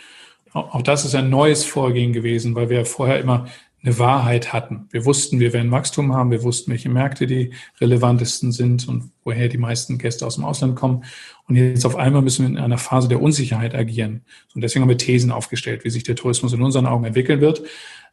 Auch 0.53 0.81
das 0.81 1.05
ist 1.05 1.15
ein 1.15 1.29
neues 1.29 1.63
Vorgehen 1.63 2.11
gewesen, 2.11 2.55
weil 2.55 2.69
wir 2.69 2.85
vorher 2.85 3.21
immer 3.21 3.47
eine 3.83 3.97
Wahrheit 3.97 4.53
hatten. 4.53 4.87
Wir 4.91 5.05
wussten, 5.05 5.39
wir 5.39 5.53
werden 5.53 5.71
Wachstum 5.71 6.13
haben, 6.13 6.29
wir 6.29 6.43
wussten, 6.43 6.69
welche 6.71 6.89
Märkte 6.89 7.25
die 7.25 7.53
relevantesten 7.79 8.51
sind 8.51 8.87
und 8.87 9.11
woher 9.23 9.47
die 9.47 9.57
meisten 9.57 9.97
Gäste 9.97 10.25
aus 10.25 10.35
dem 10.35 10.43
Ausland 10.43 10.75
kommen. 10.75 11.03
Und 11.47 11.55
jetzt 11.55 11.85
auf 11.85 11.95
einmal 11.95 12.21
müssen 12.21 12.45
wir 12.45 12.49
in 12.49 12.63
einer 12.63 12.77
Phase 12.77 13.07
der 13.07 13.21
Unsicherheit 13.21 13.73
agieren. 13.73 14.21
Und 14.53 14.61
deswegen 14.61 14.83
haben 14.83 14.89
wir 14.89 14.97
Thesen 14.97 15.31
aufgestellt, 15.31 15.83
wie 15.83 15.89
sich 15.89 16.03
der 16.03 16.15
Tourismus 16.15 16.53
in 16.53 16.61
unseren 16.61 16.85
Augen 16.85 17.05
entwickeln 17.05 17.41
wird. 17.41 17.63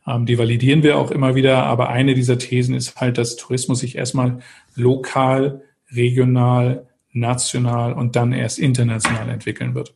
Ähm, 0.09 0.27
die 0.27 0.39
validieren 0.39 0.83
wir 0.83 0.99
auch 0.99 1.11
immer 1.11 1.35
wieder. 1.35 1.65
Aber 1.65 1.91
eine 1.91 2.15
dieser 2.15 2.39
Thesen 2.39 2.75
ist 2.75 2.97
halt, 2.97 3.19
dass 3.19 3.37
Tourismus 3.37 3.81
sich 3.81 3.97
erstmal 3.97 4.39
lokal, 4.75 5.63
regional, 5.91 6.87
national 7.13 7.93
und 7.93 8.17
dann 8.17 8.33
erst 8.33 8.59
international 8.59 9.29
entwickeln 9.29 9.75
wird. 9.75 9.95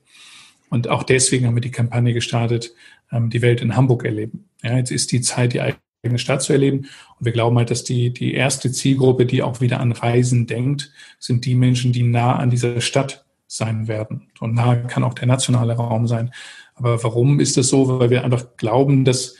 Und 0.70 0.88
auch 0.88 1.02
deswegen 1.02 1.46
haben 1.46 1.54
wir 1.54 1.60
die 1.60 1.70
Kampagne 1.70 2.14
gestartet, 2.14 2.74
ähm, 3.10 3.30
die 3.30 3.42
Welt 3.42 3.60
in 3.60 3.76
Hamburg 3.76 4.04
erleben. 4.04 4.48
Ja, 4.62 4.76
jetzt 4.76 4.90
ist 4.90 5.12
die 5.12 5.20
Zeit, 5.20 5.52
die 5.52 5.60
eigene 5.60 6.18
Stadt 6.18 6.42
zu 6.42 6.52
erleben. 6.52 6.86
Und 7.18 7.26
wir 7.26 7.32
glauben 7.32 7.56
halt, 7.58 7.70
dass 7.70 7.84
die, 7.84 8.12
die 8.12 8.34
erste 8.34 8.72
Zielgruppe, 8.72 9.26
die 9.26 9.42
auch 9.42 9.60
wieder 9.60 9.80
an 9.80 9.92
Reisen 9.92 10.46
denkt, 10.46 10.90
sind 11.18 11.44
die 11.44 11.54
Menschen, 11.54 11.92
die 11.92 12.02
nah 12.02 12.36
an 12.36 12.50
dieser 12.50 12.80
Stadt 12.80 13.24
sein 13.46 13.86
werden. 13.86 14.28
Und 14.40 14.54
nah 14.54 14.76
kann 14.76 15.04
auch 15.04 15.14
der 15.14 15.28
nationale 15.28 15.74
Raum 15.74 16.06
sein. 16.06 16.32
Aber 16.74 17.02
warum 17.04 17.38
ist 17.38 17.58
das 17.58 17.68
so? 17.68 18.00
Weil 18.00 18.08
wir 18.08 18.24
einfach 18.24 18.56
glauben, 18.56 19.04
dass, 19.04 19.36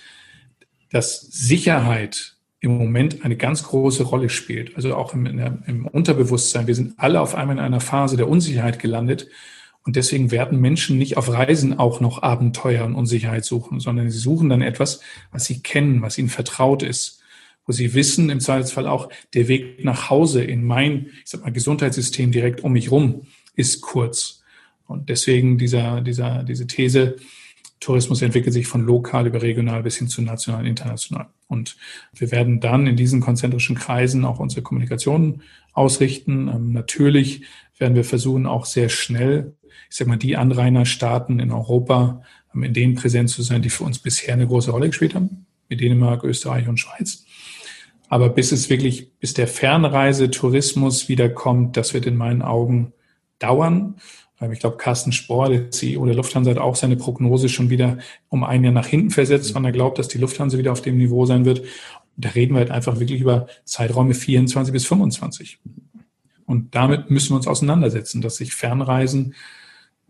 dass 0.92 1.20
Sicherheit 1.20 2.36
im 2.60 2.78
Moment 2.78 3.24
eine 3.24 3.36
ganz 3.36 3.64
große 3.64 4.04
Rolle 4.04 4.28
spielt. 4.28 4.76
Also 4.76 4.94
auch 4.94 5.14
im, 5.14 5.26
im 5.26 5.86
Unterbewusstsein. 5.86 6.68
Wir 6.68 6.76
sind 6.76 6.94
alle 6.96 7.20
auf 7.20 7.34
einmal 7.34 7.56
in 7.56 7.62
einer 7.62 7.80
Phase 7.80 8.16
der 8.16 8.28
Unsicherheit 8.28 8.78
gelandet. 8.78 9.26
Und 9.84 9.96
deswegen 9.96 10.30
werden 10.30 10.60
Menschen 10.60 10.96
nicht 10.96 11.16
auf 11.16 11.28
Reisen 11.28 11.76
auch 11.76 12.00
noch 12.00 12.22
Abenteuer 12.22 12.84
und 12.84 12.94
Unsicherheit 12.94 13.44
suchen, 13.44 13.80
sondern 13.80 14.08
sie 14.10 14.18
suchen 14.18 14.48
dann 14.48 14.62
etwas, 14.62 15.00
was 15.32 15.44
sie 15.44 15.60
kennen, 15.60 16.02
was 16.02 16.18
ihnen 16.18 16.28
vertraut 16.28 16.84
ist, 16.84 17.20
wo 17.66 17.72
sie 17.72 17.94
wissen, 17.94 18.30
im 18.30 18.38
Zweifelsfall 18.38 18.86
auch, 18.86 19.08
der 19.34 19.48
Weg 19.48 19.84
nach 19.84 20.08
Hause 20.08 20.44
in 20.44 20.64
mein, 20.64 21.06
ich 21.24 21.30
sag 21.30 21.42
mal, 21.42 21.50
Gesundheitssystem 21.50 22.30
direkt 22.30 22.62
um 22.62 22.72
mich 22.72 22.92
rum 22.92 23.26
ist 23.56 23.80
kurz. 23.80 24.42
Und 24.86 25.08
deswegen 25.08 25.58
dieser, 25.58 26.00
dieser, 26.00 26.44
diese 26.44 26.68
These, 26.68 27.16
Tourismus 27.82 28.22
entwickelt 28.22 28.52
sich 28.52 28.66
von 28.66 28.84
lokal 28.84 29.26
über 29.26 29.42
regional 29.42 29.82
bis 29.82 29.96
hin 29.96 30.08
zu 30.08 30.22
national, 30.22 30.66
international. 30.66 31.26
Und 31.48 31.76
wir 32.14 32.30
werden 32.30 32.60
dann 32.60 32.86
in 32.86 32.96
diesen 32.96 33.20
konzentrischen 33.20 33.76
Kreisen 33.76 34.24
auch 34.24 34.38
unsere 34.38 34.62
Kommunikation 34.62 35.42
ausrichten. 35.72 36.48
Ähm, 36.48 36.72
natürlich 36.72 37.42
werden 37.78 37.94
wir 37.94 38.04
versuchen, 38.04 38.46
auch 38.46 38.64
sehr 38.64 38.88
schnell 38.88 39.54
ich 39.92 39.98
sag 39.98 40.08
mal, 40.08 40.16
die 40.16 40.38
Anrainerstaaten 40.38 41.38
in 41.38 41.52
Europa, 41.52 42.22
in 42.54 42.72
denen 42.72 42.94
präsent 42.94 43.28
zu 43.28 43.42
sein, 43.42 43.60
die 43.60 43.68
für 43.68 43.84
uns 43.84 43.98
bisher 43.98 44.32
eine 44.32 44.46
große 44.46 44.70
Rolle 44.70 44.86
gespielt 44.86 45.14
haben, 45.14 45.44
wie 45.68 45.76
Dänemark, 45.76 46.24
Österreich 46.24 46.66
und 46.66 46.78
Schweiz. 46.78 47.26
Aber 48.08 48.30
bis 48.30 48.52
es 48.52 48.70
wirklich, 48.70 49.12
bis 49.18 49.34
der 49.34 49.48
Fernreisetourismus 49.48 51.10
wiederkommt, 51.10 51.76
das 51.76 51.92
wird 51.92 52.06
in 52.06 52.16
meinen 52.16 52.40
Augen 52.40 52.94
dauern. 53.38 53.96
Ich 54.50 54.60
glaube, 54.60 54.76
Carsten 54.76 55.12
Spohr, 55.12 55.48
der 55.48 55.70
CEO 55.70 56.04
der 56.06 56.14
Lufthansa, 56.14 56.50
hat 56.50 56.58
auch 56.58 56.74
seine 56.74 56.96
Prognose 56.96 57.48
schon 57.48 57.70
wieder 57.70 57.98
um 58.28 58.42
ein 58.42 58.64
Jahr 58.64 58.72
nach 58.72 58.86
hinten 58.86 59.10
versetzt, 59.10 59.54
wann 59.54 59.64
er 59.64 59.72
glaubt, 59.72 59.98
dass 59.98 60.08
die 60.08 60.18
Lufthansa 60.18 60.58
wieder 60.58 60.72
auf 60.72 60.82
dem 60.82 60.96
Niveau 60.96 61.26
sein 61.26 61.44
wird. 61.44 61.62
da 62.16 62.30
reden 62.30 62.54
wir 62.54 62.60
halt 62.60 62.70
einfach 62.70 62.98
wirklich 62.98 63.20
über 63.20 63.46
Zeiträume 63.64 64.14
24 64.14 64.72
bis 64.72 64.86
25. 64.86 65.58
Und 66.46 66.74
damit 66.74 67.10
müssen 67.10 67.30
wir 67.30 67.36
uns 67.36 67.46
auseinandersetzen, 67.46 68.20
dass 68.20 68.36
sich 68.36 68.54
Fernreisen 68.54 69.34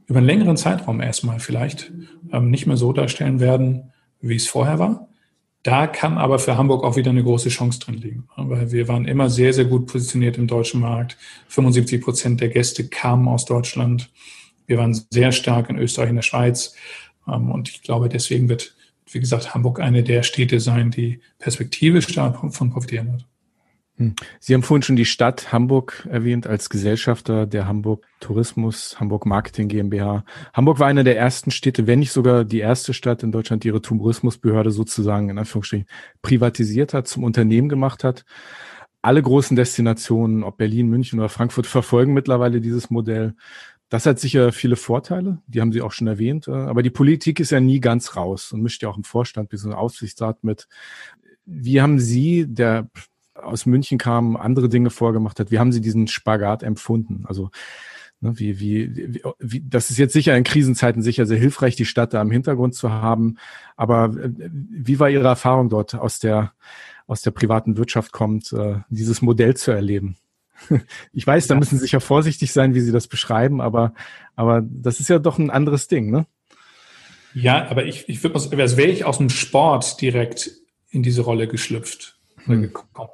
über 0.06 0.18
einen 0.18 0.26
längeren 0.26 0.56
Zeitraum 0.56 1.00
erstmal 1.00 1.40
vielleicht 1.40 1.92
ähm, 2.32 2.50
nicht 2.50 2.66
mehr 2.66 2.76
so 2.76 2.92
darstellen 2.92 3.40
werden, 3.40 3.92
wie 4.20 4.36
es 4.36 4.48
vorher 4.48 4.78
war. 4.78 5.08
Da 5.62 5.86
kann 5.86 6.18
aber 6.18 6.40
für 6.40 6.56
Hamburg 6.56 6.82
auch 6.82 6.96
wieder 6.96 7.10
eine 7.10 7.22
große 7.22 7.48
Chance 7.48 7.78
drin 7.78 7.94
liegen, 7.94 8.28
weil 8.36 8.72
wir 8.72 8.88
waren 8.88 9.04
immer 9.04 9.30
sehr, 9.30 9.52
sehr 9.52 9.64
gut 9.64 9.86
positioniert 9.86 10.36
im 10.36 10.48
deutschen 10.48 10.80
Markt. 10.80 11.16
75 11.48 12.00
Prozent 12.00 12.40
der 12.40 12.48
Gäste 12.48 12.88
kamen 12.88 13.28
aus 13.28 13.44
Deutschland. 13.44 14.10
Wir 14.66 14.78
waren 14.78 15.00
sehr 15.10 15.30
stark 15.30 15.70
in 15.70 15.78
Österreich 15.78 16.10
und 16.10 16.16
der 16.16 16.22
Schweiz. 16.22 16.74
Ähm, 17.28 17.50
und 17.50 17.68
ich 17.68 17.82
glaube, 17.82 18.08
deswegen 18.08 18.48
wird, 18.48 18.74
wie 19.12 19.20
gesagt, 19.20 19.54
Hamburg 19.54 19.78
eine 19.78 20.02
der 20.02 20.24
Städte 20.24 20.58
sein, 20.58 20.90
die 20.90 21.20
perspektivisch 21.38 22.06
davon 22.06 22.70
profitieren 22.70 23.12
wird. 23.12 23.26
Hm. 23.96 24.14
Sie 24.40 24.54
haben 24.54 24.62
vorhin 24.62 24.82
schon 24.82 24.96
die 24.96 25.04
Stadt 25.04 25.52
Hamburg 25.52 26.06
erwähnt 26.10 26.46
als 26.46 26.70
Gesellschafter 26.70 27.46
der 27.46 27.66
Hamburg 27.66 28.06
Tourismus, 28.20 28.98
Hamburg 28.98 29.26
Marketing 29.26 29.68
GmbH. 29.68 30.24
Hamburg 30.54 30.78
war 30.78 30.86
eine 30.86 31.04
der 31.04 31.18
ersten 31.18 31.50
Städte, 31.50 31.86
wenn 31.86 31.98
nicht 31.98 32.12
sogar 32.12 32.44
die 32.44 32.60
erste 32.60 32.94
Stadt 32.94 33.22
in 33.22 33.32
Deutschland, 33.32 33.64
die 33.64 33.68
ihre 33.68 33.82
Tourismusbehörde 33.82 34.70
sozusagen 34.70 35.28
in 35.28 35.38
Anführungsstrichen 35.38 35.86
privatisiert 36.22 36.94
hat, 36.94 37.06
zum 37.06 37.24
Unternehmen 37.24 37.68
gemacht 37.68 38.02
hat. 38.02 38.24
Alle 39.02 39.20
großen 39.20 39.56
Destinationen, 39.56 40.42
ob 40.44 40.56
Berlin, 40.58 40.88
München 40.88 41.18
oder 41.18 41.28
Frankfurt, 41.28 41.66
verfolgen 41.66 42.14
mittlerweile 42.14 42.60
dieses 42.60 42.88
Modell. 42.88 43.34
Das 43.88 44.06
hat 44.06 44.18
sicher 44.18 44.52
viele 44.52 44.76
Vorteile, 44.76 45.42
die 45.46 45.60
haben 45.60 45.72
Sie 45.72 45.82
auch 45.82 45.92
schon 45.92 46.06
erwähnt. 46.06 46.48
Aber 46.48 46.82
die 46.82 46.88
Politik 46.88 47.40
ist 47.40 47.50
ja 47.50 47.60
nie 47.60 47.78
ganz 47.78 48.16
raus 48.16 48.52
und 48.52 48.62
mischt 48.62 48.82
ja 48.82 48.88
auch 48.88 48.96
im 48.96 49.04
Vorstand 49.04 49.50
bis 49.50 49.64
in 49.64 49.72
Aufsichtsrat 49.74 50.44
mit. 50.44 50.66
Wie 51.44 51.82
haben 51.82 51.98
Sie, 51.98 52.46
der 52.48 52.88
aus 53.42 53.66
München 53.66 53.98
kam, 53.98 54.36
andere 54.36 54.68
Dinge 54.68 54.90
vorgemacht 54.90 55.38
hat. 55.40 55.50
Wie 55.50 55.58
haben 55.58 55.72
Sie 55.72 55.80
diesen 55.80 56.08
Spagat 56.08 56.62
empfunden? 56.62 57.24
Also 57.26 57.50
ne, 58.20 58.38
wie, 58.38 58.60
wie, 58.60 59.14
wie, 59.14 59.22
wie, 59.38 59.62
das 59.68 59.90
ist 59.90 59.98
jetzt 59.98 60.12
sicher 60.12 60.36
in 60.36 60.44
Krisenzeiten 60.44 61.02
sicher 61.02 61.26
sehr 61.26 61.38
hilfreich, 61.38 61.76
die 61.76 61.84
Stadt 61.84 62.14
da 62.14 62.22
im 62.22 62.30
Hintergrund 62.30 62.74
zu 62.74 62.90
haben. 62.90 63.36
Aber 63.76 64.14
äh, 64.16 64.30
wie 64.50 64.98
war 64.98 65.10
Ihre 65.10 65.28
Erfahrung 65.28 65.68
dort 65.68 65.94
aus 65.94 66.18
der, 66.18 66.52
aus 67.06 67.22
der 67.22 67.32
privaten 67.32 67.76
Wirtschaft 67.76 68.12
kommt, 68.12 68.52
äh, 68.52 68.76
dieses 68.88 69.22
Modell 69.22 69.56
zu 69.56 69.70
erleben? 69.70 70.16
Ich 71.12 71.26
weiß, 71.26 71.48
da 71.48 71.56
müssen 71.56 71.76
Sie 71.76 71.82
sicher 71.82 72.00
vorsichtig 72.00 72.52
sein, 72.52 72.74
wie 72.74 72.80
Sie 72.80 72.92
das 72.92 73.08
beschreiben, 73.08 73.60
aber, 73.60 73.94
aber 74.36 74.62
das 74.62 75.00
ist 75.00 75.08
ja 75.08 75.18
doch 75.18 75.38
ein 75.38 75.50
anderes 75.50 75.88
Ding, 75.88 76.10
ne? 76.10 76.26
Ja, 77.34 77.68
aber 77.68 77.84
ich, 77.86 78.08
ich 78.08 78.22
würde 78.22 78.38
mal, 78.38 78.60
als 78.60 78.76
wäre 78.76 78.90
ich 78.90 79.04
aus 79.04 79.18
dem 79.18 79.28
Sport 79.28 80.00
direkt 80.00 80.52
in 80.90 81.02
diese 81.02 81.22
Rolle 81.22 81.48
geschlüpft 81.48 82.18
hm. 82.44 82.62
gekommen 82.62 83.10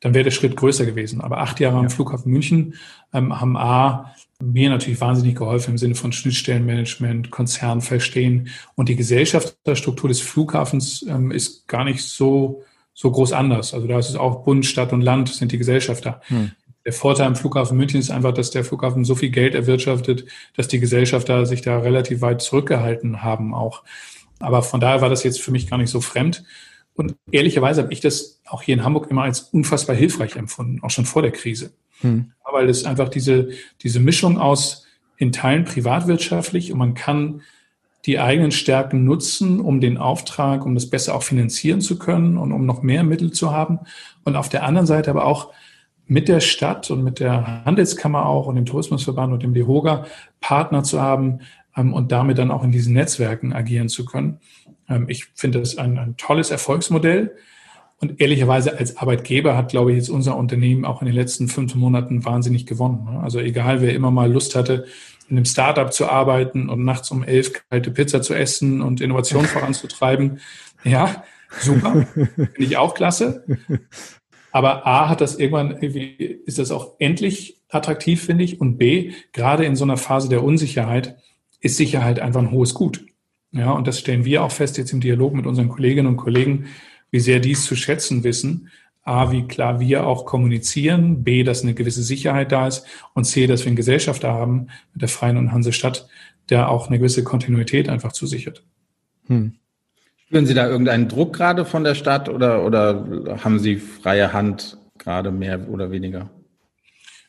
dann 0.00 0.14
wäre 0.14 0.24
der 0.24 0.30
Schritt 0.30 0.56
größer 0.56 0.86
gewesen. 0.86 1.20
Aber 1.20 1.38
acht 1.38 1.60
Jahre 1.60 1.76
ja. 1.76 1.80
am 1.80 1.90
Flughafen 1.90 2.32
München 2.32 2.74
ähm, 3.12 3.38
haben 3.38 3.56
A, 3.56 4.14
mir 4.42 4.70
natürlich 4.70 5.00
wahnsinnig 5.00 5.36
geholfen 5.36 5.72
im 5.72 5.78
Sinne 5.78 5.94
von 5.94 6.12
Schnittstellenmanagement, 6.12 7.30
Konzern 7.30 7.82
verstehen. 7.82 8.48
Und 8.74 8.88
die 8.88 8.96
Gesellschaftsstruktur 8.96 10.08
des 10.08 10.20
Flughafens 10.20 11.04
ähm, 11.06 11.30
ist 11.30 11.68
gar 11.68 11.84
nicht 11.84 12.02
so, 12.02 12.62
so 12.94 13.10
groß 13.10 13.32
anders. 13.32 13.74
Also 13.74 13.86
da 13.86 13.98
ist 13.98 14.08
es 14.08 14.16
auch 14.16 14.44
Bund, 14.44 14.64
Stadt 14.64 14.92
und 14.92 15.02
Land 15.02 15.28
sind 15.28 15.52
die 15.52 15.58
Gesellschafter. 15.58 16.22
Hm. 16.28 16.52
Der 16.86 16.94
Vorteil 16.94 17.26
am 17.26 17.36
Flughafen 17.36 17.76
München 17.76 18.00
ist 18.00 18.10
einfach, 18.10 18.32
dass 18.32 18.50
der 18.50 18.64
Flughafen 18.64 19.04
so 19.04 19.14
viel 19.14 19.28
Geld 19.28 19.54
erwirtschaftet, 19.54 20.24
dass 20.56 20.68
die 20.68 20.80
Gesellschafter 20.80 21.44
sich 21.44 21.60
da 21.60 21.78
relativ 21.78 22.22
weit 22.22 22.40
zurückgehalten 22.40 23.22
haben 23.22 23.52
auch. 23.52 23.82
Aber 24.38 24.62
von 24.62 24.80
daher 24.80 25.02
war 25.02 25.10
das 25.10 25.22
jetzt 25.22 25.42
für 25.42 25.50
mich 25.50 25.68
gar 25.68 25.76
nicht 25.76 25.90
so 25.90 26.00
fremd. 26.00 26.44
Und 26.94 27.16
ehrlicherweise 27.30 27.82
habe 27.82 27.92
ich 27.92 28.00
das 28.00 28.40
auch 28.46 28.62
hier 28.62 28.74
in 28.74 28.84
Hamburg 28.84 29.10
immer 29.10 29.22
als 29.22 29.40
unfassbar 29.40 29.96
hilfreich 29.96 30.36
empfunden, 30.36 30.82
auch 30.82 30.90
schon 30.90 31.06
vor 31.06 31.22
der 31.22 31.30
Krise. 31.30 31.72
Hm. 32.00 32.32
Weil 32.50 32.68
es 32.68 32.84
einfach 32.84 33.08
diese, 33.08 33.50
diese 33.82 34.00
Mischung 34.00 34.38
aus 34.38 34.86
in 35.16 35.32
Teilen 35.32 35.64
privatwirtschaftlich 35.64 36.72
und 36.72 36.78
man 36.78 36.94
kann 36.94 37.42
die 38.06 38.18
eigenen 38.18 38.50
Stärken 38.50 39.04
nutzen, 39.04 39.60
um 39.60 39.80
den 39.80 39.98
Auftrag, 39.98 40.64
um 40.64 40.74
das 40.74 40.88
besser 40.88 41.14
auch 41.14 41.22
finanzieren 41.22 41.80
zu 41.80 41.98
können 41.98 42.38
und 42.38 42.52
um 42.52 42.64
noch 42.64 42.82
mehr 42.82 43.04
Mittel 43.04 43.30
zu 43.30 43.52
haben. 43.52 43.80
Und 44.24 44.36
auf 44.36 44.48
der 44.48 44.64
anderen 44.64 44.86
Seite 44.86 45.10
aber 45.10 45.26
auch 45.26 45.52
mit 46.06 46.26
der 46.28 46.40
Stadt 46.40 46.90
und 46.90 47.04
mit 47.04 47.20
der 47.20 47.64
Handelskammer 47.64 48.26
auch 48.26 48.46
und 48.46 48.56
dem 48.56 48.66
Tourismusverband 48.66 49.32
und 49.32 49.42
dem 49.42 49.54
DEHOGA 49.54 50.06
Partner 50.40 50.82
zu 50.82 51.00
haben 51.00 51.40
ähm, 51.76 51.92
und 51.92 52.10
damit 52.10 52.38
dann 52.38 52.50
auch 52.50 52.64
in 52.64 52.72
diesen 52.72 52.94
Netzwerken 52.94 53.52
agieren 53.52 53.88
zu 53.88 54.04
können. 54.04 54.40
Ähm, 54.90 55.06
ich 55.08 55.26
finde 55.34 55.60
das 55.60 55.78
ein, 55.78 55.98
ein 55.98 56.16
tolles 56.16 56.50
Erfolgsmodell. 56.50 57.36
Und 58.02 58.18
ehrlicherweise 58.18 58.78
als 58.78 58.96
Arbeitgeber 58.96 59.56
hat, 59.56 59.70
glaube 59.70 59.92
ich, 59.92 59.98
jetzt 59.98 60.08
unser 60.08 60.36
Unternehmen 60.36 60.86
auch 60.86 61.02
in 61.02 61.06
den 61.06 61.14
letzten 61.14 61.48
fünf 61.48 61.74
Monaten 61.74 62.24
wahnsinnig 62.24 62.64
gewonnen. 62.64 63.04
Ne? 63.04 63.20
Also 63.20 63.40
egal, 63.40 63.82
wer 63.82 63.94
immer 63.94 64.10
mal 64.10 64.32
Lust 64.32 64.56
hatte, 64.56 64.86
in 65.28 65.36
einem 65.36 65.44
Startup 65.44 65.92
zu 65.92 66.08
arbeiten 66.08 66.70
und 66.70 66.82
nachts 66.84 67.10
um 67.10 67.22
elf 67.22 67.52
kalte 67.68 67.90
Pizza 67.90 68.22
zu 68.22 68.34
essen 68.34 68.80
und 68.80 69.00
Innovation 69.00 69.44
voranzutreiben. 69.46 70.40
Ja, 70.82 71.24
super. 71.60 72.06
Finde 72.14 72.52
ich 72.56 72.78
auch 72.78 72.94
klasse. 72.94 73.44
Aber 74.50 74.86
A 74.86 75.08
hat 75.08 75.20
das 75.20 75.38
irgendwann, 75.38 75.72
irgendwie 75.80 76.40
ist 76.46 76.58
das 76.58 76.70
auch 76.70 76.94
endlich 76.98 77.60
attraktiv, 77.68 78.24
finde 78.24 78.44
ich. 78.44 78.60
Und 78.60 78.78
B, 78.78 79.12
gerade 79.32 79.64
in 79.64 79.76
so 79.76 79.84
einer 79.84 79.98
Phase 79.98 80.30
der 80.30 80.42
Unsicherheit 80.42 81.16
ist 81.60 81.76
Sicherheit 81.76 82.18
einfach 82.18 82.40
ein 82.40 82.50
hohes 82.50 82.74
Gut. 82.74 83.04
Ja, 83.52 83.72
und 83.72 83.86
das 83.86 83.98
stellen 83.98 84.24
wir 84.24 84.44
auch 84.44 84.52
fest 84.52 84.78
jetzt 84.78 84.92
im 84.92 85.00
Dialog 85.00 85.34
mit 85.34 85.46
unseren 85.46 85.68
Kolleginnen 85.68 86.06
und 86.06 86.16
Kollegen, 86.16 86.66
wie 87.10 87.20
sehr 87.20 87.40
dies 87.40 87.64
zu 87.64 87.74
schätzen 87.74 88.22
wissen. 88.22 88.70
A, 89.02 89.32
wie 89.32 89.42
klar 89.42 89.80
wir 89.80 90.06
auch 90.06 90.24
kommunizieren, 90.24 91.24
B, 91.24 91.42
dass 91.42 91.62
eine 91.62 91.74
gewisse 91.74 92.02
Sicherheit 92.02 92.52
da 92.52 92.68
ist 92.68 92.86
und 93.14 93.24
C, 93.24 93.46
dass 93.46 93.62
wir 93.62 93.68
einen 93.68 93.76
Gesellschafter 93.76 94.32
haben 94.32 94.68
mit 94.92 95.02
der 95.02 95.08
Freien 95.08 95.36
und 95.36 95.52
Hansestadt, 95.52 96.06
der 96.48 96.68
auch 96.68 96.88
eine 96.88 96.98
gewisse 96.98 97.24
Kontinuität 97.24 97.88
einfach 97.88 98.12
zusichert. 98.12 98.62
Hm. 99.26 99.54
Spüren 100.16 100.46
Sie 100.46 100.54
da 100.54 100.68
irgendeinen 100.68 101.08
Druck 101.08 101.32
gerade 101.32 101.64
von 101.64 101.82
der 101.82 101.96
Stadt 101.96 102.28
oder, 102.28 102.64
oder 102.64 103.38
haben 103.42 103.58
Sie 103.58 103.76
freie 103.76 104.32
Hand 104.32 104.78
gerade 104.98 105.32
mehr 105.32 105.68
oder 105.68 105.90
weniger? 105.90 106.30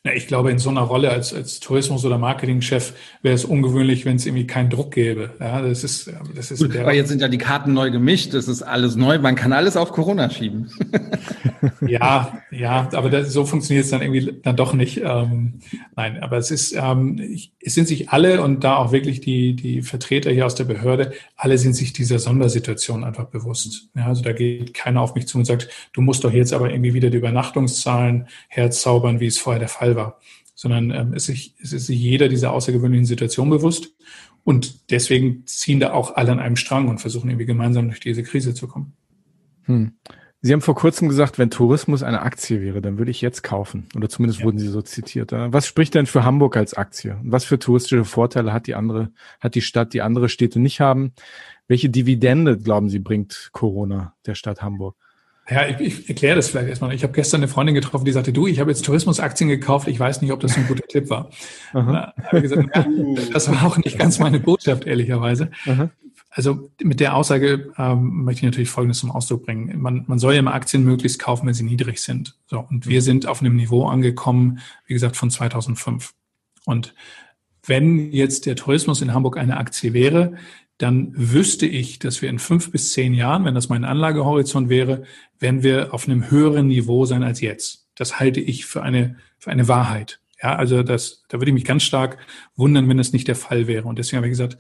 Na, 0.04 0.16
ich 0.16 0.26
glaube, 0.26 0.49
in 0.49 0.58
so 0.58 0.72
einer 0.72 0.82
Rolle 0.82 1.12
als, 1.12 1.32
als 1.32 1.60
Tourismus- 1.60 2.04
oder 2.06 2.18
Marketingchef 2.18 2.93
wäre 3.22 3.36
es 3.36 3.45
ungewöhnlich, 3.45 4.04
wenn 4.04 4.16
es 4.16 4.26
irgendwie 4.26 4.47
keinen 4.47 4.72
Druck 4.72 4.95
gäbe. 4.95 5.30
Ja, 5.39 5.62
das 5.62 5.84
ist, 5.84 6.12
das 6.34 6.49
ist. 6.49 6.60
Gut, 6.60 6.76
aber 6.76 6.93
jetzt 6.93 7.10
sind 7.10 7.22
ja 7.22 7.28
die 7.28 7.38
Karten 7.38 7.74
neu 7.74 7.91
gemischt. 7.91 8.34
Das 8.34 8.47
ist 8.47 8.64
alles 8.64 8.95
neu. 8.95 9.20
Man 9.20 9.36
kann 9.36 9.54
alles 9.54 9.78
auf 9.78 9.91
Corona 9.91 10.32
schieben. 10.32 10.72
ja, 11.82 12.41
ja, 12.49 12.89
aber 12.93 13.12
das, 13.12 13.32
so 13.32 13.45
funktioniert 13.45 13.86
es 13.86 13.91
dann 13.91 14.02
irgendwie 14.02 14.39
dann 14.41 14.56
doch 14.56 14.74
nicht. 14.74 15.02
Ähm, 15.04 15.60
nein, 15.95 16.18
aber 16.24 16.38
es 16.38 16.49
ist, 16.49 16.74
ähm, 16.76 17.22
es 17.60 17.76
sind 17.76 17.88
sich 17.88 18.10
alle 18.10 18.41
und 18.41 18.64
da 18.64 18.78
auch 18.78 18.91
wirklich 18.91 19.22
die, 19.22 19.56
die 19.56 19.84
Vertreter 19.84 20.32
hier 20.32 20.47
aus 20.47 20.56
der 20.56 20.64
Behörde, 20.64 21.14
alle 21.36 21.60
sind 21.60 21.76
sich 21.76 21.93
dieser 21.93 22.18
Sondersituation 22.18 23.04
einfach 23.04 23.26
bewusst. 23.26 23.89
Ja, 23.95 24.08
also 24.08 24.24
da 24.24 24.34
geht 24.34 24.74
keiner 24.74 25.02
auf 25.02 25.14
mich 25.14 25.28
zu 25.28 25.38
und 25.38 25.45
sagt, 25.45 25.70
du 25.93 26.02
musst 26.02 26.24
doch 26.24 26.34
jetzt 26.34 26.54
aber 26.54 26.72
irgendwie 26.72 26.95
wieder 26.95 27.12
die 27.12 27.18
Übernachtungszahlen 27.18 28.28
herzaubern, 28.47 29.20
wie 29.20 29.28
es 29.28 29.38
vorher 29.38 29.60
der 29.60 29.70
Fall 29.70 29.90
War, 29.95 30.19
sondern 30.55 30.91
ähm, 30.91 31.13
es, 31.13 31.29
ist, 31.29 31.55
es 31.61 31.73
ist 31.73 31.87
sich 31.87 31.99
jeder 31.99 32.27
dieser 32.27 32.51
außergewöhnlichen 32.51 33.05
Situation 33.05 33.49
bewusst 33.49 33.95
und 34.43 34.91
deswegen 34.91 35.45
ziehen 35.45 35.79
da 35.79 35.93
auch 35.93 36.15
alle 36.15 36.31
an 36.31 36.39
einem 36.39 36.55
Strang 36.55 36.87
und 36.87 36.99
versuchen 36.99 37.29
irgendwie 37.29 37.45
gemeinsam 37.45 37.87
durch 37.87 37.99
diese 37.99 38.23
Krise 38.23 38.53
zu 38.53 38.67
kommen. 38.67 38.93
Hm. 39.63 39.93
Sie 40.43 40.53
haben 40.53 40.61
vor 40.61 40.73
kurzem 40.73 41.07
gesagt, 41.07 41.37
wenn 41.37 41.51
Tourismus 41.51 42.01
eine 42.01 42.23
Aktie 42.23 42.61
wäre, 42.61 42.81
dann 42.81 42.97
würde 42.97 43.11
ich 43.11 43.21
jetzt 43.21 43.43
kaufen. 43.43 43.87
Oder 43.95 44.09
zumindest 44.09 44.39
ja. 44.39 44.45
wurden 44.45 44.57
Sie 44.57 44.69
so 44.69 44.81
zitiert. 44.81 45.31
Was 45.31 45.67
spricht 45.67 45.93
denn 45.93 46.07
für 46.07 46.23
Hamburg 46.23 46.57
als 46.57 46.73
Aktie? 46.73 47.19
Was 47.21 47.45
für 47.45 47.59
touristische 47.59 48.05
Vorteile 48.05 48.51
hat 48.51 48.65
die 48.65 48.73
andere, 48.73 49.11
hat 49.39 49.53
die 49.53 49.61
Stadt, 49.61 49.93
die 49.93 50.01
andere 50.01 50.29
Städte 50.29 50.59
nicht 50.59 50.79
haben? 50.81 51.13
Welche 51.67 51.91
Dividende, 51.91 52.57
glauben 52.57 52.89
Sie, 52.89 52.97
bringt 52.97 53.49
Corona 53.51 54.15
der 54.25 54.33
Stadt 54.33 54.63
Hamburg? 54.63 54.95
Ja, 55.49 55.67
ich, 55.67 55.79
ich 55.79 56.09
erkläre 56.09 56.35
das 56.35 56.49
vielleicht 56.49 56.69
erstmal. 56.69 56.93
Ich 56.93 57.03
habe 57.03 57.13
gestern 57.13 57.41
eine 57.41 57.47
Freundin 57.47 57.75
getroffen, 57.75 58.05
die 58.05 58.11
sagte, 58.11 58.31
du, 58.31 58.47
ich 58.47 58.59
habe 58.59 58.71
jetzt 58.71 58.85
Tourismusaktien 58.85 59.49
gekauft, 59.49 59.87
ich 59.87 59.99
weiß 59.99 60.21
nicht, 60.21 60.31
ob 60.31 60.39
das 60.39 60.55
ein 60.55 60.67
guter 60.67 60.87
Tipp 60.87 61.09
war. 61.09 61.29
Da 61.73 62.13
ich 62.31 62.41
gesagt, 62.41 62.69
ja, 62.75 62.85
das 63.33 63.49
war 63.49 63.65
auch 63.65 63.77
nicht 63.77 63.97
ganz 63.97 64.19
meine 64.19 64.39
Botschaft, 64.39 64.85
ehrlicherweise. 64.85 65.51
Aha. 65.65 65.89
Also 66.29 66.69
mit 66.81 67.01
der 67.01 67.15
Aussage 67.15 67.73
ähm, 67.77 68.23
möchte 68.23 68.39
ich 68.39 68.43
natürlich 68.43 68.69
Folgendes 68.69 68.99
zum 68.99 69.11
Ausdruck 69.11 69.45
bringen. 69.45 69.81
Man, 69.81 70.05
man 70.07 70.17
soll 70.17 70.33
ja 70.33 70.39
immer 70.39 70.53
Aktien 70.53 70.85
möglichst 70.85 71.19
kaufen, 71.19 71.45
wenn 71.45 71.53
sie 71.53 71.63
niedrig 71.63 71.99
sind. 71.99 72.37
So, 72.47 72.65
und 72.69 72.87
wir 72.87 73.01
sind 73.01 73.27
auf 73.27 73.41
einem 73.41 73.57
Niveau 73.57 73.85
angekommen, 73.87 74.59
wie 74.85 74.93
gesagt, 74.93 75.17
von 75.17 75.29
2005. 75.29 76.13
Und 76.65 76.93
wenn 77.65 78.11
jetzt 78.11 78.45
der 78.45 78.55
Tourismus 78.55 79.01
in 79.01 79.13
Hamburg 79.13 79.37
eine 79.37 79.57
Aktie 79.57 79.93
wäre, 79.93 80.35
dann 80.82 81.13
wüsste 81.15 81.67
ich, 81.67 81.99
dass 81.99 82.21
wir 82.21 82.29
in 82.29 82.39
fünf 82.39 82.71
bis 82.71 82.93
zehn 82.93 83.13
Jahren, 83.13 83.45
wenn 83.45 83.53
das 83.53 83.69
mein 83.69 83.86
Anlagehorizont 83.86 84.69
wäre, 84.69 85.03
werden 85.39 85.61
wir 85.61 85.93
auf 85.93 86.07
einem 86.07 86.32
höheren 86.32 86.67
Niveau 86.67 87.05
sein 87.05 87.21
als 87.23 87.39
jetzt. 87.39 87.88
Das 87.95 88.19
halte 88.19 88.39
ich 88.39 88.65
für 88.65 88.82
eine, 88.82 89.17
für 89.38 89.51
eine 89.51 89.67
Wahrheit. 89.67 90.19
Ja, 90.41 90.55
also 90.55 90.82
das, 90.82 91.23
da 91.29 91.39
würde 91.39 91.51
ich 91.51 91.53
mich 91.53 91.65
ganz 91.65 91.84
stark 91.84 92.17
wundern, 92.55 92.89
wenn 92.89 92.97
das 92.97 93.13
nicht 93.13 93.27
der 93.27 93.36
Fall 93.36 93.67
wäre. 93.67 93.88
Und 93.88 93.99
deswegen 93.99 94.17
habe 94.17 94.27
ich 94.27 94.32
gesagt, 94.32 94.57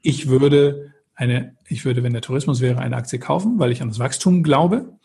ich 0.00 0.28
würde 0.28 0.94
eine, 1.14 1.56
ich 1.68 1.84
würde, 1.84 2.02
wenn 2.02 2.12
der 2.12 2.22
Tourismus 2.22 2.60
wäre, 2.60 2.80
eine 2.80 2.96
Aktie 2.96 3.20
kaufen, 3.20 3.60
weil 3.60 3.70
ich 3.70 3.82
an 3.82 3.88
das 3.88 4.00
Wachstum 4.00 4.42
glaube. 4.42 4.98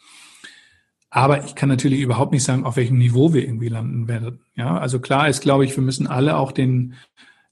Aber 1.11 1.45
ich 1.45 1.53
kann 1.53 1.69
natürlich 1.69 2.01
überhaupt 2.01 2.31
nicht 2.31 2.43
sagen, 2.43 2.65
auf 2.65 2.77
welchem 2.77 2.97
Niveau 2.97 3.33
wir 3.33 3.43
irgendwie 3.43 3.69
landen 3.69 4.07
werden. 4.07 4.39
Ja, 4.55 4.77
also 4.77 4.99
klar 4.99 5.29
ist, 5.29 5.41
glaube 5.41 5.65
ich, 5.65 5.75
wir 5.75 5.83
müssen 5.83 6.07
alle 6.07 6.37
auch 6.37 6.51
den, 6.51 6.95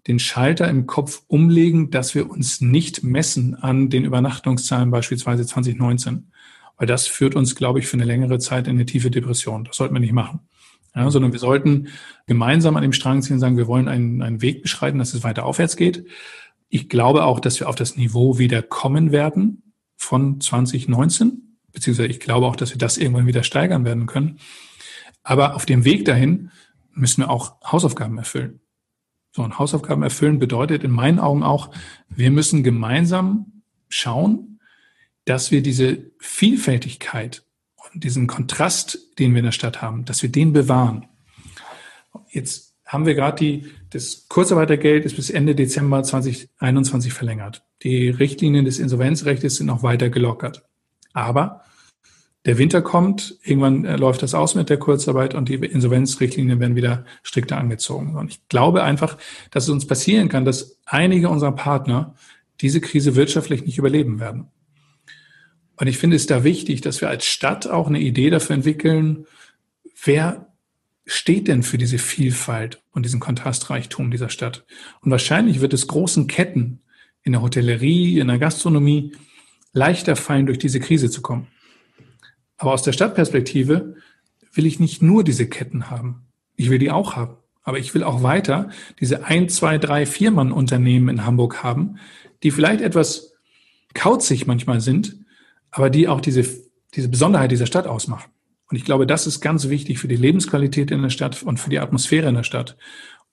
den 0.08 0.20
Schalter 0.20 0.70
im 0.70 0.86
Kopf 0.86 1.24
umlegen, 1.28 1.90
dass 1.90 2.14
wir 2.14 2.30
uns 2.30 2.62
nicht 2.62 3.04
messen 3.04 3.56
an 3.56 3.90
den 3.90 4.06
Übernachtungszahlen 4.06 4.92
beispielsweise 4.92 5.46
2019. 5.46 6.32
Weil 6.78 6.88
das 6.88 7.08
führt 7.08 7.36
uns, 7.36 7.56
glaube 7.56 7.80
ich, 7.80 7.88
für 7.88 7.98
eine 7.98 8.06
längere 8.06 8.38
Zeit 8.38 8.68
in 8.68 8.76
eine 8.76 8.86
tiefe 8.86 9.10
Depression. 9.10 9.64
Das 9.64 9.78
sollten 9.78 9.96
wir 9.96 10.02
nicht 10.02 10.14
machen. 10.14 10.42
Ja, 10.94 11.10
sondern 11.10 11.34
wir 11.34 11.40
sollten 11.40 11.90
gemeinsam 12.26 12.76
an 12.78 12.82
dem 12.82 12.94
Strang 12.94 13.22
ziehen 13.22 13.34
und 13.34 13.40
sagen, 13.40 13.58
wir 13.58 13.68
wollen 13.68 13.88
einen, 13.88 14.22
einen 14.22 14.42
Weg 14.42 14.62
beschreiten, 14.62 14.98
dass 14.98 15.14
es 15.14 15.24
weiter 15.24 15.46
aufwärts 15.46 15.76
geht. 15.76 16.06
Ich 16.70 16.88
glaube 16.88 17.26
auch, 17.26 17.40
dass 17.40 17.60
wir 17.60 17.68
auf 17.68 17.76
das 17.76 17.98
Niveau 17.98 18.38
wieder 18.38 18.62
kommen 18.62 19.12
werden 19.12 19.74
von 19.98 20.40
2019, 20.40 21.58
beziehungsweise 21.74 22.10
ich 22.10 22.20
glaube 22.20 22.46
auch, 22.46 22.56
dass 22.56 22.72
wir 22.72 22.78
das 22.78 22.98
irgendwann 22.98 23.28
wieder 23.28 23.44
steigern 23.44 23.84
werden 23.84 24.06
können. 24.06 24.40
Aber 25.24 25.56
auf 25.56 25.66
dem 25.66 25.84
Weg 25.84 26.06
dahin 26.06 26.52
müssen 26.94 27.24
wir 27.24 27.30
auch 27.30 27.56
Hausaufgaben 27.64 28.18
erfüllen. 28.18 28.62
So, 29.36 29.44
und 29.44 29.60
Hausaufgaben 29.60 30.02
erfüllen 30.02 30.40
bedeutet 30.40 30.86
in 30.86 30.92
meinen 30.92 31.20
Augen 31.20 31.44
auch, 31.44 31.70
wir 32.08 32.32
müssen 32.32 32.64
gemeinsam 32.64 33.64
schauen, 33.90 34.62
dass 35.26 35.52
wir 35.52 35.62
diese 35.62 36.10
Vielfältigkeit 36.20 37.44
und 37.76 38.06
diesen 38.06 38.28
Kontrast, 38.28 38.98
den 39.20 39.34
wir 39.34 39.40
in 39.40 39.46
der 39.46 39.52
Stadt 39.52 39.82
haben, 39.82 40.06
dass 40.06 40.24
wir 40.24 40.32
den 40.32 40.54
bewahren. 40.54 41.08
Jetzt 42.30 42.76
haben 42.86 43.06
wir 43.06 43.14
gerade 43.14 43.38
die, 43.38 43.66
das 43.90 44.30
Kurzarbeitergeld 44.30 45.04
ist 45.04 45.18
bis 45.18 45.30
Ende 45.30 45.54
Dezember 45.54 46.02
2021 46.02 47.12
verlängert. 47.12 47.62
Die 47.84 48.08
Richtlinien 48.08 48.64
des 48.64 48.80
Insolvenzrechts 48.80 49.56
sind 49.56 49.66
noch 49.66 49.84
weiter 49.84 50.10
gelockert. 50.10 50.64
Aber 51.12 51.65
der 52.46 52.60
Winter 52.60 52.82
kommt, 52.82 53.38
irgendwann 53.44 53.86
äh, 53.86 53.96
läuft 53.96 54.22
das 54.22 54.36
aus 54.36 54.56
mit 54.56 54.70
der 54.70 54.78
Kurzarbeit 54.78 55.34
und 55.34 55.50
die 55.50 55.56
Insolvenzrichtlinien 55.56 56.60
werden 56.60 56.76
wieder 56.76 57.06
strikter 57.24 57.58
angezogen. 57.58 58.16
Und 58.16 58.32
ich 58.32 58.48
glaube 58.50 58.84
einfach, 58.84 59.18
dass 59.52 59.64
es 59.64 59.70
uns 59.70 59.88
passieren 59.88 60.30
kann, 60.30 60.46
dass 60.46 60.80
einige 60.86 61.30
unserer 61.30 61.54
Partner 61.54 62.16
diese 62.62 62.82
Krise 62.82 63.16
wirtschaftlich 63.16 63.66
nicht 63.66 63.78
überleben 63.78 64.20
werden. 64.20 64.48
Und 65.76 65.88
ich 65.88 65.98
finde 65.98 66.16
es 66.16 66.28
da 66.28 66.44
wichtig, 66.44 66.82
dass 66.82 67.02
wir 67.02 67.10
als 67.10 67.26
Stadt 67.26 67.68
auch 67.68 67.88
eine 67.88 68.00
Idee 68.00 68.30
dafür 68.30 68.56
entwickeln, 68.56 69.26
wer 70.04 70.54
steht 71.06 71.48
denn 71.48 71.64
für 71.64 71.78
diese 71.78 71.98
Vielfalt 71.98 72.82
und 72.92 73.06
diesen 73.06 73.20
Kontrastreichtum 73.20 74.12
dieser 74.12 74.30
Stadt? 74.30 74.66
Und 75.02 75.12
wahrscheinlich 75.12 75.62
wird 75.62 75.74
es 75.74 75.88
großen 75.88 76.28
Ketten 76.28 76.82
in 77.24 77.34
der 77.34 77.42
Hotellerie, 77.42 78.20
in 78.20 78.28
der 78.28 78.38
Gastronomie 78.38 79.14
leichter 79.74 80.16
fallen, 80.16 80.46
durch 80.46 80.60
diese 80.60 80.80
Krise 80.80 81.10
zu 81.10 81.22
kommen. 81.22 81.48
Aber 82.58 82.74
aus 82.74 82.84
der 82.84 82.94
Stadtperspektive 82.94 83.96
will 84.54 84.66
ich 84.66 84.80
nicht 84.80 85.02
nur 85.02 85.24
diese 85.24 85.48
Ketten 85.48 85.90
haben. 85.90 86.26
Ich 86.56 86.70
will 86.70 86.80
die 86.80 86.92
auch 86.92 87.16
haben. 87.16 87.38
Aber 87.64 87.80
ich 87.80 87.94
will 87.94 88.04
auch 88.04 88.24
weiter 88.24 88.70
diese 89.00 89.26
ein, 89.26 89.50
zwei, 89.50 89.78
drei, 89.78 90.06
vier 90.06 90.32
Mann 90.32 90.52
Unternehmen 90.52 91.10
in 91.10 91.26
Hamburg 91.26 91.64
haben, 91.64 91.98
die 92.44 92.52
vielleicht 92.52 92.82
etwas 92.82 93.34
kauzig 93.94 94.46
manchmal 94.46 94.82
sind, 94.82 95.18
aber 95.72 95.90
die 95.90 96.08
auch 96.08 96.22
diese, 96.22 96.46
diese 96.94 97.10
Besonderheit 97.10 97.52
dieser 97.52 97.66
Stadt 97.66 97.88
ausmachen. 97.88 98.32
Und 98.70 98.78
ich 98.78 98.86
glaube, 98.86 99.08
das 99.08 99.28
ist 99.28 99.42
ganz 99.42 99.70
wichtig 99.70 100.00
für 100.00 100.08
die 100.08 100.16
Lebensqualität 100.16 100.92
in 100.92 101.02
der 101.02 101.10
Stadt 101.10 101.44
und 101.44 101.60
für 101.60 101.70
die 101.70 101.80
Atmosphäre 101.80 102.30
in 102.30 102.36
der 102.36 102.44
Stadt. 102.44 102.78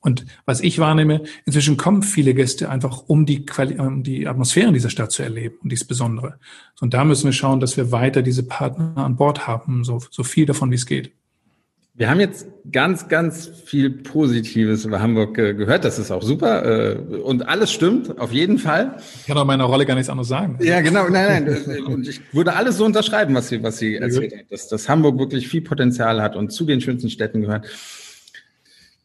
Und 0.03 0.27
was 0.45 0.61
ich 0.61 0.81
wahrnehme, 0.81 1.23
inzwischen 1.47 1.77
kommen 1.77 2.03
viele 2.03 2.35
Gäste 2.35 2.69
einfach, 2.69 3.05
um 3.07 3.25
die, 3.25 3.47
Quali 3.47 3.79
um 3.79 4.03
die 4.03 4.27
Atmosphäre 4.27 4.69
in 4.69 4.75
dieser 4.75 4.91
Stadt 4.91 5.13
zu 5.13 5.23
erleben 5.23 5.57
und 5.63 5.71
dies 5.71 5.85
Besondere. 5.85 6.39
Und 6.81 6.93
da 6.93 7.05
müssen 7.05 7.25
wir 7.25 7.33
schauen, 7.33 7.61
dass 7.61 7.77
wir 7.77 7.93
weiter 7.93 8.23
diese 8.23 8.43
Partner 8.43 8.97
an 8.97 9.17
Bord 9.17 9.47
haben, 9.47 9.85
so, 9.85 10.03
so 10.11 10.25
viel 10.25 10.45
davon, 10.45 10.73
wie 10.73 10.75
es 10.75 10.87
geht. 10.87 11.13
Wir 11.95 12.09
haben 12.09 12.21
jetzt 12.21 12.47
ganz, 12.73 13.09
ganz 13.09 13.47
viel 13.67 13.91
Positives 13.91 14.87
über 14.87 15.01
Hamburg 15.01 15.37
äh, 15.37 15.53
gehört. 15.53 15.85
Das 15.85 15.99
ist 15.99 16.11
auch 16.11 16.23
super. 16.23 16.65
Äh, 16.65 16.97
und 16.97 17.47
alles 17.47 17.71
stimmt, 17.71 18.19
auf 18.19 18.33
jeden 18.33 18.59
Fall. 18.59 18.97
Ich 19.21 19.27
kann 19.27 19.37
auch 19.37 19.45
meiner 19.45 19.65
Rolle 19.65 19.85
gar 19.85 19.95
nichts 19.95 20.09
anderes 20.09 20.29
sagen. 20.29 20.59
Ja, 20.63 20.81
genau. 20.81 21.09
Nein, 21.11 21.45
nein. 21.67 21.85
Und 21.85 22.09
ich 22.09 22.23
würde 22.33 22.55
alles 22.55 22.79
so 22.79 22.87
unterschreiben, 22.87 23.35
was 23.35 23.49
Sie, 23.51 23.63
was 23.63 23.77
Sie 23.77 23.97
erzählt 23.97 24.33
haben, 24.33 24.47
dass, 24.49 24.69
dass 24.69 24.89
Hamburg 24.89 25.19
wirklich 25.19 25.49
viel 25.49 25.61
Potenzial 25.61 26.23
hat 26.23 26.35
und 26.35 26.51
zu 26.51 26.65
den 26.65 26.81
schönsten 26.81 27.11
Städten 27.11 27.43
gehört. 27.43 27.67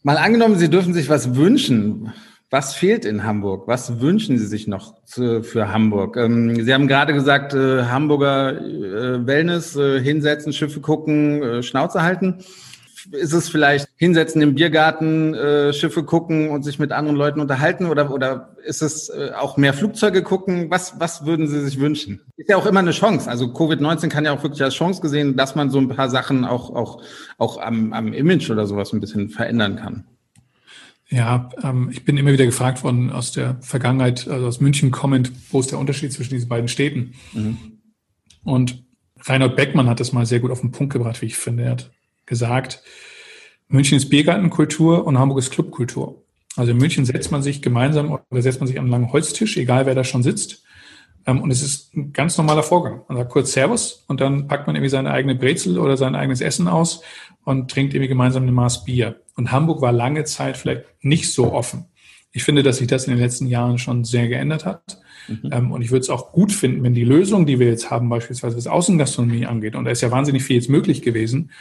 Mal 0.04 0.18
angenommen, 0.18 0.58
Sie 0.58 0.70
dürfen 0.70 0.93
sich 0.93 1.10
was 1.10 1.36
wünschen. 1.36 2.14
Was 2.50 2.76
fehlt 2.76 3.04
in 3.04 3.26
Hamburg? 3.26 3.68
Was 3.68 4.00
wünschen 4.00 4.38
Sie 4.38 4.45
sich 4.45 4.68
noch 4.68 5.04
zu, 5.04 5.43
für 5.43 5.72
Hamburg? 5.72 6.16
Ähm, 6.16 6.64
Sie 6.64 6.74
haben 6.74 6.88
gerade 6.88 7.14
gesagt, 7.14 7.54
äh, 7.54 7.84
Hamburger 7.84 8.62
äh, 8.62 9.28
Wellness, 9.28 9.76
äh, 9.76 10.00
hinsetzen, 10.02 10.54
Schiffe 10.54 10.80
gucken, 10.80 11.43
äh, 11.43 11.64
Schnauze 11.64 12.04
halten 12.04 12.39
ist 13.12 13.34
es 13.34 13.49
vielleicht 13.49 13.88
hinsetzen 13.95 14.41
im 14.41 14.55
Biergarten, 14.55 15.34
äh, 15.34 15.74
Schiffe 15.74 16.03
gucken 16.03 16.49
und 16.49 16.64
sich 16.64 16.80
mit 16.80 16.91
anderen 16.91 17.18
Leuten 17.18 17.39
unterhalten 17.39 17.86
oder, 17.86 18.12
oder 18.12 18.55
ist 18.66 18.82
es 18.82 19.10
äh, 19.10 19.32
auch 19.38 19.58
mehr 19.58 19.74
Flugzeuge 19.74 20.24
gucken? 20.24 20.70
Was, 20.70 20.99
was 20.99 21.26
würden 21.26 21.47
Sie 21.47 21.62
sich 21.62 21.80
wünschen? 21.80 22.22
Ist 22.36 22.49
ja 22.49 22.58
auch 22.58 22.66
immer 22.66 22.80
eine 22.80 22.91
Chance. 22.91 23.30
Also 23.30 23.45
Covid-19 23.45 24.10
kann 24.10 24.26
ja 24.26 24.34
auch 24.34 24.43
wirklich 24.43 24.64
als 24.64 24.76
Chance 24.76 25.01
gesehen, 25.01 25.38
dass 25.38 25.55
man 25.55 25.70
so 25.70 25.80
ein 25.80 25.89
paar 25.89 26.10
Sachen 26.10 26.45
auch, 26.45 26.70
auch, 26.76 27.01
auch 27.38 27.58
am, 27.60 27.93
am 27.93 28.14
Image 28.14 28.49
oder 28.49 28.66
sowas 28.66 28.93
ein 28.93 28.99
bisschen 28.99 29.30
verändern 29.30 29.78
kann. 29.78 30.05
Ja, 31.10 31.49
ähm, 31.64 31.89
ich 31.91 32.03
bin 32.03 32.18
immer 32.18 32.34
wieder 32.34 32.45
gefragt 32.45 32.84
worden 32.84 33.12
aus 33.12 33.32
der 33.32 33.58
Vergangenheit, 33.62 34.28
also 34.28 34.47
aus 34.47 34.60
München 34.60 34.91
kommend, 34.91 35.32
wo 35.51 35.60
ist 35.60 35.72
der 35.72 35.80
Unterschied 35.80 36.12
zwischen 36.12 36.34
diesen 36.34 36.49
beiden 36.49 36.68
Städten? 36.68 37.14
Mhm. 37.34 37.58
Und 38.43 38.84
Reinhold 39.22 39.55
Beckmann 39.55 39.88
hat 39.88 39.99
das 39.99 40.12
mal 40.12 40.26
sehr 40.26 40.39
gut 40.39 40.51
auf 40.51 40.62
den 40.62 40.72
Punkt 40.72 40.93
gebracht, 40.93 41.22
wie 41.22 41.28
ich 41.28 41.38
finde. 41.38 41.64
Er 41.64 41.72
hat 41.72 41.91
gesagt, 42.28 42.84
München 43.67 43.97
ist 43.97 44.09
Biergartenkultur 44.09 45.05
und 45.05 45.17
Hamburg 45.17 45.39
ist 45.39 45.51
Clubkultur. 45.51 46.23
Also 46.55 46.71
in 46.71 46.78
München 46.78 47.05
setzt 47.05 47.32
man 47.32 47.41
sich 47.41 47.61
gemeinsam 47.61 48.11
oder 48.30 48.41
setzt 48.41 48.59
man 48.59 48.67
sich 48.67 48.78
an 48.78 48.86
einen 48.86 48.91
langen 48.91 49.11
Holztisch, 49.11 49.57
egal 49.57 49.86
wer 49.86 49.95
da 49.95 50.03
schon 50.03 50.23
sitzt. 50.23 50.63
Ähm, 51.25 51.41
und 51.41 51.51
es 51.51 51.61
ist 51.61 51.95
ein 51.95 52.13
ganz 52.13 52.38
normaler 52.38 52.63
Vorgang. 52.63 53.01
Man 53.07 53.17
sagt 53.17 53.32
kurz 53.32 53.53
Servus 53.53 54.05
und 54.07 54.21
dann 54.21 54.47
packt 54.47 54.65
man 54.65 54.75
irgendwie 54.75 54.89
seine 54.89 55.11
eigene 55.11 55.36
Brezel 55.36 55.78
oder 55.78 55.97
sein 55.97 56.15
eigenes 56.15 56.41
Essen 56.41 56.67
aus 56.67 57.01
und 57.43 57.69
trinkt 57.69 57.93
irgendwie 57.93 58.07
gemeinsam 58.07 58.43
eine 58.43 58.51
Maß 58.51 58.86
Bier. 58.86 59.21
Und 59.36 59.51
Hamburg 59.51 59.82
war 59.82 59.91
lange 59.91 60.23
Zeit 60.23 60.57
vielleicht 60.57 60.86
nicht 61.01 61.32
so 61.32 61.53
offen. 61.53 61.86
Ich 62.32 62.43
finde, 62.43 62.63
dass 62.63 62.78
sich 62.78 62.88
das 62.88 63.05
in 63.05 63.13
den 63.13 63.19
letzten 63.19 63.47
Jahren 63.47 63.78
schon 63.78 64.03
sehr 64.03 64.28
geändert 64.28 64.65
hat. 64.65 64.99
Mhm. 65.28 65.49
Ähm, 65.51 65.71
und 65.71 65.82
ich 65.82 65.91
würde 65.91 66.01
es 66.01 66.09
auch 66.09 66.32
gut 66.32 66.51
finden, 66.51 66.84
wenn 66.84 66.93
die 66.93 67.03
Lösung, 67.03 67.45
die 67.45 67.59
wir 67.59 67.67
jetzt 67.67 67.91
haben, 67.91 68.09
beispielsweise 68.09 68.57
was 68.57 68.67
Außengastronomie 68.67 69.45
angeht, 69.45 69.75
und 69.75 69.86
da 69.86 69.91
ist 69.91 70.01
ja 70.01 70.11
wahnsinnig 70.11 70.43
viel 70.43 70.55
jetzt 70.55 70.69
möglich 70.69 71.01
gewesen, 71.01 71.51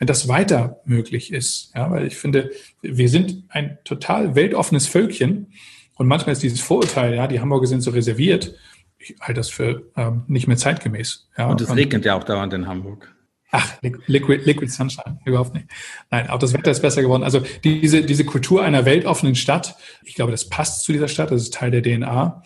wenn 0.00 0.06
das 0.06 0.26
weiter 0.28 0.80
möglich 0.86 1.32
ist. 1.32 1.72
Ja, 1.76 1.90
weil 1.90 2.06
ich 2.06 2.16
finde, 2.16 2.50
wir 2.80 3.08
sind 3.08 3.44
ein 3.50 3.78
total 3.84 4.34
weltoffenes 4.34 4.86
Völkchen 4.86 5.52
und 5.94 6.08
manchmal 6.08 6.32
ist 6.32 6.42
dieses 6.42 6.60
Vorurteil, 6.60 7.14
ja, 7.14 7.26
die 7.26 7.40
Hamburger 7.40 7.66
sind 7.66 7.82
so 7.82 7.90
reserviert. 7.90 8.54
Ich 8.98 9.16
halte 9.20 9.34
das 9.34 9.50
für 9.50 9.82
ähm, 9.96 10.24
nicht 10.26 10.48
mehr 10.48 10.56
zeitgemäß. 10.56 11.28
Ja, 11.36 11.50
und 11.50 11.60
es 11.60 11.74
regnet 11.76 12.06
ja 12.06 12.14
auch 12.14 12.24
dauernd 12.24 12.54
in 12.54 12.66
Hamburg. 12.66 13.14
Ach, 13.50 13.74
Liquid, 13.82 14.44
Liquid 14.44 14.72
Sunshine, 14.72 15.18
überhaupt 15.26 15.54
nicht. 15.54 15.66
Nein, 16.10 16.30
auch 16.30 16.38
das 16.38 16.54
Wetter 16.54 16.70
ist 16.70 16.80
besser 16.80 17.02
geworden. 17.02 17.22
Also 17.22 17.42
diese, 17.62 18.02
diese 18.02 18.24
Kultur 18.24 18.62
einer 18.62 18.86
weltoffenen 18.86 19.34
Stadt, 19.34 19.76
ich 20.04 20.14
glaube, 20.14 20.30
das 20.30 20.48
passt 20.48 20.84
zu 20.84 20.92
dieser 20.92 21.08
Stadt, 21.08 21.30
das 21.30 21.42
ist 21.42 21.54
Teil 21.54 21.70
der 21.70 21.82
DNA. 21.82 22.42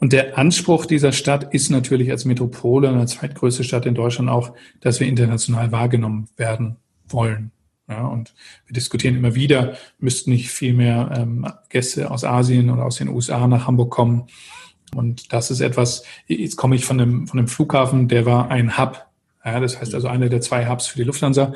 Und 0.00 0.12
der 0.12 0.38
Anspruch 0.38 0.86
dieser 0.86 1.12
Stadt 1.12 1.52
ist 1.52 1.70
natürlich 1.70 2.10
als 2.10 2.24
Metropole 2.24 2.88
und 2.88 2.98
als 2.98 3.12
zweitgrößte 3.12 3.64
Stadt 3.64 3.84
in 3.84 3.94
Deutschland 3.94 4.30
auch, 4.30 4.54
dass 4.80 5.00
wir 5.00 5.08
international 5.08 5.72
wahrgenommen 5.72 6.28
werden 6.36 6.76
wollen. 7.08 7.50
Ja, 7.88 8.06
und 8.06 8.34
wir 8.66 8.74
diskutieren 8.74 9.16
immer 9.16 9.34
wieder, 9.34 9.76
müssten 9.98 10.30
nicht 10.30 10.50
viel 10.50 10.74
mehr 10.74 11.10
ähm, 11.16 11.46
Gäste 11.70 12.10
aus 12.10 12.22
Asien 12.22 12.68
oder 12.68 12.84
aus 12.84 12.96
den 12.96 13.08
USA 13.08 13.46
nach 13.46 13.66
Hamburg 13.66 13.90
kommen. 13.90 14.26
Und 14.94 15.32
das 15.32 15.50
ist 15.50 15.60
etwas, 15.60 16.04
jetzt 16.26 16.56
komme 16.56 16.76
ich 16.76 16.84
von 16.84 16.98
dem, 16.98 17.26
von 17.26 17.38
dem 17.38 17.48
Flughafen, 17.48 18.08
der 18.08 18.26
war 18.26 18.50
ein 18.50 18.76
Hub. 18.78 19.06
Ja, 19.44 19.58
das 19.60 19.80
heißt 19.80 19.94
also 19.94 20.08
einer 20.08 20.28
der 20.28 20.42
zwei 20.42 20.68
Hubs 20.68 20.86
für 20.86 20.98
die 20.98 21.04
Lufthansa. 21.04 21.54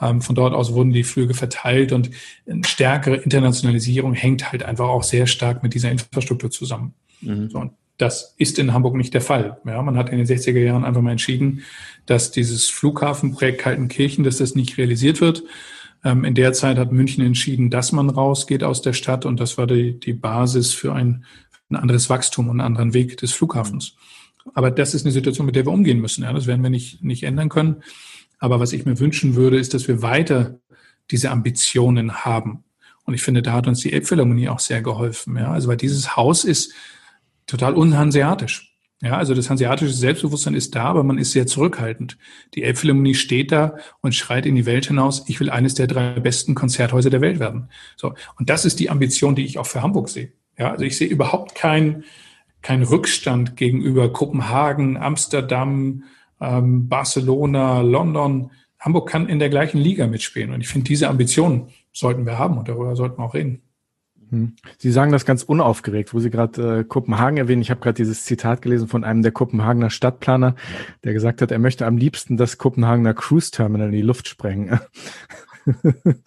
Ähm, 0.00 0.20
von 0.20 0.34
dort 0.34 0.52
aus 0.52 0.72
wurden 0.72 0.92
die 0.92 1.04
Flüge 1.04 1.34
verteilt 1.34 1.92
und 1.92 2.10
eine 2.48 2.64
stärkere 2.64 3.16
Internationalisierung 3.16 4.14
hängt 4.14 4.50
halt 4.50 4.64
einfach 4.64 4.88
auch 4.88 5.04
sehr 5.04 5.28
stark 5.28 5.62
mit 5.62 5.74
dieser 5.74 5.92
Infrastruktur 5.92 6.50
zusammen. 6.50 6.94
Mhm. 7.20 7.50
So, 7.50 7.58
und 7.58 7.72
das 7.98 8.34
ist 8.38 8.58
in 8.58 8.72
Hamburg 8.72 8.94
nicht 8.94 9.12
der 9.12 9.20
Fall. 9.20 9.58
Ja, 9.64 9.82
man 9.82 9.96
hat 9.96 10.10
in 10.10 10.18
den 10.18 10.26
60er 10.26 10.58
Jahren 10.58 10.84
einfach 10.84 11.02
mal 11.02 11.10
entschieden, 11.10 11.62
dass 12.06 12.30
dieses 12.30 12.68
Flughafenprojekt 12.68 13.60
Kaltenkirchen, 13.60 14.24
dass 14.24 14.38
das 14.38 14.54
nicht 14.54 14.78
realisiert 14.78 15.20
wird. 15.20 15.42
Ähm, 16.04 16.24
in 16.24 16.34
der 16.34 16.52
Zeit 16.52 16.78
hat 16.78 16.92
München 16.92 17.24
entschieden, 17.24 17.70
dass 17.70 17.90
man 17.90 18.08
rausgeht 18.08 18.62
aus 18.62 18.82
der 18.82 18.92
Stadt 18.92 19.26
und 19.26 19.40
das 19.40 19.58
war 19.58 19.66
die, 19.66 19.98
die 19.98 20.12
Basis 20.12 20.72
für 20.72 20.92
ein, 20.92 21.24
ein 21.70 21.76
anderes 21.76 22.08
Wachstum 22.08 22.48
und 22.48 22.60
einen 22.60 22.66
anderen 22.66 22.94
Weg 22.94 23.16
des 23.18 23.32
Flughafens. 23.32 23.96
Aber 24.54 24.70
das 24.70 24.94
ist 24.94 25.04
eine 25.04 25.12
Situation, 25.12 25.46
mit 25.46 25.56
der 25.56 25.66
wir 25.66 25.72
umgehen 25.72 26.00
müssen. 26.00 26.22
Ja, 26.22 26.32
das 26.32 26.46
werden 26.46 26.62
wir 26.62 26.70
nicht, 26.70 27.02
nicht 27.02 27.24
ändern 27.24 27.48
können. 27.48 27.82
Aber 28.38 28.60
was 28.60 28.72
ich 28.72 28.86
mir 28.86 28.98
wünschen 29.00 29.34
würde, 29.34 29.58
ist, 29.58 29.74
dass 29.74 29.88
wir 29.88 30.00
weiter 30.00 30.58
diese 31.10 31.30
Ambitionen 31.30 32.24
haben 32.24 32.64
Und 33.04 33.14
ich 33.14 33.22
finde, 33.22 33.42
da 33.42 33.54
hat 33.54 33.66
uns 33.66 33.80
die 33.80 33.92
Elbphilharmonie 33.92 34.48
auch 34.48 34.60
sehr 34.60 34.82
geholfen. 34.82 35.36
Ja, 35.36 35.50
also 35.50 35.68
weil 35.68 35.76
dieses 35.76 36.16
Haus 36.16 36.44
ist 36.44 36.72
total 37.48 37.74
unhanseatisch. 37.74 38.68
Ja, 39.00 39.16
also 39.16 39.32
das 39.32 39.48
hanseatische 39.48 39.92
Selbstbewusstsein 39.92 40.54
ist 40.54 40.74
da, 40.74 40.84
aber 40.84 41.04
man 41.04 41.18
ist 41.18 41.30
sehr 41.30 41.46
zurückhaltend. 41.46 42.18
Die 42.54 42.64
Elbphilharmonie 42.64 43.14
steht 43.14 43.52
da 43.52 43.76
und 44.00 44.14
schreit 44.14 44.44
in 44.44 44.56
die 44.56 44.66
Welt 44.66 44.86
hinaus, 44.86 45.24
ich 45.28 45.38
will 45.38 45.50
eines 45.50 45.74
der 45.74 45.86
drei 45.86 46.18
besten 46.18 46.56
Konzerthäuser 46.56 47.10
der 47.10 47.20
Welt 47.20 47.38
werden. 47.38 47.68
So. 47.96 48.14
Und 48.36 48.50
das 48.50 48.64
ist 48.64 48.80
die 48.80 48.90
Ambition, 48.90 49.36
die 49.36 49.44
ich 49.44 49.58
auch 49.58 49.66
für 49.66 49.82
Hamburg 49.82 50.08
sehe. 50.08 50.32
Ja, 50.58 50.72
also 50.72 50.84
ich 50.84 50.96
sehe 50.96 51.06
überhaupt 51.06 51.54
keinen 51.54 52.04
kein 52.60 52.82
Rückstand 52.82 53.56
gegenüber 53.56 54.12
Kopenhagen, 54.12 54.96
Amsterdam, 54.96 56.02
ähm, 56.40 56.88
Barcelona, 56.88 57.82
London. 57.82 58.50
Hamburg 58.80 59.08
kann 59.08 59.28
in 59.28 59.38
der 59.38 59.48
gleichen 59.48 59.78
Liga 59.78 60.08
mitspielen. 60.08 60.52
Und 60.52 60.60
ich 60.60 60.68
finde, 60.68 60.88
diese 60.88 61.08
Ambition 61.08 61.68
sollten 61.92 62.26
wir 62.26 62.36
haben 62.36 62.58
und 62.58 62.68
darüber 62.68 62.96
sollten 62.96 63.18
wir 63.18 63.24
auch 63.24 63.34
reden. 63.34 63.62
Hm. 64.30 64.56
Sie 64.76 64.90
sagen 64.90 65.12
das 65.12 65.24
ganz 65.24 65.42
unaufgeregt, 65.42 66.12
wo 66.12 66.20
Sie 66.20 66.30
gerade 66.30 66.80
äh, 66.80 66.84
Kopenhagen 66.84 67.38
erwähnen. 67.38 67.62
Ich 67.62 67.70
habe 67.70 67.80
gerade 67.80 67.96
dieses 67.96 68.24
Zitat 68.24 68.62
gelesen 68.62 68.88
von 68.88 69.04
einem 69.04 69.22
der 69.22 69.32
Kopenhagener 69.32 69.90
Stadtplaner, 69.90 70.54
der 71.04 71.14
gesagt 71.14 71.40
hat, 71.40 71.50
er 71.50 71.58
möchte 71.58 71.86
am 71.86 71.96
liebsten 71.96 72.36
das 72.36 72.58
Kopenhagener 72.58 73.14
Cruise 73.14 73.50
Terminal 73.50 73.88
in 73.88 73.94
die 73.94 74.02
Luft 74.02 74.28
sprengen. 74.28 74.80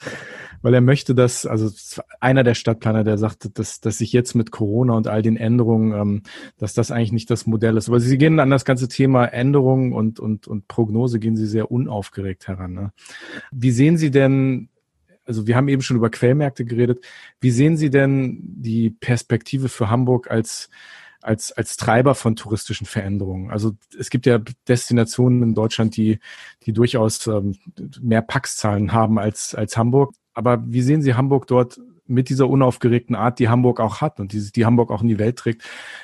Weil 0.63 0.75
er 0.75 0.81
möchte 0.81 1.15
dass, 1.15 1.47
also 1.47 1.71
einer 2.19 2.43
der 2.43 2.53
Stadtplaner, 2.53 3.03
der 3.03 3.17
sagte, 3.17 3.49
dass, 3.49 3.81
dass 3.81 3.97
sich 3.97 4.13
jetzt 4.13 4.35
mit 4.35 4.51
Corona 4.51 4.93
und 4.93 5.07
all 5.07 5.23
den 5.23 5.35
Änderungen, 5.35 5.91
ähm, 5.93 6.21
dass 6.57 6.75
das 6.75 6.91
eigentlich 6.91 7.11
nicht 7.11 7.31
das 7.31 7.47
Modell 7.47 7.77
ist. 7.77 7.89
Aber 7.89 7.99
Sie 7.99 8.17
gehen 8.17 8.39
an 8.39 8.51
das 8.51 8.65
ganze 8.65 8.87
Thema 8.87 9.25
Änderungen 9.25 9.91
und, 9.91 10.19
und, 10.19 10.47
und 10.47 10.67
Prognose 10.67 11.19
gehen 11.19 11.35
Sie 11.35 11.47
sehr 11.47 11.71
unaufgeregt 11.71 12.47
heran. 12.47 12.73
Ne? 12.73 12.91
Wie 13.51 13.71
sehen 13.71 13.97
Sie 13.97 14.11
denn 14.11 14.69
also 15.25 15.47
wir 15.47 15.55
haben 15.55 15.67
eben 15.67 15.81
schon 15.81 15.97
über 15.97 16.09
Quellmärkte 16.09 16.65
geredet. 16.65 17.05
Wie 17.39 17.51
sehen 17.51 17.77
Sie 17.77 17.89
denn 17.89 18.39
die 18.41 18.89
Perspektive 18.89 19.69
für 19.69 19.89
Hamburg 19.89 20.29
als 20.29 20.69
als, 21.21 21.51
als 21.51 21.77
Treiber 21.77 22.15
von 22.15 22.35
touristischen 22.35 22.87
Veränderungen. 22.87 23.51
Also 23.51 23.73
es 23.97 24.09
gibt 24.09 24.25
ja 24.25 24.39
Destinationen 24.67 25.43
in 25.43 25.53
Deutschland, 25.53 25.95
die, 25.95 26.19
die 26.63 26.73
durchaus 26.73 27.27
ähm, 27.27 27.55
mehr 28.01 28.21
Paxzahlen 28.21 28.91
haben 28.91 29.19
als, 29.19 29.55
als 29.55 29.77
Hamburg. 29.77 30.15
Aber 30.33 30.63
wie 30.65 30.81
sehen 30.81 31.01
Sie 31.01 31.13
Hamburg 31.13 31.47
dort 31.47 31.79
mit 32.07 32.29
dieser 32.29 32.49
unaufgeregten 32.49 33.15
Art, 33.15 33.39
die 33.39 33.49
Hamburg 33.49 33.79
auch 33.79 34.01
hat 34.01 34.19
und 34.19 34.33
die, 34.33 34.51
die 34.51 34.65
Hamburg 34.65 34.91
auch 34.91 35.01
in 35.01 35.07
die 35.07 35.19
Welt 35.19 35.37
trägt, 35.37 35.63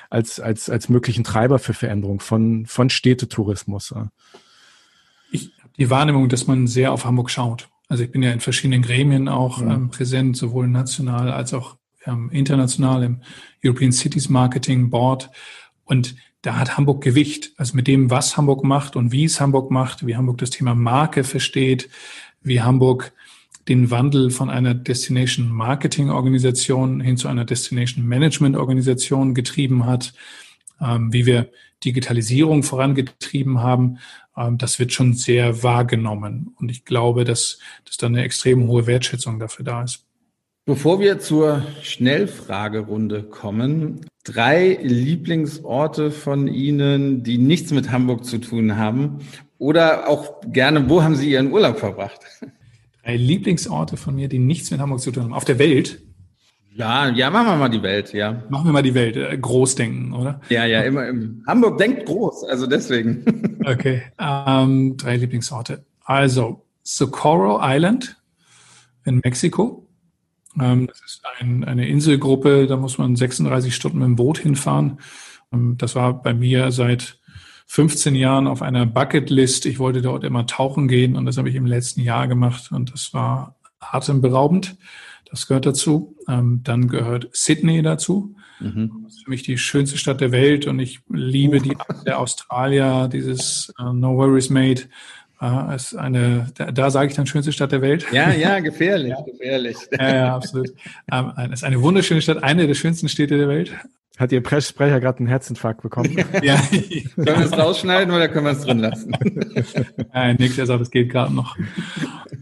als, 0.10 0.40
als, 0.40 0.70
als 0.70 0.88
möglichen 0.90 1.24
Treiber 1.24 1.60
für 1.60 1.74
Veränderung 1.74 2.20
von, 2.20 2.66
von 2.66 2.90
Städtetourismus? 2.90 3.94
Ich 5.32 5.52
habe 5.60 5.74
die 5.78 5.90
Wahrnehmung, 5.90 6.30
dass 6.30 6.48
man 6.48 6.68
sehr 6.68 6.92
auf 6.94 7.06
Hamburg 7.06 7.30
schaut. 7.30 7.70
Also 7.88 8.04
ich 8.04 8.12
bin 8.12 8.24
ja 8.24 8.32
in 8.32 8.40
verschiedenen 8.40 8.82
Gremien 8.82 9.28
auch 9.28 9.62
ja. 9.62 9.74
ähm, 9.74 9.90
präsent, 9.90 10.36
sowohl 10.38 10.68
national 10.68 11.32
als 11.32 11.54
auch 11.54 11.78
ähm, 12.06 12.30
international 12.32 13.04
im 13.04 13.22
European 13.64 13.92
Cities 13.92 14.30
Marketing 14.30 14.90
Board. 14.90 15.30
Und 15.86 16.16
da 16.42 16.58
hat 16.58 16.78
Hamburg 16.78 17.04
Gewicht. 17.04 17.52
Also 17.58 17.76
mit 17.76 17.88
dem, 17.88 18.10
was 18.10 18.38
Hamburg 18.38 18.64
macht 18.64 18.96
und 18.96 19.12
wie 19.12 19.26
es 19.26 19.40
Hamburg 19.40 19.72
macht, 19.72 20.06
wie 20.06 20.16
Hamburg 20.16 20.38
das 20.38 20.50
Thema 20.50 20.76
Marke 20.76 21.24
versteht, 21.24 21.90
wie 22.42 22.62
Hamburg 22.62 23.14
den 23.68 23.92
Wandel 23.92 24.30
von 24.32 24.50
einer 24.50 24.74
Destination 24.74 25.50
Marketing 25.50 26.10
Organisation 26.10 27.02
hin 27.02 27.18
zu 27.18 27.28
einer 27.28 27.46
Destination 27.46 28.06
Management 28.06 28.56
Organisation 28.56 29.34
getrieben 29.34 29.86
hat, 29.86 30.14
wie 30.80 31.26
wir 31.26 31.50
Digitalisierung 31.84 32.64
vorangetrieben 32.64 33.62
haben, 33.62 34.00
ähm, 34.36 34.58
das 34.58 34.80
wird 34.80 34.94
schon 34.94 35.14
sehr 35.14 35.64
wahrgenommen. 35.64 36.56
Und 36.60 36.70
ich 36.70 36.86
glaube, 36.86 37.24
dass, 37.24 37.60
dass 37.86 37.98
da 37.98 38.08
eine 38.08 38.24
extrem 38.24 38.68
hohe 38.68 38.88
Wertschätzung 38.88 39.40
dafür 39.40 39.66
da 39.66 39.84
ist. 39.84 40.04
Bevor 40.66 41.00
wir 41.00 41.20
zur 41.20 41.66
Schnellfragerunde 41.82 43.24
kommen, 43.24 44.02
drei 44.26 44.78
Lieblingsorte 44.82 46.12
von 46.12 46.48
Ihnen, 46.48 47.24
die 47.24 47.38
nichts 47.38 47.72
mit 47.72 47.90
Hamburg 47.90 48.26
zu 48.26 48.38
tun 48.38 48.76
haben 48.76 49.20
oder 49.60 50.10
auch 50.10 50.42
gerne, 50.46 50.90
wo 50.90 51.02
haben 51.02 51.16
Sie 51.16 51.32
Ihren 51.32 51.52
Urlaub 51.54 51.80
verbracht? 51.80 52.20
Drei 53.04 53.16
Lieblingsorte 53.16 53.96
von 53.96 54.16
mir, 54.16 54.28
die 54.28 54.40
nichts 54.40 54.70
mit 54.70 54.82
Hamburg 54.82 55.00
zu 55.00 55.12
tun 55.12 55.24
haben. 55.24 55.34
Auf 55.34 55.46
der 55.46 55.60
Welt? 55.60 56.02
Ja, 56.78 57.10
ja, 57.10 57.32
machen 57.32 57.48
wir 57.48 57.56
mal 57.56 57.70
die 57.70 57.82
Welt, 57.82 58.14
ja. 58.14 58.44
Machen 58.50 58.68
wir 58.68 58.72
mal 58.72 58.84
die 58.84 58.94
Welt, 58.94 59.18
äh, 59.18 59.36
groß 59.36 59.74
denken, 59.74 60.14
oder? 60.14 60.40
Ja, 60.50 60.64
ja, 60.66 60.82
immer 60.82 61.08
im 61.08 61.44
Hamburg 61.48 61.80
denkt 61.80 62.06
groß, 62.06 62.44
also 62.44 62.68
deswegen. 62.68 63.58
okay, 63.66 64.04
ähm, 64.20 64.96
drei 64.96 65.18
Lieblingsorte. 65.18 65.84
Also 66.04 66.68
Socorro 66.84 67.60
Island 67.64 68.22
in 69.06 69.22
Mexiko. 69.24 69.88
Ähm, 70.62 70.86
das 70.86 71.02
ist 71.02 71.24
ein, 71.40 71.64
eine 71.64 71.88
Inselgruppe, 71.88 72.68
da 72.68 72.78
muss 72.78 73.00
man 73.00 73.16
36 73.16 73.74
Stunden 73.74 73.98
mit 73.98 74.06
dem 74.06 74.16
Boot 74.16 74.38
hinfahren. 74.38 75.00
Ähm, 75.52 75.78
das 75.80 75.96
war 75.96 76.22
bei 76.22 76.36
mir 76.36 76.72
seit 76.72 77.18
15 77.66 78.14
Jahren 78.14 78.46
auf 78.46 78.62
einer 78.62 78.86
Bucketlist. 78.86 79.66
Ich 79.66 79.80
wollte 79.80 80.04
dort 80.04 80.24
immer 80.24 80.46
tauchen 80.46 80.88
gehen 80.88 81.16
und 81.16 81.26
das 81.26 81.40
habe 81.40 81.50
ich 81.50 81.56
im 81.56 81.66
letzten 81.66 82.02
Jahr 82.02 82.28
gemacht 82.28 82.72
und 82.72 82.94
das 82.94 83.16
war 83.16 83.56
atemberaubend. 83.80 84.78
Das 85.30 85.48
gehört 85.48 85.66
dazu. 85.66 86.16
Ähm, 86.28 86.62
dann 86.64 86.88
gehört 86.88 87.30
Sydney 87.34 87.82
dazu. 87.82 88.36
Mhm. 88.60 89.04
Das 89.04 89.16
ist 89.16 89.24
für 89.24 89.30
mich 89.30 89.44
die 89.44 89.58
schönste 89.58 89.98
Stadt 89.98 90.22
der 90.22 90.32
Welt 90.32 90.68
und 90.68 90.80
ich 90.80 91.00
liebe 91.10 91.60
die 91.60 91.78
der 92.06 92.20
Australier, 92.20 93.10
dieses 93.12 93.74
uh, 93.80 93.94
No 93.94 94.18
Worries 94.18 94.50
Made. 94.50 94.84
Uh, 95.40 95.72
ist 95.76 95.96
eine, 95.96 96.48
da, 96.56 96.72
da 96.72 96.90
sage 96.90 97.12
ich 97.12 97.16
dann 97.16 97.28
schönste 97.28 97.52
Stadt 97.52 97.72
der 97.72 97.84
Welt. 97.84 98.08
Ja, 98.12 98.32
ja, 98.32 98.60
gefährlich, 98.62 99.14
gefährlich. 99.24 99.78
ja, 99.92 100.16
ja, 100.16 100.36
absolut. 100.36 100.70
Ähm, 101.12 101.32
ist 101.52 101.64
eine 101.64 101.80
wunderschöne 101.82 102.22
Stadt, 102.22 102.44
eine 102.44 102.66
der 102.66 102.74
schönsten 102.74 103.08
Städte 103.08 103.38
der 103.38 103.48
Welt. 103.48 103.72
Hat 104.18 104.32
Ihr 104.32 104.42
Pressesprecher 104.42 105.00
gerade 105.00 105.20
einen 105.20 105.28
Herzinfarkt 105.28 105.84
bekommen? 105.84 106.18
ja. 106.42 106.58
Sollen 106.58 107.40
wir 107.40 107.46
es 107.46 107.58
rausschneiden 107.58 108.14
oder 108.14 108.28
können 108.28 108.46
wir 108.46 108.54
es 108.54 108.62
drin 108.62 108.80
lassen? 108.80 109.16
Nein, 110.14 110.38
Nick, 110.40 110.56
der 110.56 110.66
sagt, 110.66 110.82
es 110.82 110.90
geht 110.90 111.12
gerade 111.12 111.34
noch. 111.34 111.56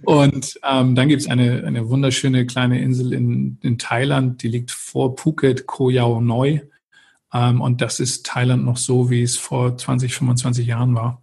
Und 0.05 0.57
ähm, 0.63 0.95
dann 0.95 1.09
gibt 1.09 1.21
es 1.21 1.27
eine, 1.27 1.65
eine 1.65 1.89
wunderschöne 1.89 2.45
kleine 2.45 2.81
Insel 2.81 3.11
in, 3.11 3.57
in 3.61 3.77
Thailand, 3.77 4.41
die 4.41 4.47
liegt 4.47 4.71
vor 4.71 5.17
Phuket, 5.17 5.67
Koh 5.67 5.89
Yao 5.89 6.21
Noi. 6.21 6.61
Ähm, 7.33 7.59
und 7.59 7.81
das 7.81 7.99
ist 7.99 8.25
Thailand 8.25 8.63
noch 8.63 8.77
so, 8.77 9.09
wie 9.09 9.21
es 9.21 9.35
vor 9.35 9.77
20, 9.77 10.15
25 10.15 10.65
Jahren 10.65 10.95
war. 10.95 11.21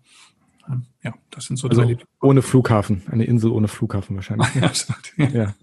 Ähm, 0.68 0.82
ja, 1.02 1.14
das 1.30 1.46
sind 1.46 1.56
so 1.56 1.68
also 1.68 1.82
drei 1.82 1.96
Ohne 2.20 2.42
Flughafen, 2.42 3.02
eine 3.10 3.24
Insel 3.24 3.50
ohne 3.50 3.68
Flughafen 3.68 4.16
wahrscheinlich. 4.16 4.48
Absolut, 4.62 5.12
ja. 5.16 5.28
ja. 5.28 5.54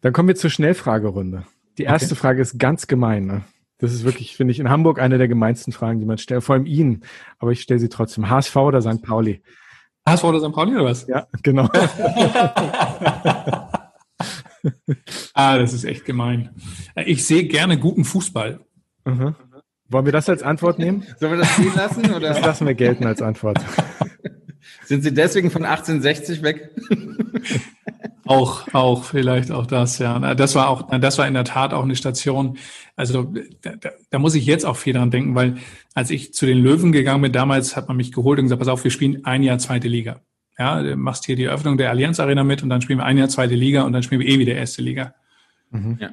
Dann 0.00 0.12
kommen 0.12 0.26
wir 0.26 0.34
zur 0.34 0.50
Schnellfragerunde. 0.50 1.44
Die 1.78 1.84
erste 1.84 2.12
okay. 2.12 2.16
Frage 2.16 2.42
ist 2.42 2.58
ganz 2.58 2.88
gemein. 2.88 3.26
Ne? 3.26 3.42
Das 3.82 3.92
ist 3.92 4.04
wirklich, 4.04 4.36
finde 4.36 4.52
ich, 4.52 4.60
in 4.60 4.70
Hamburg 4.70 5.00
eine 5.00 5.18
der 5.18 5.26
gemeinsten 5.26 5.72
Fragen, 5.72 5.98
die 5.98 6.06
man 6.06 6.16
stellt, 6.16 6.44
vor 6.44 6.54
allem 6.54 6.66
Ihnen. 6.66 7.02
Aber 7.40 7.50
ich 7.50 7.62
stelle 7.62 7.80
sie 7.80 7.88
trotzdem. 7.88 8.30
HSV 8.30 8.54
oder 8.54 8.80
St. 8.80 9.02
Pauli? 9.02 9.42
HSV 10.08 10.22
oder 10.22 10.38
St. 10.38 10.52
Pauli 10.52 10.76
oder 10.76 10.84
was? 10.84 11.08
Ja, 11.08 11.26
genau. 11.42 11.64
ah, 15.34 15.58
das 15.58 15.72
ist 15.72 15.82
echt 15.82 16.04
gemein. 16.04 16.50
Ich 16.94 17.26
sehe 17.26 17.42
gerne 17.48 17.76
guten 17.76 18.04
Fußball. 18.04 18.60
Mhm. 19.04 19.34
Wollen 19.88 20.04
wir 20.04 20.12
das 20.12 20.28
als 20.28 20.44
Antwort 20.44 20.78
nehmen? 20.78 21.04
Sollen 21.18 21.32
wir 21.32 21.38
das 21.38 21.52
stehen 21.52 21.74
lassen? 21.74 22.14
Oder? 22.14 22.28
Das 22.28 22.40
lassen 22.40 22.68
wir 22.68 22.74
gelten 22.74 23.04
als 23.04 23.20
Antwort. 23.20 23.58
Sind 24.84 25.02
Sie 25.02 25.12
deswegen 25.12 25.50
von 25.50 25.64
1860 25.64 26.44
weg? 26.44 26.70
Auch, 28.24 28.72
auch, 28.72 29.04
vielleicht 29.04 29.50
auch 29.50 29.66
das, 29.66 29.98
ja. 29.98 30.34
Das 30.34 30.54
war 30.54 30.68
auch, 30.68 30.88
das 30.98 31.18
war 31.18 31.26
in 31.26 31.34
der 31.34 31.44
Tat 31.44 31.74
auch 31.74 31.82
eine 31.82 31.96
Station. 31.96 32.56
Also 32.94 33.32
da, 33.62 33.72
da 34.10 34.18
muss 34.18 34.34
ich 34.34 34.46
jetzt 34.46 34.64
auch 34.64 34.76
viel 34.76 34.92
dran 34.92 35.10
denken, 35.10 35.34
weil 35.34 35.56
als 35.94 36.10
ich 36.10 36.32
zu 36.32 36.46
den 36.46 36.58
Löwen 36.58 36.92
gegangen 36.92 37.22
bin, 37.22 37.32
damals 37.32 37.76
hat 37.76 37.88
man 37.88 37.96
mich 37.96 38.12
geholt 38.12 38.38
und 38.38 38.44
gesagt, 38.44 38.60
pass 38.60 38.68
auf, 38.68 38.84
wir 38.84 38.90
spielen 38.90 39.24
ein 39.24 39.42
Jahr 39.42 39.58
zweite 39.58 39.88
Liga. 39.88 40.20
Ja, 40.58 40.82
du 40.82 40.96
machst 40.96 41.24
hier 41.24 41.34
die 41.34 41.44
Eröffnung 41.44 41.78
der 41.78 41.90
Allianz 41.90 42.20
Arena 42.20 42.44
mit 42.44 42.62
und 42.62 42.68
dann 42.68 42.82
spielen 42.82 42.98
wir 43.00 43.06
ein 43.06 43.18
Jahr 43.18 43.28
zweite 43.28 43.54
Liga 43.54 43.82
und 43.82 43.92
dann 43.92 44.02
spielen 44.02 44.20
wir 44.20 44.28
eh 44.28 44.38
wieder 44.38 44.54
erste 44.54 44.82
Liga. 44.82 45.14
Mhm. 45.70 45.98
Ja. 46.00 46.10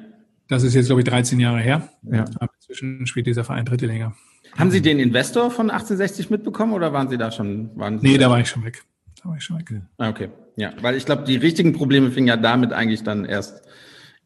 Das 0.48 0.64
ist 0.64 0.74
jetzt, 0.74 0.86
glaube 0.86 1.02
ich, 1.02 1.08
13 1.08 1.38
Jahre 1.38 1.60
her. 1.60 1.88
Ja. 2.02 2.24
Aber 2.40 2.50
inzwischen 2.56 3.06
spielt 3.06 3.26
dieser 3.26 3.44
Verein 3.44 3.64
dritte 3.64 3.86
Liga. 3.86 4.14
Haben 4.58 4.70
Sie 4.72 4.82
den 4.82 4.98
Investor 4.98 5.50
von 5.50 5.70
1860 5.70 6.30
mitbekommen 6.30 6.72
oder 6.72 6.92
waren 6.92 7.08
Sie 7.08 7.18
da 7.18 7.30
schon? 7.30 7.70
Waren 7.76 8.00
Sie 8.00 8.08
nee, 8.08 8.18
da 8.18 8.28
war 8.30 8.40
ich 8.40 8.48
schon 8.48 8.64
weg. 8.64 8.82
Da 9.22 9.28
war 9.28 9.36
ich 9.36 9.44
schon 9.44 9.58
weg. 9.58 9.70
Ah, 9.98 10.08
okay. 10.08 10.28
Ja, 10.60 10.72
weil 10.82 10.94
ich 10.94 11.06
glaube, 11.06 11.24
die 11.24 11.36
richtigen 11.36 11.72
Probleme 11.72 12.10
fingen 12.10 12.28
ja 12.28 12.36
damit 12.36 12.74
eigentlich 12.74 13.02
dann 13.02 13.24
erst 13.24 13.62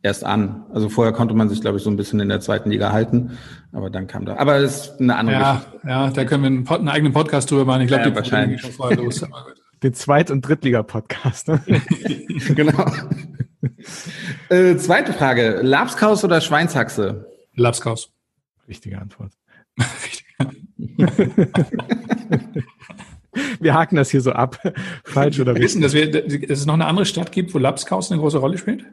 erst 0.03 0.25
an. 0.25 0.67
Also 0.73 0.89
vorher 0.89 1.13
konnte 1.13 1.33
man 1.33 1.49
sich, 1.49 1.61
glaube 1.61 1.79
ich, 1.79 1.85
so 1.85 1.91
ein 1.91 1.97
bisschen 1.97 2.21
in 2.21 2.29
der 2.29 2.41
zweiten 2.41 2.71
Liga 2.71 2.93
halten, 2.93 3.39
aber 3.73 3.89
dann 3.89 4.07
kam 4.07 4.27
da. 4.27 4.37
Aber 4.37 4.61
das 4.61 4.89
ist 4.89 5.01
eine 5.01 5.17
andere 5.17 5.37
ja, 5.37 5.55
Geschichte. 5.55 5.89
Ja, 5.89 6.11
da 6.11 6.25
können 6.25 6.43
wir 6.43 6.49
einen, 6.49 6.69
einen, 6.69 6.89
eigenen 6.89 7.13
Podcast 7.13 7.51
drüber 7.51 7.65
machen. 7.65 7.83
Ich 7.83 7.89
glaube, 7.89 8.03
ja, 8.03 8.11
die 8.11 8.17
wahrscheinlich 8.17 8.61
schon 8.61 8.73
vorher 8.73 8.99
los. 8.99 9.25
Den 9.83 9.95
Zweit- 9.95 10.31
und 10.31 10.43
Drittliga-Podcast. 10.43 11.49
Ne? 11.49 11.63
genau. 12.55 12.85
äh, 14.49 14.77
zweite 14.77 15.13
Frage: 15.13 15.61
Lapskaus 15.63 16.25
oder 16.25 16.41
Schweinshaxe? 16.41 17.27
Lapskaus. 17.55 18.11
Richtige 18.69 18.99
Antwort. 18.99 19.33
Richtige 19.79 20.25
wir 23.61 23.75
haken 23.75 23.97
das 23.97 24.11
hier 24.11 24.21
so 24.21 24.33
ab. 24.33 24.59
Falsch 25.05 25.41
oder 25.41 25.53
richtig? 25.53 25.65
Wissen, 25.65 25.83
dass, 25.83 25.93
wir, 25.95 26.11
dass 26.11 26.59
es 26.59 26.67
noch 26.67 26.75
eine 26.75 26.87
andere 26.87 27.07
Stadt 27.07 27.33
gibt, 27.33 27.55
wo 27.55 27.59
Lapskaus 27.59 28.11
eine 28.11 28.21
große 28.21 28.39
Rolle 28.39 28.59
spielt? 28.59 28.85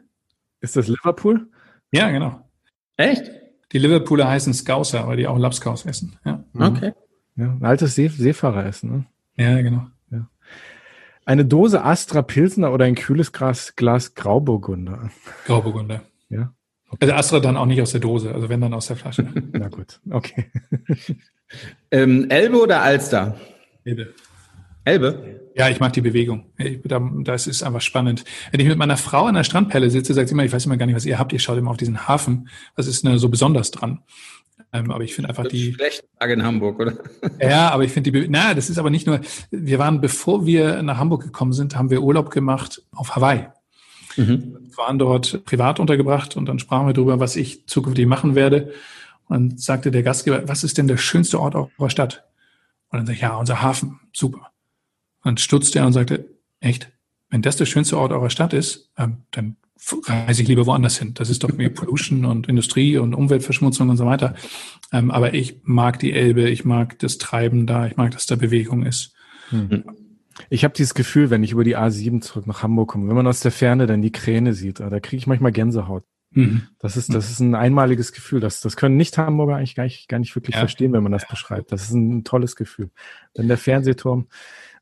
Ist 0.60 0.76
das 0.76 0.88
Liverpool? 0.88 1.48
Ja, 1.90 2.10
genau. 2.10 2.48
Echt? 2.96 3.30
Die 3.72 3.78
Liverpooler 3.78 4.28
heißen 4.28 4.52
Scouser, 4.54 5.06
weil 5.06 5.16
die 5.16 5.26
auch 5.26 5.38
Lapskaus 5.38 5.86
essen. 5.86 6.16
Ja, 6.24 6.44
Okay. 6.54 6.92
Ja, 7.34 7.46
ein 7.46 7.64
altes 7.64 7.94
See 7.94 8.08
Seefahreressen. 8.08 8.90
Ne? 8.90 9.06
ja 9.36 9.62
genau. 9.62 9.86
Eine 11.24 11.44
Dose 11.44 11.84
Astra 11.84 12.22
Pilsner 12.22 12.72
oder 12.72 12.84
ein 12.84 12.96
kühles 12.96 13.32
Glas, 13.32 13.76
Glas 13.76 14.14
Grauburgunder. 14.14 15.10
Grauburgunder. 15.46 16.02
Ja, 16.30 16.52
Also 16.98 17.14
Astra 17.14 17.38
dann 17.38 17.56
auch 17.56 17.66
nicht 17.66 17.80
aus 17.80 17.92
der 17.92 18.00
Dose, 18.00 18.34
also 18.34 18.48
wenn 18.48 18.60
dann 18.60 18.74
aus 18.74 18.88
der 18.88 18.96
Flasche. 18.96 19.28
na 19.52 19.68
gut. 19.68 20.00
Okay. 20.10 20.50
Ähm, 21.90 22.28
Elbe 22.28 22.60
oder 22.60 22.82
Alster? 22.82 23.36
Elbe. 23.84 24.14
Elbe? 24.84 25.40
Ja, 25.54 25.68
ich 25.68 25.80
mag 25.80 25.92
die 25.92 26.00
Bewegung. 26.00 26.46
Ich, 26.56 26.80
da, 26.84 27.00
das 27.24 27.46
ist 27.46 27.62
einfach 27.62 27.80
spannend. 27.82 28.24
Wenn 28.50 28.60
ich 28.60 28.66
mit 28.66 28.78
meiner 28.78 28.96
Frau 28.96 29.26
an 29.26 29.34
der 29.34 29.44
Strandperle 29.44 29.90
sitze, 29.90 30.14
sagt 30.14 30.28
sie 30.28 30.34
immer, 30.34 30.44
ich 30.44 30.52
weiß 30.52 30.66
immer 30.66 30.76
gar 30.76 30.86
nicht, 30.86 30.96
was 30.96 31.04
ihr 31.04 31.18
habt. 31.18 31.32
Ihr 31.32 31.38
schaut 31.38 31.58
immer 31.58 31.70
auf 31.70 31.76
diesen 31.76 32.08
Hafen. 32.08 32.48
Was 32.74 32.86
ist 32.86 33.04
denn 33.04 33.12
da 33.12 33.18
so 33.18 33.28
besonders 33.28 33.70
dran? 33.70 34.00
Ähm, 34.72 34.90
aber 34.90 35.04
ich 35.04 35.14
finde 35.14 35.28
einfach 35.28 35.46
die, 35.46 35.74
Schlechte 35.74 36.04
Lage 36.18 36.32
in 36.32 36.42
Hamburg, 36.42 36.80
oder? 36.80 36.94
ja, 37.40 37.70
aber 37.70 37.84
ich 37.84 37.92
finde 37.92 38.10
die, 38.10 38.20
Be- 38.20 38.26
na, 38.30 38.54
das 38.54 38.70
ist 38.70 38.78
aber 38.78 38.88
nicht 38.88 39.06
nur, 39.06 39.20
wir 39.50 39.78
waren, 39.78 40.00
bevor 40.00 40.46
wir 40.46 40.82
nach 40.82 40.96
Hamburg 40.96 41.22
gekommen 41.22 41.52
sind, 41.52 41.76
haben 41.76 41.90
wir 41.90 42.02
Urlaub 42.02 42.30
gemacht 42.30 42.82
auf 42.92 43.14
Hawaii. 43.14 43.48
Mhm. 44.16 44.56
Wir 44.68 44.76
waren 44.76 44.98
dort 44.98 45.44
privat 45.44 45.78
untergebracht 45.80 46.36
und 46.36 46.46
dann 46.46 46.58
sprachen 46.58 46.86
wir 46.86 46.94
darüber, 46.94 47.20
was 47.20 47.36
ich 47.36 47.66
zukünftig 47.66 48.06
machen 48.06 48.34
werde. 48.34 48.72
Und 49.28 49.50
dann 49.50 49.58
sagte 49.58 49.90
der 49.90 50.02
Gastgeber, 50.02 50.48
was 50.48 50.64
ist 50.64 50.78
denn 50.78 50.88
der 50.88 50.96
schönste 50.96 51.38
Ort 51.40 51.54
eurer 51.54 51.90
Stadt? 51.90 52.24
Und 52.88 52.98
dann 52.98 53.06
sag 53.06 53.14
ich, 53.14 53.20
ja, 53.20 53.36
unser 53.36 53.60
Hafen, 53.62 54.00
super. 54.12 54.51
Und 55.22 55.40
stutzte 55.40 55.80
er 55.80 55.86
und 55.86 55.92
sagte, 55.92 56.28
echt? 56.60 56.90
Wenn 57.30 57.42
das 57.42 57.56
der 57.56 57.66
schönste 57.66 57.98
Ort 57.98 58.12
eurer 58.12 58.30
Stadt 58.30 58.52
ist, 58.52 58.90
ähm, 58.98 59.18
dann 59.30 59.56
reise 60.06 60.42
ich 60.42 60.48
lieber 60.48 60.66
woanders 60.66 60.98
hin. 60.98 61.14
Das 61.14 61.30
ist 61.30 61.42
doch 61.42 61.52
mehr 61.52 61.70
Pollution 61.70 62.24
und 62.24 62.48
Industrie 62.48 62.98
und 62.98 63.14
Umweltverschmutzung 63.14 63.88
und 63.88 63.96
so 63.96 64.06
weiter. 64.06 64.34
Ähm, 64.92 65.10
aber 65.10 65.34
ich 65.34 65.60
mag 65.62 65.98
die 65.98 66.12
Elbe, 66.12 66.48
ich 66.48 66.64
mag 66.64 66.98
das 66.98 67.18
Treiben 67.18 67.66
da, 67.66 67.86
ich 67.86 67.96
mag, 67.96 68.12
dass 68.12 68.26
da 68.26 68.36
Bewegung 68.36 68.84
ist. 68.84 69.14
Ich 70.50 70.64
habe 70.64 70.74
dieses 70.74 70.94
Gefühl, 70.94 71.30
wenn 71.30 71.42
ich 71.42 71.52
über 71.52 71.64
die 71.64 71.76
A7 71.76 72.20
zurück 72.20 72.46
nach 72.46 72.62
Hamburg 72.62 72.90
komme, 72.90 73.08
wenn 73.08 73.16
man 73.16 73.26
aus 73.26 73.40
der 73.40 73.52
Ferne 73.52 73.86
dann 73.86 74.02
die 74.02 74.12
Kräne 74.12 74.54
sieht, 74.54 74.80
da 74.80 75.00
kriege 75.00 75.16
ich 75.16 75.26
manchmal 75.26 75.52
Gänsehaut. 75.52 76.04
Mhm. 76.34 76.62
Das 76.78 76.96
ist, 76.96 77.14
das 77.14 77.30
ist 77.30 77.40
ein 77.40 77.54
einmaliges 77.54 78.12
Gefühl. 78.12 78.40
Das, 78.40 78.60
das 78.60 78.76
können 78.76 78.96
Nicht-Hamburger 78.96 79.56
eigentlich 79.56 79.74
gar 79.74 79.84
nicht, 79.84 80.08
gar 80.08 80.18
nicht 80.18 80.34
wirklich 80.34 80.54
Ja. 80.54 80.60
verstehen, 80.60 80.92
wenn 80.92 81.02
man 81.02 81.12
das 81.12 81.26
beschreibt. 81.28 81.72
Das 81.72 81.82
ist 81.82 81.92
ein 81.92 82.24
tolles 82.24 82.56
Gefühl. 82.56 82.90
Wenn 83.34 83.48
der 83.48 83.58
Fernsehturm, 83.58 84.26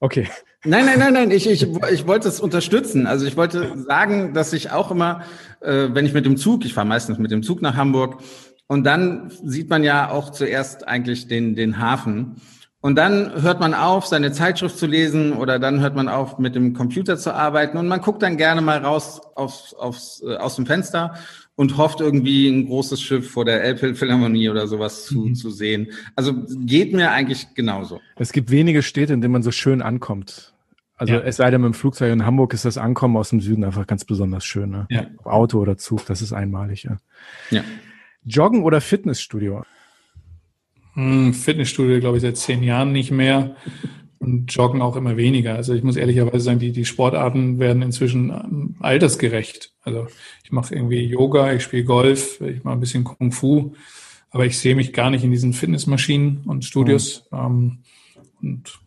okay. 0.01 0.28
Nein, 0.64 0.84
nein, 0.86 0.98
nein, 0.98 1.12
nein, 1.14 1.30
ich, 1.30 1.48
ich, 1.48 1.66
ich 1.92 2.07
wollte 2.07 2.28
es 2.28 2.38
unterstützen. 2.40 3.07
Also 3.07 3.26
ich 3.26 3.36
wollte 3.36 3.78
sagen, 3.78 4.34
dass 4.34 4.53
ich 4.53 4.70
auch 4.70 4.90
immer, 4.90 5.22
äh, 5.61 5.88
wenn 5.92 6.05
ich 6.05 6.12
mit 6.12 6.26
dem 6.26 6.36
Zug, 6.36 6.64
ich 6.64 6.74
fahre 6.74 6.86
meistens 6.86 7.18
mit 7.18 7.30
dem 7.30 7.42
Zug 7.42 7.62
nach 7.62 7.76
Hamburg, 7.76 8.22
und 8.66 8.84
dann 8.84 9.32
sieht 9.42 9.68
man 9.68 9.82
ja 9.82 10.11
auch 10.11 10.30
zuerst 10.30 10.86
eigentlich 10.86 11.26
den, 11.26 11.57
den 11.57 11.78
Hafen. 11.80 12.36
Und 12.82 12.94
dann 12.94 13.42
hört 13.42 13.59
man 13.59 13.74
auf, 13.74 14.07
seine 14.07 14.30
Zeitschrift 14.30 14.78
zu 14.78 14.86
lesen 14.86 15.32
oder 15.32 15.59
dann 15.59 15.80
hört 15.80 15.96
man 15.96 16.09
auf, 16.09 16.38
mit 16.38 16.55
dem 16.55 16.72
Computer 16.72 17.18
zu 17.18 17.34
arbeiten 17.34 17.76
und 17.76 17.88
man 17.88 18.01
guckt 18.01 18.22
dann 18.22 18.36
gerne 18.36 18.61
mal 18.61 18.78
raus 18.78 19.20
aufs, 19.34 19.74
aufs, 19.74 20.22
äh, 20.24 20.36
aus 20.36 20.55
dem 20.55 20.66
Fenster 20.66 21.14
und 21.61 21.76
hofft 21.76 22.00
irgendwie 22.00 22.48
ein 22.48 22.64
großes 22.64 23.02
Schiff 23.02 23.30
vor 23.32 23.44
der 23.44 23.62
Elbphilharmonie 23.62 24.48
oder 24.48 24.66
sowas 24.66 25.04
zu, 25.04 25.26
Mhm. 25.26 25.34
zu 25.34 25.50
sehen. 25.50 25.88
Also 26.16 26.32
geht 26.64 26.94
mir 26.94 27.11
eigentlich 27.11 27.48
genauso. 27.54 28.00
Es 28.16 28.32
gibt 28.32 28.50
wenige 28.50 28.82
Städte, 28.82 29.12
in 29.12 29.20
denen 29.20 29.32
man 29.32 29.42
so 29.42 29.50
schön 29.50 29.82
ankommt. 29.82 30.54
Also 30.96 31.12
Ja. 31.12 31.20
es 31.20 31.36
sei 31.36 31.50
denn, 31.50 31.61
mit 31.61 31.72
dem 31.72 31.74
Flugzeug 31.74 32.14
in 32.14 32.24
Hamburg 32.24 32.54
ist 32.54 32.64
das 32.64 32.78
Ankommen 32.78 33.14
aus 33.18 33.28
dem 33.28 33.42
Süden 33.42 33.62
einfach 33.64 33.86
ganz 33.86 34.06
besonders 34.06 34.42
schön. 34.42 34.70
Ne? 34.70 34.86
Ja. 34.88 35.06
Ob 35.18 35.26
Auto 35.26 35.58
oder 35.61 35.76
Zug, 35.76 36.06
das 36.06 36.22
ist 36.22 36.32
einmalig. 36.32 36.84
Ja. 36.84 36.96
Ja. 37.50 37.62
Joggen 38.24 38.62
oder 38.62 38.80
Fitnessstudio? 38.80 39.62
Hm, 40.94 41.34
Fitnessstudio, 41.34 42.00
glaube 42.00 42.16
ich, 42.16 42.22
seit 42.22 42.38
zehn 42.38 42.62
Jahren 42.62 42.92
nicht 42.92 43.11
mehr 43.11 43.54
und 44.20 44.52
Joggen 44.54 44.82
auch 44.82 44.96
immer 44.96 45.16
weniger. 45.16 45.54
Also 45.56 45.74
ich 45.74 45.82
muss 45.82 45.96
ehrlicherweise 45.96 46.40
sagen, 46.44 46.58
die, 46.60 46.72
die 46.72 46.84
Sportarten 46.84 47.58
werden 47.58 47.82
inzwischen 47.82 48.30
ähm, 48.30 48.76
altersgerecht. 48.80 49.72
Also 49.82 50.06
ich 50.44 50.52
mache 50.52 50.74
irgendwie 50.74 51.04
Yoga, 51.06 51.52
ich 51.52 51.62
spiele 51.62 51.84
Golf, 51.84 52.40
ich 52.42 52.62
mache 52.62 52.74
ein 52.76 52.80
bisschen 52.80 53.02
Kung 53.04 53.32
Fu, 53.32 53.72
aber 54.30 54.44
ich 54.46 54.58
sehe 54.58 54.76
mich 54.76 54.92
gar 54.92 55.10
nicht 55.10 55.24
in 55.24 55.30
diesen 55.30 55.52
Fitnessmaschinen 55.54 56.42
und 56.46 56.64
Studios. 56.64 57.26
Ähm, 57.32 57.78
und 58.42 58.78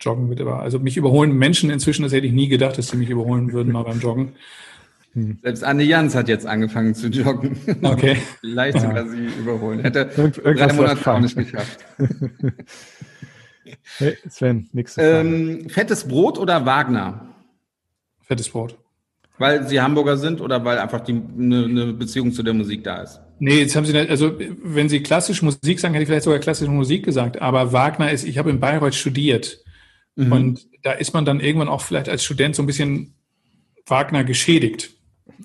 Joggen 0.00 0.28
wird 0.28 0.40
aber, 0.40 0.60
also 0.60 0.80
mich 0.80 0.96
überholen 0.96 1.32
Menschen 1.36 1.70
inzwischen, 1.70 2.02
das 2.02 2.12
hätte 2.12 2.26
ich 2.26 2.32
nie 2.32 2.48
gedacht, 2.48 2.76
dass 2.76 2.88
sie 2.88 2.96
mich 2.96 3.08
überholen 3.08 3.52
würden 3.52 3.72
mal 3.72 3.84
beim 3.84 4.00
Joggen. 4.00 4.32
Selbst 5.42 5.62
Anne 5.62 5.82
Jans 5.84 6.14
hat 6.14 6.28
jetzt 6.28 6.46
angefangen 6.46 6.94
zu 6.94 7.08
joggen. 7.08 7.54
Okay. 7.82 8.16
Vielleicht 8.40 8.80
sogar 8.80 9.06
sie 9.06 9.26
überholen. 9.38 9.80
Hätte 9.80 10.10
Irgend- 10.16 10.38
drei 10.38 10.42
irgendwas 10.44 10.74
Monate 10.74 11.12
auch 11.12 11.20
nicht 11.20 11.36
geschafft. 11.36 11.78
Hey, 13.98 14.16
Sven, 14.28 14.68
Frage. 14.86 15.20
Ähm, 15.20 15.68
fettes 15.68 16.06
Brot 16.06 16.38
oder 16.38 16.64
Wagner? 16.66 17.28
Fettes 18.22 18.48
Brot. 18.48 18.76
Weil 19.38 19.66
sie 19.66 19.80
Hamburger 19.80 20.16
sind 20.16 20.40
oder 20.40 20.64
weil 20.64 20.78
einfach 20.78 21.00
die, 21.00 21.12
eine, 21.12 21.64
eine 21.64 21.92
Beziehung 21.92 22.32
zu 22.32 22.42
der 22.42 22.54
Musik 22.54 22.84
da 22.84 23.02
ist? 23.02 23.20
Nee, 23.38 23.58
jetzt 23.60 23.74
haben 23.74 23.84
Sie 23.84 23.92
nicht, 23.92 24.08
also 24.08 24.38
wenn 24.62 24.88
Sie 24.88 25.02
klassische 25.02 25.44
Musik 25.44 25.80
sagen, 25.80 25.94
hätte 25.94 26.04
ich 26.04 26.08
vielleicht 26.08 26.24
sogar 26.24 26.38
klassische 26.38 26.70
Musik 26.70 27.04
gesagt, 27.04 27.42
aber 27.42 27.72
Wagner 27.72 28.12
ist, 28.12 28.24
ich 28.24 28.38
habe 28.38 28.50
in 28.50 28.60
Bayreuth 28.60 28.94
studiert 28.94 29.58
Mhm. 30.14 30.32
und 30.32 30.66
da 30.82 30.92
ist 30.92 31.14
man 31.14 31.24
dann 31.24 31.40
irgendwann 31.40 31.68
auch 31.68 31.80
vielleicht 31.80 32.08
als 32.10 32.22
Student 32.22 32.54
so 32.54 32.62
ein 32.62 32.66
bisschen 32.66 33.14
Wagner 33.86 34.24
geschädigt 34.24 34.90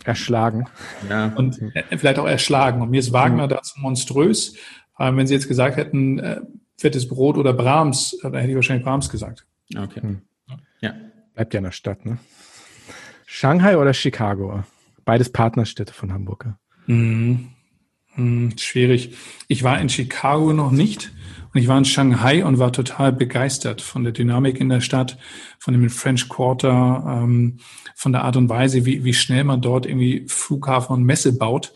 Erschlagen. 0.03 0.65
Ja. 1.09 1.34
und 1.36 1.59
äh, 1.73 1.97
vielleicht 1.97 2.19
auch 2.19 2.28
erschlagen. 2.28 2.82
Und 2.82 2.91
mir 2.91 2.99
ist 2.99 3.13
Wagner 3.13 3.47
dazu 3.47 3.80
monströs. 3.80 4.55
Ähm, 4.99 5.15
wenn 5.17 5.25
Sie 5.25 5.34
jetzt 5.34 5.47
gesagt 5.47 5.78
hätten, 5.78 6.19
äh, 6.19 6.41
fettes 6.78 7.07
Brot 7.07 7.38
oder 7.38 7.53
Brahms, 7.53 8.13
äh, 8.13 8.23
dann 8.23 8.36
hätte 8.36 8.49
ich 8.49 8.55
wahrscheinlich 8.55 8.86
Brahms 8.86 9.09
gesagt. 9.09 9.45
Okay. 9.75 10.01
Hm. 10.01 10.21
Ja. 10.82 10.93
Bleibt 11.34 11.53
ja 11.53 11.57
in 11.59 11.63
der 11.65 11.71
Stadt, 11.71 12.05
ne? 12.05 12.17
Shanghai 13.25 13.78
oder 13.78 13.93
Chicago? 13.93 14.63
Beides 15.03 15.32
Partnerstädte 15.32 15.93
von 15.93 16.13
Hamburg. 16.13 16.45
ja. 16.45 16.57
Hm, 16.86 17.49
hm, 18.13 18.57
schwierig. 18.57 19.15
Ich 19.47 19.63
war 19.63 19.80
in 19.80 19.89
Chicago 19.89 20.53
noch 20.53 20.71
nicht 20.71 21.11
und 21.53 21.61
ich 21.61 21.67
war 21.67 21.78
in 21.78 21.86
Shanghai 21.86 22.45
und 22.45 22.59
war 22.59 22.71
total 22.71 23.11
begeistert 23.11 23.82
von 23.82 24.03
der 24.03 24.13
Dynamik 24.13 24.59
in 24.59 24.69
der 24.69 24.82
Stadt, 24.82 25.17
von 25.59 25.73
dem 25.73 25.89
French 25.89 26.30
Quarter, 26.30 27.21
ähm, 27.23 27.59
von 27.95 28.11
der 28.11 28.23
Art 28.23 28.38
und 28.38 28.49
Weise, 28.49 28.86
wie, 28.86 29.03
wie 29.03 29.13
schnell 29.13 29.43
man 29.43 29.61
dort 29.61 29.86
irgendwie 29.86 30.25
Flughafen 30.28 30.95
und 30.95 31.03
Messe 31.03 31.38
baut. 31.38 31.73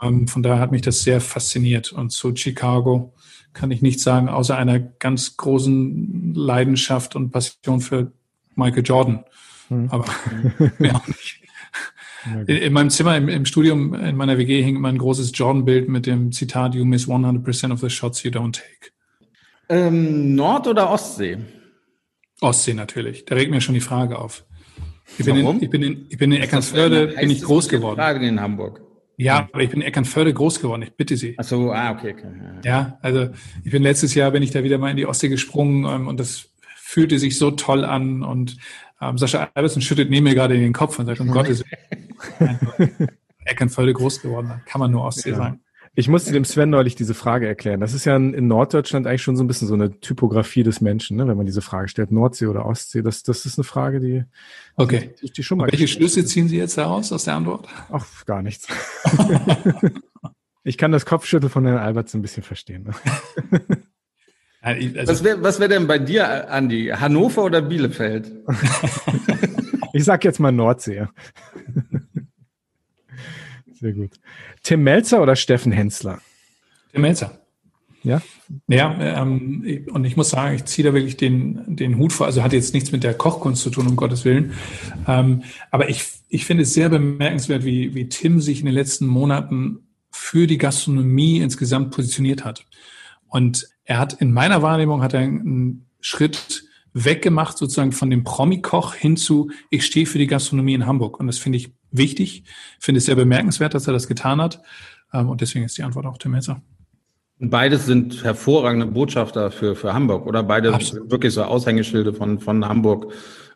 Ähm, 0.00 0.26
von 0.26 0.42
daher 0.42 0.60
hat 0.60 0.72
mich 0.72 0.82
das 0.82 1.02
sehr 1.02 1.20
fasziniert. 1.20 1.92
Und 1.92 2.10
zu 2.10 2.34
Chicago 2.34 3.12
kann 3.52 3.70
ich 3.70 3.82
nichts 3.82 4.02
sagen, 4.02 4.28
außer 4.28 4.56
einer 4.56 4.78
ganz 4.78 5.36
großen 5.36 6.34
Leidenschaft 6.34 7.16
und 7.16 7.30
Passion 7.30 7.80
für 7.80 8.12
Michael 8.54 8.82
Jordan. 8.84 9.24
Hm. 9.68 9.88
Aber 9.90 10.06
mehr 10.78 10.96
auch 10.96 11.06
nicht. 11.06 11.40
In, 12.46 12.56
in 12.56 12.72
meinem 12.72 12.90
Zimmer 12.90 13.16
im, 13.16 13.28
im 13.28 13.44
Studium, 13.44 13.94
in 13.94 14.16
meiner 14.16 14.38
WG, 14.38 14.62
hing 14.62 14.76
immer 14.76 14.88
ein 14.88 14.98
großes 14.98 15.32
Jordan-Bild 15.34 15.88
mit 15.88 16.06
dem 16.06 16.30
Zitat, 16.32 16.74
You 16.74 16.84
miss 16.84 17.08
100% 17.08 17.72
of 17.72 17.80
the 17.80 17.90
shots 17.90 18.22
you 18.22 18.30
don't 18.30 18.52
take. 18.52 18.92
Ähm, 19.68 20.34
Nord- 20.34 20.68
oder 20.68 20.90
Ostsee? 20.90 21.38
Ostsee 22.40 22.74
natürlich. 22.74 23.24
Da 23.24 23.34
regt 23.34 23.50
mir 23.50 23.60
schon 23.60 23.74
die 23.74 23.80
Frage 23.80 24.18
auf. 24.18 24.44
Ich 25.18 25.24
bin, 25.24 25.42
Warum? 25.42 25.56
in, 25.56 25.64
ich 25.64 25.70
bin 25.70 25.82
in, 25.82 26.06
ich 26.08 26.18
bin 26.18 26.32
in 26.32 26.40
Eckernförde, 26.40 27.08
bin 27.08 27.30
ich 27.30 27.42
groß 27.42 27.68
geworden. 27.68 27.96
Frage 27.96 28.26
in 28.26 28.40
Hamburg. 28.40 28.82
Ja, 29.16 29.48
aber 29.52 29.62
ich 29.62 29.70
bin 29.70 29.80
in 29.80 29.86
Eckernförde 29.86 30.32
groß 30.32 30.60
geworden. 30.60 30.82
Ich 30.82 30.94
bitte 30.94 31.16
Sie. 31.16 31.34
Ach 31.38 31.44
so, 31.44 31.70
ah, 31.72 31.92
okay. 31.92 32.14
okay. 32.16 32.28
ja. 32.64 32.98
Also 33.02 33.28
ich 33.64 33.70
bin 33.70 33.82
letztes 33.82 34.14
Jahr, 34.14 34.30
bin 34.30 34.42
ich 34.42 34.50
da 34.50 34.64
wieder 34.64 34.78
mal 34.78 34.90
in 34.90 34.96
die 34.96 35.06
Ostsee 35.06 35.28
gesprungen 35.28 35.84
ähm, 35.84 36.08
und 36.08 36.18
das 36.18 36.50
fühlte 36.76 37.18
sich 37.18 37.38
so 37.38 37.50
toll 37.50 37.84
an 37.84 38.22
und 38.22 38.56
ähm, 39.00 39.18
Sascha 39.18 39.50
Albersen 39.54 39.82
schüttet 39.82 40.10
neben 40.10 40.24
mir 40.24 40.34
gerade 40.34 40.54
in 40.54 40.60
den 40.60 40.72
Kopf 40.72 40.98
und 40.98 41.06
sagt, 41.06 41.20
um 41.20 41.28
Gottes 41.28 41.64
Willen, 42.38 42.58
Eckernförde 43.44 43.92
groß 43.92 44.22
geworden, 44.22 44.52
kann 44.66 44.78
man 44.78 44.90
nur 44.90 45.04
Ostsee 45.04 45.30
Ja. 45.30 45.36
sagen. 45.36 45.60
Ich 45.94 46.08
musste 46.08 46.32
dem 46.32 46.44
Sven 46.46 46.70
neulich 46.70 46.94
diese 46.94 47.12
Frage 47.12 47.46
erklären. 47.46 47.80
Das 47.80 47.92
ist 47.92 48.06
ja 48.06 48.16
in, 48.16 48.32
in 48.32 48.46
Norddeutschland 48.46 49.06
eigentlich 49.06 49.22
schon 49.22 49.36
so 49.36 49.44
ein 49.44 49.46
bisschen 49.46 49.68
so 49.68 49.74
eine 49.74 50.00
Typografie 50.00 50.62
des 50.62 50.80
Menschen, 50.80 51.18
ne? 51.18 51.28
wenn 51.28 51.36
man 51.36 51.44
diese 51.44 51.60
Frage 51.60 51.88
stellt, 51.88 52.10
Nordsee 52.10 52.46
oder 52.46 52.64
Ostsee. 52.64 53.02
Das, 53.02 53.22
das 53.22 53.44
ist 53.44 53.58
eine 53.58 53.64
Frage, 53.64 54.00
die, 54.00 54.24
Okay. 54.76 55.14
die, 55.20 55.30
die 55.30 55.42
schon 55.42 55.58
mal 55.58 55.70
Welche 55.70 55.88
Schlüsse 55.88 56.24
ziehen 56.24 56.48
Sie 56.48 56.56
jetzt 56.56 56.78
daraus 56.78 57.12
aus 57.12 57.24
der 57.24 57.34
Antwort? 57.34 57.68
Ach, 57.90 58.24
gar 58.24 58.42
nichts. 58.42 58.66
ich 60.64 60.78
kann 60.78 60.92
das 60.92 61.04
Kopfschüttel 61.06 61.50
von 61.50 61.66
Herrn 61.66 61.78
Alberts 61.78 62.14
ein 62.14 62.22
bisschen 62.22 62.42
verstehen. 62.42 62.84
Ne? 62.84 63.58
Also, 64.64 65.08
Was 65.08 65.24
wäre 65.24 65.42
was 65.42 65.58
wär 65.58 65.66
denn 65.66 65.88
bei 65.88 65.98
dir, 65.98 66.48
Andi? 66.48 66.92
Hannover 66.94 67.42
oder 67.42 67.62
Bielefeld? 67.62 68.30
Ich 69.94 70.04
sag 70.04 70.24
jetzt 70.24 70.40
mal 70.40 70.52
Nordsee. 70.52 71.06
Sehr 73.74 73.92
gut. 73.92 74.12
Tim 74.62 74.82
Melzer 74.84 75.20
oder 75.20 75.36
Steffen 75.36 75.70
Hensler? 75.70 76.20
Tim 76.92 77.02
Melzer. 77.02 77.41
Ja? 78.04 78.20
Ja, 78.68 79.22
ähm, 79.22 79.86
und 79.92 80.04
ich 80.04 80.16
muss 80.16 80.30
sagen, 80.30 80.56
ich 80.56 80.64
ziehe 80.64 80.86
da 80.86 80.94
wirklich 80.94 81.16
den, 81.16 81.76
den 81.76 81.98
Hut 81.98 82.12
vor. 82.12 82.26
Also 82.26 82.42
hat 82.42 82.52
jetzt 82.52 82.74
nichts 82.74 82.92
mit 82.92 83.04
der 83.04 83.14
Kochkunst 83.14 83.62
zu 83.62 83.70
tun, 83.70 83.86
um 83.86 83.96
Gottes 83.96 84.24
Willen. 84.24 84.52
Ähm, 85.06 85.42
aber 85.70 85.88
ich, 85.88 86.04
ich 86.28 86.44
finde 86.44 86.64
es 86.64 86.74
sehr 86.74 86.88
bemerkenswert, 86.88 87.64
wie, 87.64 87.94
wie 87.94 88.08
Tim 88.08 88.40
sich 88.40 88.60
in 88.60 88.66
den 88.66 88.74
letzten 88.74 89.06
Monaten 89.06 89.86
für 90.10 90.46
die 90.46 90.58
Gastronomie 90.58 91.38
insgesamt 91.38 91.92
positioniert 91.92 92.44
hat. 92.44 92.66
Und 93.28 93.68
er 93.84 93.98
hat 93.98 94.14
in 94.14 94.32
meiner 94.32 94.62
Wahrnehmung 94.62 95.02
hat 95.02 95.14
er 95.14 95.20
einen 95.20 95.86
Schritt 96.00 96.64
weggemacht 96.94 97.56
sozusagen 97.56 97.92
von 97.92 98.10
dem 98.10 98.24
Promi-Koch 98.24 98.94
hin 98.94 99.16
zu, 99.16 99.50
ich 99.70 99.86
stehe 99.86 100.06
für 100.06 100.18
die 100.18 100.26
Gastronomie 100.26 100.74
in 100.74 100.86
Hamburg. 100.86 101.18
Und 101.18 101.26
das 101.26 101.38
finde 101.38 101.56
ich 101.56 101.72
wichtig, 101.90 102.44
finde 102.78 102.98
es 102.98 103.06
sehr 103.06 103.14
bemerkenswert, 103.16 103.74
dass 103.74 103.86
er 103.86 103.92
das 103.92 104.08
getan 104.08 104.40
hat. 104.40 104.60
Ähm, 105.12 105.28
und 105.28 105.40
deswegen 105.40 105.64
ist 105.64 105.78
die 105.78 105.82
Antwort 105.82 106.06
auch 106.06 106.18
Tim 106.18 106.32
Messer. 106.32 106.60
Beides 107.38 107.86
sind 107.86 108.22
hervorragende 108.22 108.86
Botschafter 108.86 109.50
für, 109.50 109.74
für 109.74 109.94
Hamburg 109.94 110.26
oder 110.26 110.42
beide 110.42 110.72
Absolut. 110.72 111.10
wirklich 111.10 111.34
so 111.34 111.42
Aushängeschilde 111.42 112.12
von, 112.12 112.38
von 112.38 112.68
Hamburg, 112.68 113.12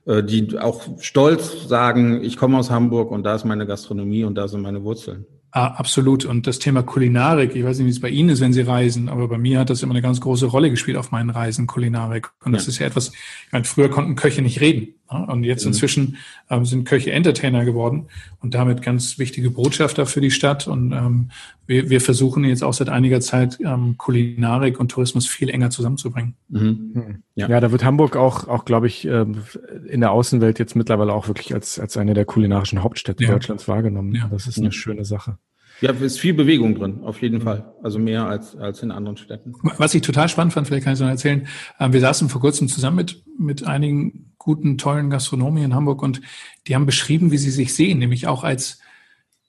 äh, 0.07 0.23
die 0.23 0.59
auch 0.59 0.83
stolz 0.99 1.69
sagen, 1.69 2.23
ich 2.23 2.37
komme 2.37 2.59
aus 2.59 2.71
Hamburg 2.71 3.11
und 3.11 3.23
da 3.23 3.35
ist 3.35 3.45
meine 3.45 3.67
Gastronomie 3.67 4.25
und 4.25 4.35
da 4.35 4.49
sind 4.49 4.63
meine 4.63 4.83
Wurzeln. 4.83 5.27
Ah, 5.53 5.69
absolut. 5.69 6.27
Und 6.27 6.47
das 6.47 6.59
Thema 6.59 6.83
Kulinarik, 6.83 7.57
ich 7.57 7.65
weiß 7.65 7.79
nicht, 7.79 7.87
wie 7.87 7.91
es 7.91 8.01
bei 8.01 8.11
Ihnen 8.11 8.29
ist, 8.29 8.43
wenn 8.43 8.53
Sie 8.53 8.61
reisen, 8.61 9.09
aber 9.09 9.27
bei 9.27 9.39
mir 9.39 9.59
hat 9.59 9.71
das 9.71 9.83
immer 9.83 9.95
eine 9.95 10.03
ganz 10.03 10.21
große 10.21 10.47
Rolle 10.47 10.69
gespielt 10.69 10.99
auf 10.99 11.13
meinen 11.13 11.31
Reisen, 11.31 11.67
Kulinarik. 11.67 12.31
Und 12.45 12.53
das 12.53 12.69
ist 12.69 12.79
ja 12.79 12.87
etwas, 12.87 13.09
ich 13.47 13.53
meine, 13.53 13.65
früher 13.65 13.89
konnten 13.89 14.17
Köche 14.17 14.43
nicht 14.43 14.61
reden. 14.61 14.97
Und 15.09 15.45
jetzt 15.45 15.65
mhm. 15.65 15.69
inzwischen 15.69 16.17
ähm, 16.51 16.65
sind 16.65 16.85
Köche 16.85 17.13
Entertainer 17.13 17.65
geworden 17.65 18.07
und 18.41 18.55
damit 18.55 18.83
ganz 18.83 19.19
wichtige 19.19 19.51
Botschafter 19.51 20.07
für 20.07 20.21
die 20.21 20.31
Stadt. 20.31 20.67
Und 20.67 20.93
ähm, 20.93 21.31
wir, 21.67 21.91
wir 21.91 22.01
versuchen 22.01 22.45
jetzt 22.45 22.65
auch 22.65 22.73
seit 22.73 22.89
einiger 22.89 23.21
Zeit 23.21 23.59
ähm, 23.65 23.97
Kulinarik 23.97 24.81
und 24.81 24.91
Tourismus 24.91 25.27
viel 25.27 25.49
enger 25.49 25.71
zusammenzubringen. 25.71 26.35
Mhm. 26.49 26.91
Hm. 26.95 27.23
Ja. 27.35 27.49
ja, 27.49 27.61
da 27.61 27.71
wird 27.71 27.85
Hamburg 27.85 28.17
auch, 28.17 28.49
auch 28.49 28.65
glaube 28.65 28.87
ich, 28.87 29.05
ähm, 29.05 29.43
in 29.89 30.01
der 30.01 30.11
Außenwelt 30.11 30.59
jetzt 30.59 30.75
mittlerweile 30.75 31.13
auch 31.13 31.29
wirklich 31.29 31.55
als, 31.55 31.79
als 31.79 31.97
eine 31.97 32.15
der 32.15 32.25
kulinarischen 32.25 32.83
Hauptstädte 32.83 33.25
ja. 33.25 33.31
Deutschlands 33.31 33.69
wahrgenommen. 33.69 34.15
Ja. 34.15 34.29
Das 34.29 34.47
ist 34.47 34.59
eine 34.59 34.73
schöne 34.73 35.05
Sache. 35.05 35.39
Ja, 35.81 35.91
ist 35.91 36.19
viel 36.19 36.33
Bewegung 36.33 36.75
drin, 36.75 37.01
auf 37.03 37.21
jeden 37.21 37.43
Fall. 37.43 37.75
Also 37.83 37.99
mehr 37.99 38.27
als, 38.27 38.57
als 38.57 38.83
in 38.83 38.91
anderen 38.91 39.19
Städten. 39.19 39.53
Was 39.77 39.95
ich 39.95 40.01
total 40.01 40.29
spannend 40.29 40.55
fand, 40.55 40.67
vielleicht 40.67 40.85
kann 40.85 40.95
ich 40.95 41.01
es 41.01 41.03
noch 41.03 41.11
erzählen. 41.11 41.47
Ähm, 41.79 41.93
wir 41.93 42.01
saßen 42.01 42.29
vor 42.29 42.41
kurzem 42.41 42.69
zusammen 42.69 42.97
mit, 42.97 43.23
mit 43.39 43.67
einigen 43.67 44.33
guten, 44.47 44.79
tollen 44.79 45.11
Gastronomen 45.11 45.65
in 45.65 45.75
Hamburg 45.75 46.03
und 46.03 46.21
die 46.67 46.75
haben 46.77 46.87
beschrieben, 46.87 47.33
wie 47.33 47.39
sie 47.39 47.51
sich 47.51 47.75
sehen, 47.75 47.99
nämlich 47.99 48.29
auch 48.29 48.45
als, 48.45 48.79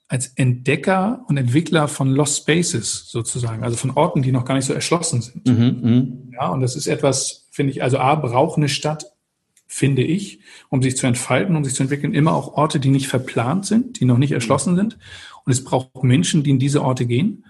als 0.08 0.26
Entdecker 0.34 1.24
und 1.28 1.36
Entwickler 1.36 1.86
von 1.86 2.10
Lost 2.10 2.38
Spaces 2.38 3.08
sozusagen, 3.08 3.62
also 3.62 3.76
von 3.76 3.92
Orten, 3.92 4.22
die 4.22 4.32
noch 4.32 4.44
gar 4.44 4.56
nicht 4.56 4.66
so 4.66 4.74
erschlossen 4.74 5.22
sind. 5.22 5.46
Mhm, 5.46 5.90
mhm. 5.90 6.32
ja, 6.32 6.48
und 6.48 6.60
das 6.60 6.74
ist 6.74 6.88
etwas, 6.88 7.46
finde 7.52 7.70
ich, 7.70 7.82
also 7.82 7.98
A, 7.98 8.16
braucht 8.16 8.56
eine 8.56 8.68
Stadt 8.68 9.06
finde 9.70 10.02
ich, 10.02 10.40
um 10.70 10.82
sich 10.82 10.96
zu 10.96 11.06
entfalten, 11.06 11.54
um 11.54 11.62
sich 11.62 11.74
zu 11.74 11.82
entwickeln, 11.82 12.14
immer 12.14 12.32
auch 12.34 12.54
Orte, 12.54 12.80
die 12.80 12.88
nicht 12.88 13.06
verplant 13.06 13.66
sind, 13.66 14.00
die 14.00 14.06
noch 14.06 14.16
nicht 14.16 14.32
erschlossen 14.32 14.74
sind. 14.74 14.98
Und 15.44 15.52
es 15.52 15.62
braucht 15.62 16.02
Menschen, 16.02 16.42
die 16.42 16.50
in 16.50 16.58
diese 16.58 16.82
Orte 16.82 17.04
gehen. 17.04 17.44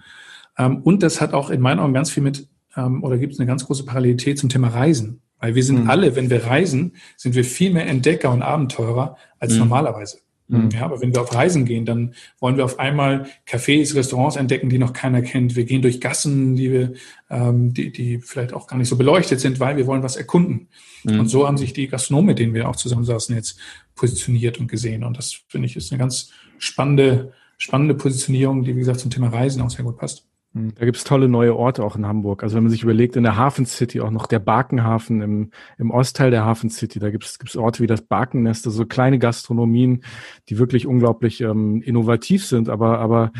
Ähm, 0.57 0.81
und 0.83 1.01
das 1.01 1.21
hat 1.21 1.33
auch 1.33 1.49
in 1.49 1.61
meinen 1.61 1.79
Augen 1.79 1.93
ganz 1.93 2.11
viel 2.11 2.21
mit, 2.21 2.47
ähm, 2.75 3.03
oder 3.03 3.17
gibt 3.17 3.33
es 3.33 3.39
eine 3.39 3.47
ganz 3.47 3.65
große 3.65 3.85
Parallelität 3.85 4.37
zum 4.37 4.49
Thema 4.49 4.67
Reisen. 4.67 5.21
Weil 5.39 5.55
wir 5.55 5.63
sind 5.63 5.83
mhm. 5.83 5.89
alle, 5.89 6.15
wenn 6.15 6.29
wir 6.29 6.45
reisen, 6.45 6.93
sind 7.17 7.35
wir 7.35 7.43
viel 7.43 7.71
mehr 7.71 7.87
Entdecker 7.87 8.31
und 8.31 8.41
Abenteurer 8.41 9.17
als 9.39 9.53
mhm. 9.53 9.59
normalerweise. 9.59 10.19
Mhm. 10.49 10.69
Ja, 10.71 10.85
aber 10.85 10.99
wenn 10.99 11.13
wir 11.13 11.21
auf 11.21 11.33
Reisen 11.33 11.65
gehen, 11.65 11.85
dann 11.85 12.15
wollen 12.39 12.57
wir 12.57 12.65
auf 12.65 12.79
einmal 12.79 13.27
Cafés, 13.47 13.95
Restaurants 13.95 14.35
entdecken, 14.35 14.69
die 14.69 14.79
noch 14.79 14.93
keiner 14.93 15.21
kennt. 15.21 15.55
Wir 15.55 15.63
gehen 15.63 15.83
durch 15.83 16.01
Gassen, 16.01 16.55
die 16.55 16.71
wir, 16.71 16.93
ähm, 17.29 17.73
die, 17.73 17.91
die 17.91 18.17
vielleicht 18.17 18.53
auch 18.53 18.65
gar 18.65 18.77
nicht 18.77 18.89
so 18.89 18.97
beleuchtet 18.97 19.39
sind, 19.39 19.59
weil 19.59 19.77
wir 19.77 19.85
wollen 19.85 20.01
was 20.01 20.15
erkunden. 20.15 20.67
Mhm. 21.03 21.19
Und 21.19 21.27
so 21.27 21.45
haben 21.45 21.57
sich 21.57 21.73
die 21.73 21.87
Gastronomen, 21.87 22.27
mit 22.27 22.39
denen 22.39 22.55
wir 22.55 22.67
auch 22.67 22.75
zusammensaßen, 22.75 23.35
jetzt 23.35 23.59
positioniert 23.95 24.59
und 24.59 24.67
gesehen. 24.67 25.03
Und 25.03 25.17
das 25.17 25.39
finde 25.47 25.67
ich 25.67 25.75
ist 25.75 25.91
eine 25.91 25.99
ganz 25.99 26.31
spannende, 26.57 27.31
spannende 27.59 27.93
Positionierung, 27.93 28.63
die 28.63 28.75
wie 28.75 28.79
gesagt 28.79 29.01
zum 29.01 29.11
Thema 29.11 29.29
Reisen 29.29 29.61
auch 29.61 29.69
sehr 29.69 29.85
gut 29.85 29.97
passt. 29.97 30.28
Hm, 30.53 30.73
da 30.73 30.85
gibt's 30.85 31.03
tolle 31.03 31.27
neue 31.27 31.55
Orte 31.55 31.83
auch 31.83 31.95
in 31.95 32.07
Hamburg. 32.07 32.41
Also 32.41 32.55
wenn 32.55 32.63
man 32.63 32.71
sich 32.71 32.81
überlegt, 32.81 33.15
in 33.15 33.23
der 33.23 33.37
Hafen 33.37 33.65
City 33.65 34.01
auch 34.01 34.09
noch 34.09 34.25
der 34.25 34.39
Barkenhafen 34.39 35.21
im, 35.21 35.51
im 35.77 35.91
Ostteil 35.91 36.31
der 36.31 36.43
Hafen 36.43 36.71
City, 36.71 36.99
da 36.99 37.11
gibt's 37.11 37.37
gibt's 37.37 37.55
Orte 37.55 37.83
wie 37.83 37.87
das 37.87 38.01
Barkennest, 38.01 38.65
also 38.65 38.77
so 38.77 38.85
kleine 38.85 39.19
Gastronomien, 39.19 40.03
die 40.49 40.57
wirklich 40.57 40.87
unglaublich 40.87 41.41
ähm, 41.41 41.83
innovativ 41.83 42.45
sind, 42.45 42.67
aber, 42.67 42.99
aber 42.99 43.31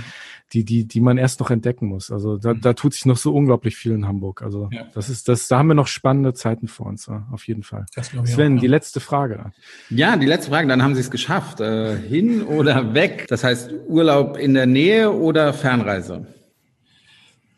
die, 0.53 0.63
die, 0.63 0.87
die 0.87 1.01
man 1.01 1.17
erst 1.17 1.39
noch 1.39 1.49
entdecken 1.49 1.87
muss. 1.87 2.11
Also 2.11 2.37
da, 2.37 2.53
da 2.53 2.73
tut 2.73 2.93
sich 2.93 3.05
noch 3.05 3.17
so 3.17 3.33
unglaublich 3.33 3.75
viel 3.75 3.93
in 3.93 4.07
Hamburg. 4.07 4.41
Also 4.41 4.69
ja. 4.71 4.85
das 4.93 5.09
ist, 5.09 5.27
das, 5.27 5.47
da 5.47 5.59
haben 5.59 5.67
wir 5.67 5.75
noch 5.75 5.87
spannende 5.87 6.33
Zeiten 6.33 6.67
vor 6.67 6.87
uns, 6.87 7.07
ja, 7.07 7.27
auf 7.31 7.47
jeden 7.47 7.63
Fall. 7.63 7.85
Sven, 8.23 8.57
auch, 8.57 8.61
die 8.61 8.67
letzte 8.67 8.99
Frage. 8.99 9.51
Ja, 9.89 10.15
die 10.15 10.25
letzte 10.25 10.51
Frage, 10.51 10.67
dann 10.67 10.83
haben 10.83 10.93
Sie 10.93 11.01
es 11.01 11.11
geschafft. 11.11 11.59
Äh, 11.59 11.97
hin 11.97 12.43
oder 12.43 12.93
weg? 12.93 13.25
Das 13.29 13.43
heißt 13.43 13.71
Urlaub 13.87 14.37
in 14.37 14.53
der 14.53 14.65
Nähe 14.65 15.11
oder 15.11 15.53
Fernreise? 15.53 16.27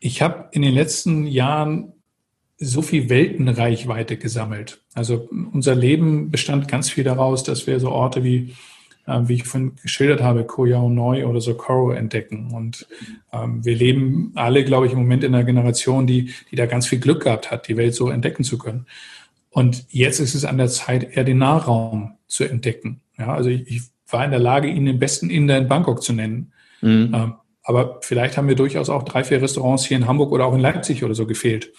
Ich 0.02 0.22
habe 0.22 0.49
in 0.52 0.64
den 0.64 0.74
letzten 0.74 1.28
Jahren 1.28 1.93
so 2.58 2.82
viel 2.82 3.10
Weltenreichweite 3.10 4.18
gesammelt. 4.18 4.82
Also 4.93 5.30
unser 5.54 5.76
Leben 5.76 6.32
bestand 6.32 6.68
ganz 6.68 6.89
viel 6.89 7.04
daraus, 7.04 7.43
dass 7.43 7.66
wir 7.68 7.80
so 7.80 7.89
Orte 7.89 8.24
wie, 8.24 8.56
äh, 9.06 9.20
wie 9.24 9.36
ich 9.36 9.43
vorhin 9.43 9.76
geschildert 9.82 10.22
habe, 10.22 10.43
Koyao 10.43 10.89
Neu 10.89 11.26
oder 11.28 11.39
Socorro 11.39 11.91
entdecken. 11.91 12.52
Und 12.52 12.88
ähm, 13.32 13.64
wir 13.64 13.76
leben 13.76 14.32
alle, 14.36 14.66
glaube 14.66 14.88
ich, 14.88 14.93
im 14.93 14.99
Moment 14.99 15.24
in 15.24 15.34
einer 15.34 15.43
Generation, 15.43 16.08
die, 16.08 16.32
die 16.49 16.56
da 16.56 16.66
ganz 16.66 16.88
viel 16.88 16.99
Glück 16.99 17.24
gehabt 17.24 17.52
hat, 17.52 17.68
die 17.68 17.78
Welt 17.78 17.93
so 17.93 18.10
entdecken 18.10 18.43
zu 18.43 18.58
können. 18.58 18.88
Und 19.52 19.86
jetzt 19.89 20.20
ist 20.20 20.34
es 20.34 20.45
an 20.45 20.58
der 20.58 20.70
Zeit, 20.70 21.16
eher 21.16 21.24
den 21.24 21.38
Nahraum 21.38 22.16
zu 22.28 22.43
entdecken. 22.43 23.02
Ja, 23.20 23.34
also 23.34 23.49
ich, 23.49 23.68
ich 23.68 23.82
war 24.08 24.26
in 24.26 24.32
der 24.32 24.39
Lage, 24.39 24.68
Ihnen 24.68 24.88
den 24.88 24.99
besten 24.99 25.30
Inder 25.30 25.58
in 25.58 25.68
Bangkok 25.68 26.02
zu 26.02 26.14
nennen. 26.14 26.54
Mhm. 26.82 27.12
Ähm, 27.14 27.34
aber 27.64 27.99
vielleicht 28.01 28.38
haben 28.38 28.47
wir 28.47 28.55
durchaus 28.55 28.89
auch 28.89 29.03
drei, 29.03 29.24
vier 29.24 29.41
Restaurants 29.41 29.86
hier 29.86 29.97
in 29.97 30.07
Hamburg 30.07 30.32
oder 30.32 30.45
auch 30.45 30.53
in 30.53 30.59
Leipzig 30.59 31.03
oder 31.03 31.14
so 31.14 31.26
gefehlt. 31.26 31.72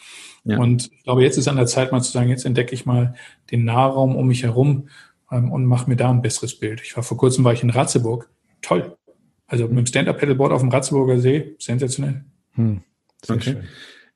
Ja. 0.45 0.59
Und 0.59 0.91
ich 0.93 1.05
glaube, 1.05 1.23
jetzt 1.23 1.39
ist 1.39 1.49
an 1.49 1.57
der 1.57 1.67
Zeit, 1.67 1.93
mal 1.93 2.01
zu 2.01 2.11
sagen, 2.11 2.29
jetzt 2.29 2.45
entdecke 2.45 2.75
ich 2.75 2.87
mal 2.87 3.15
den 3.51 3.65
Nahraum 3.65 4.17
um 4.17 4.27
mich 4.27 4.43
herum 4.43 4.89
ähm, 5.31 5.53
und 5.53 5.67
mache 5.67 5.89
mir 5.89 5.97
da 5.97 6.11
ein 6.11 6.23
besseres 6.23 6.59
Bild. 6.59 6.81
Ich 6.83 6.97
war 6.97 7.03
vor 7.03 7.17
kurzem 7.17 7.45
war 7.45 7.53
ich 7.53 7.63
in 7.63 7.71
Ratzeburg. 7.71 8.29
Toll. 8.61 8.97
Also 9.47 9.69
mit 9.69 9.79
dem 9.79 9.87
Stand-Up-Pedalboard 9.87 10.53
auf 10.53 10.61
dem 10.61 10.71
Ratzeburger 10.71 11.19
See, 11.19 11.55
sensationell. 11.59 12.25
Hm. 12.55 12.83
okay. 13.29 13.41
Schön. 13.41 13.65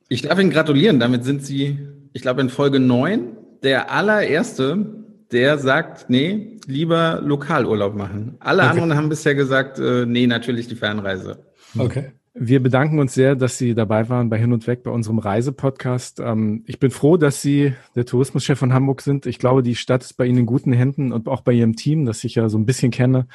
Ich 0.08 0.22
darf 0.22 0.38
Ihnen 0.38 0.50
gratulieren. 0.50 1.00
Damit 1.00 1.24
sind 1.24 1.44
Sie, 1.44 1.78
ich 2.12 2.22
glaube, 2.22 2.40
in 2.40 2.48
Folge 2.48 2.80
neun 2.80 3.36
der 3.62 3.90
allererste, 3.90 4.86
der 5.32 5.58
sagt, 5.58 6.08
nee, 6.08 6.58
lieber 6.66 7.20
Lokalurlaub 7.22 7.94
machen. 7.96 8.36
Alle 8.38 8.62
okay. 8.62 8.70
anderen 8.70 8.94
haben 8.94 9.08
bisher 9.08 9.34
gesagt, 9.34 9.78
äh, 9.78 10.06
nee, 10.06 10.26
natürlich 10.26 10.68
die 10.68 10.76
Fernreise. 10.76 11.44
Okay. 11.78 12.12
Wir 12.38 12.62
bedanken 12.62 12.98
uns 12.98 13.14
sehr, 13.14 13.34
dass 13.34 13.56
Sie 13.56 13.74
dabei 13.74 14.10
waren 14.10 14.28
bei 14.28 14.38
Hin 14.38 14.52
und 14.52 14.66
Weg 14.66 14.82
bei 14.82 14.90
unserem 14.90 15.18
Reisepodcast. 15.18 16.20
Ähm, 16.20 16.64
ich 16.66 16.78
bin 16.78 16.90
froh, 16.90 17.16
dass 17.16 17.40
Sie 17.40 17.72
der 17.94 18.04
Tourismuschef 18.04 18.58
von 18.58 18.74
Hamburg 18.74 19.00
sind. 19.00 19.24
Ich 19.24 19.38
glaube, 19.38 19.62
die 19.62 19.74
Stadt 19.74 20.02
ist 20.02 20.14
bei 20.14 20.26
Ihnen 20.26 20.40
in 20.40 20.46
guten 20.46 20.74
Händen 20.74 21.12
und 21.12 21.28
auch 21.28 21.40
bei 21.40 21.52
Ihrem 21.52 21.76
Team, 21.76 22.04
das 22.04 22.24
ich 22.24 22.34
ja 22.34 22.50
so 22.50 22.58
ein 22.58 22.66
bisschen 22.66 22.90
kenne. 22.90 23.26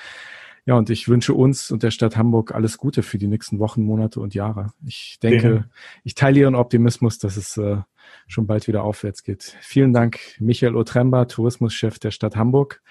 Ja, 0.65 0.75
und 0.75 0.91
ich 0.91 1.07
wünsche 1.07 1.33
uns 1.33 1.71
und 1.71 1.81
der 1.81 1.89
Stadt 1.89 2.15
Hamburg 2.15 2.53
alles 2.53 2.77
Gute 2.77 3.01
für 3.01 3.17
die 3.17 3.25
nächsten 3.25 3.57
Wochen, 3.57 3.81
Monate 3.81 4.19
und 4.19 4.35
Jahre. 4.35 4.71
Ich 4.85 5.17
denke, 5.23 5.49
ja. 5.49 5.63
ich 6.03 6.13
teile 6.13 6.39
Ihren 6.39 6.53
Optimismus, 6.53 7.17
dass 7.17 7.37
es 7.37 7.57
äh, 7.57 7.77
schon 8.27 8.45
bald 8.45 8.67
wieder 8.67 8.83
aufwärts 8.83 9.23
geht. 9.23 9.57
Vielen 9.61 9.93
Dank, 9.93 10.19
Michael 10.39 10.75
Otremba, 10.75 11.25
Tourismuschef 11.25 11.97
der 11.97 12.11
Stadt 12.11 12.35
Hamburg, 12.35 12.83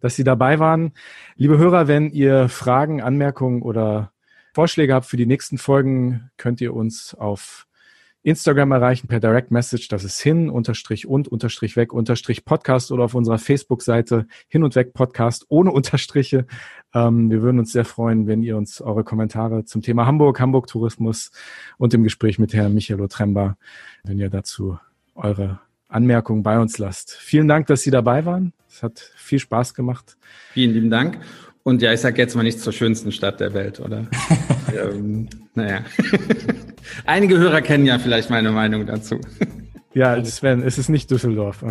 dass 0.00 0.16
Sie 0.16 0.24
dabei 0.24 0.58
waren. 0.58 0.92
Liebe 1.36 1.58
Hörer, 1.58 1.86
wenn 1.88 2.10
ihr 2.10 2.48
Fragen, 2.48 3.02
Anmerkungen 3.02 3.60
oder 3.60 4.12
Vorschläge 4.58 4.92
habt 4.92 5.06
für 5.06 5.16
die 5.16 5.24
nächsten 5.24 5.56
Folgen, 5.56 6.32
könnt 6.36 6.60
ihr 6.60 6.74
uns 6.74 7.14
auf 7.14 7.68
Instagram 8.24 8.72
erreichen 8.72 9.06
per 9.06 9.20
Direct 9.20 9.52
Message. 9.52 9.86
Das 9.86 10.02
ist 10.02 10.20
hin 10.20 10.50
unterstrich 10.50 11.06
und 11.06 11.28
unterstrich 11.28 11.76
weg 11.76 11.92
unterstrich 11.92 12.44
Podcast 12.44 12.90
oder 12.90 13.04
auf 13.04 13.14
unserer 13.14 13.38
Facebook-Seite 13.38 14.26
hin 14.48 14.64
und 14.64 14.74
weg 14.74 14.94
Podcast 14.94 15.46
ohne 15.48 15.70
Unterstriche. 15.70 16.44
Ähm, 16.92 17.30
wir 17.30 17.40
würden 17.40 17.60
uns 17.60 17.70
sehr 17.70 17.84
freuen, 17.84 18.26
wenn 18.26 18.42
ihr 18.42 18.56
uns 18.56 18.80
eure 18.80 19.04
Kommentare 19.04 19.64
zum 19.64 19.80
Thema 19.80 20.06
Hamburg, 20.06 20.40
Hamburg 20.40 20.66
Tourismus 20.66 21.30
und 21.76 21.92
dem 21.92 22.02
Gespräch 22.02 22.40
mit 22.40 22.52
Herrn 22.52 22.74
Michael 22.74 23.00
Otremba, 23.00 23.56
wenn 24.02 24.18
ihr 24.18 24.28
dazu 24.28 24.76
eure 25.14 25.60
Anmerkungen 25.86 26.42
bei 26.42 26.58
uns 26.58 26.78
lasst. 26.78 27.12
Vielen 27.12 27.46
Dank, 27.46 27.68
dass 27.68 27.82
Sie 27.82 27.92
dabei 27.92 28.24
waren. 28.24 28.52
Es 28.68 28.82
hat 28.82 28.98
viel 28.98 29.38
Spaß 29.38 29.74
gemacht. 29.74 30.16
Vielen 30.52 30.72
lieben 30.74 30.90
Dank. 30.90 31.20
Und 31.68 31.82
ja, 31.82 31.92
ich 31.92 32.00
sage 32.00 32.16
jetzt 32.16 32.34
mal 32.34 32.44
nicht 32.44 32.60
zur 32.60 32.72
schönsten 32.72 33.12
Stadt 33.12 33.40
der 33.40 33.52
Welt, 33.52 33.78
oder? 33.78 34.06
ähm, 34.74 35.28
naja. 35.54 35.80
Einige 37.04 37.36
Hörer 37.36 37.60
kennen 37.60 37.84
ja 37.84 37.98
vielleicht 37.98 38.30
meine 38.30 38.50
Meinung 38.50 38.86
dazu. 38.86 39.20
ja, 39.92 40.24
Sven, 40.24 40.62
es 40.62 40.78
ist 40.78 40.88
nicht 40.88 41.10
Düsseldorf. 41.10 41.62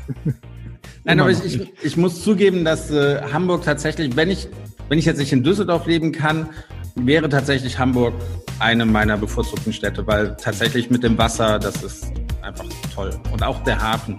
Nein, 1.04 1.20
aber 1.20 1.30
ich, 1.30 1.44
ich, 1.44 1.70
ich, 1.82 1.96
muss 1.98 2.24
zugeben, 2.24 2.64
dass 2.64 2.90
äh, 2.90 3.20
Hamburg 3.30 3.62
tatsächlich, 3.62 4.16
wenn 4.16 4.30
ich, 4.30 4.48
wenn 4.88 4.98
ich 4.98 5.04
jetzt 5.04 5.18
nicht 5.18 5.34
in 5.34 5.44
Düsseldorf 5.44 5.84
leben 5.84 6.12
kann, 6.12 6.48
wäre 6.94 7.28
tatsächlich 7.28 7.78
Hamburg 7.78 8.14
eine 8.58 8.86
meiner 8.86 9.18
bevorzugten 9.18 9.74
Städte, 9.74 10.06
weil 10.06 10.34
tatsächlich 10.36 10.88
mit 10.88 11.02
dem 11.02 11.18
Wasser, 11.18 11.58
das 11.58 11.82
ist 11.82 12.10
einfach 12.40 12.64
toll. 12.94 13.10
Und 13.30 13.42
auch 13.42 13.62
der 13.64 13.82
Hafen 13.82 14.16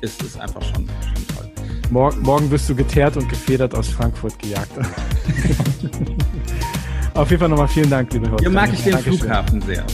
ist, 0.00 0.22
ist 0.22 0.38
einfach 0.38 0.62
schon, 0.62 0.88
toll. 1.92 2.12
Morgen, 2.22 2.50
wirst 2.50 2.68
du 2.68 2.74
geteert 2.74 3.16
und 3.16 3.28
gefedert 3.28 3.74
aus 3.74 3.88
Frankfurt 3.88 4.38
gejagt. 4.38 4.70
Auf 7.14 7.30
jeden 7.30 7.40
Fall 7.40 7.48
nochmal 7.48 7.68
vielen 7.68 7.90
Dank, 7.90 8.12
liebe 8.12 8.28
Hörer. 8.28 8.38
Hier 8.40 8.50
mag 8.50 8.72
ich 8.72 8.82
den 8.82 8.92
Dankeschön. 8.92 9.18
Flughafen 9.18 9.60
sehr. 9.62 9.84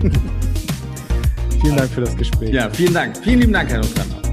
vielen 1.62 1.76
Dank 1.76 1.90
für 1.90 2.02
das 2.02 2.16
Gespräch. 2.16 2.52
Ja, 2.52 2.68
vielen 2.70 2.92
Dank. 2.94 3.16
Vielen 3.22 3.40
lieben 3.40 3.52
Dank, 3.52 3.70
Herr 3.70 3.78
Notrenner. 3.78 4.25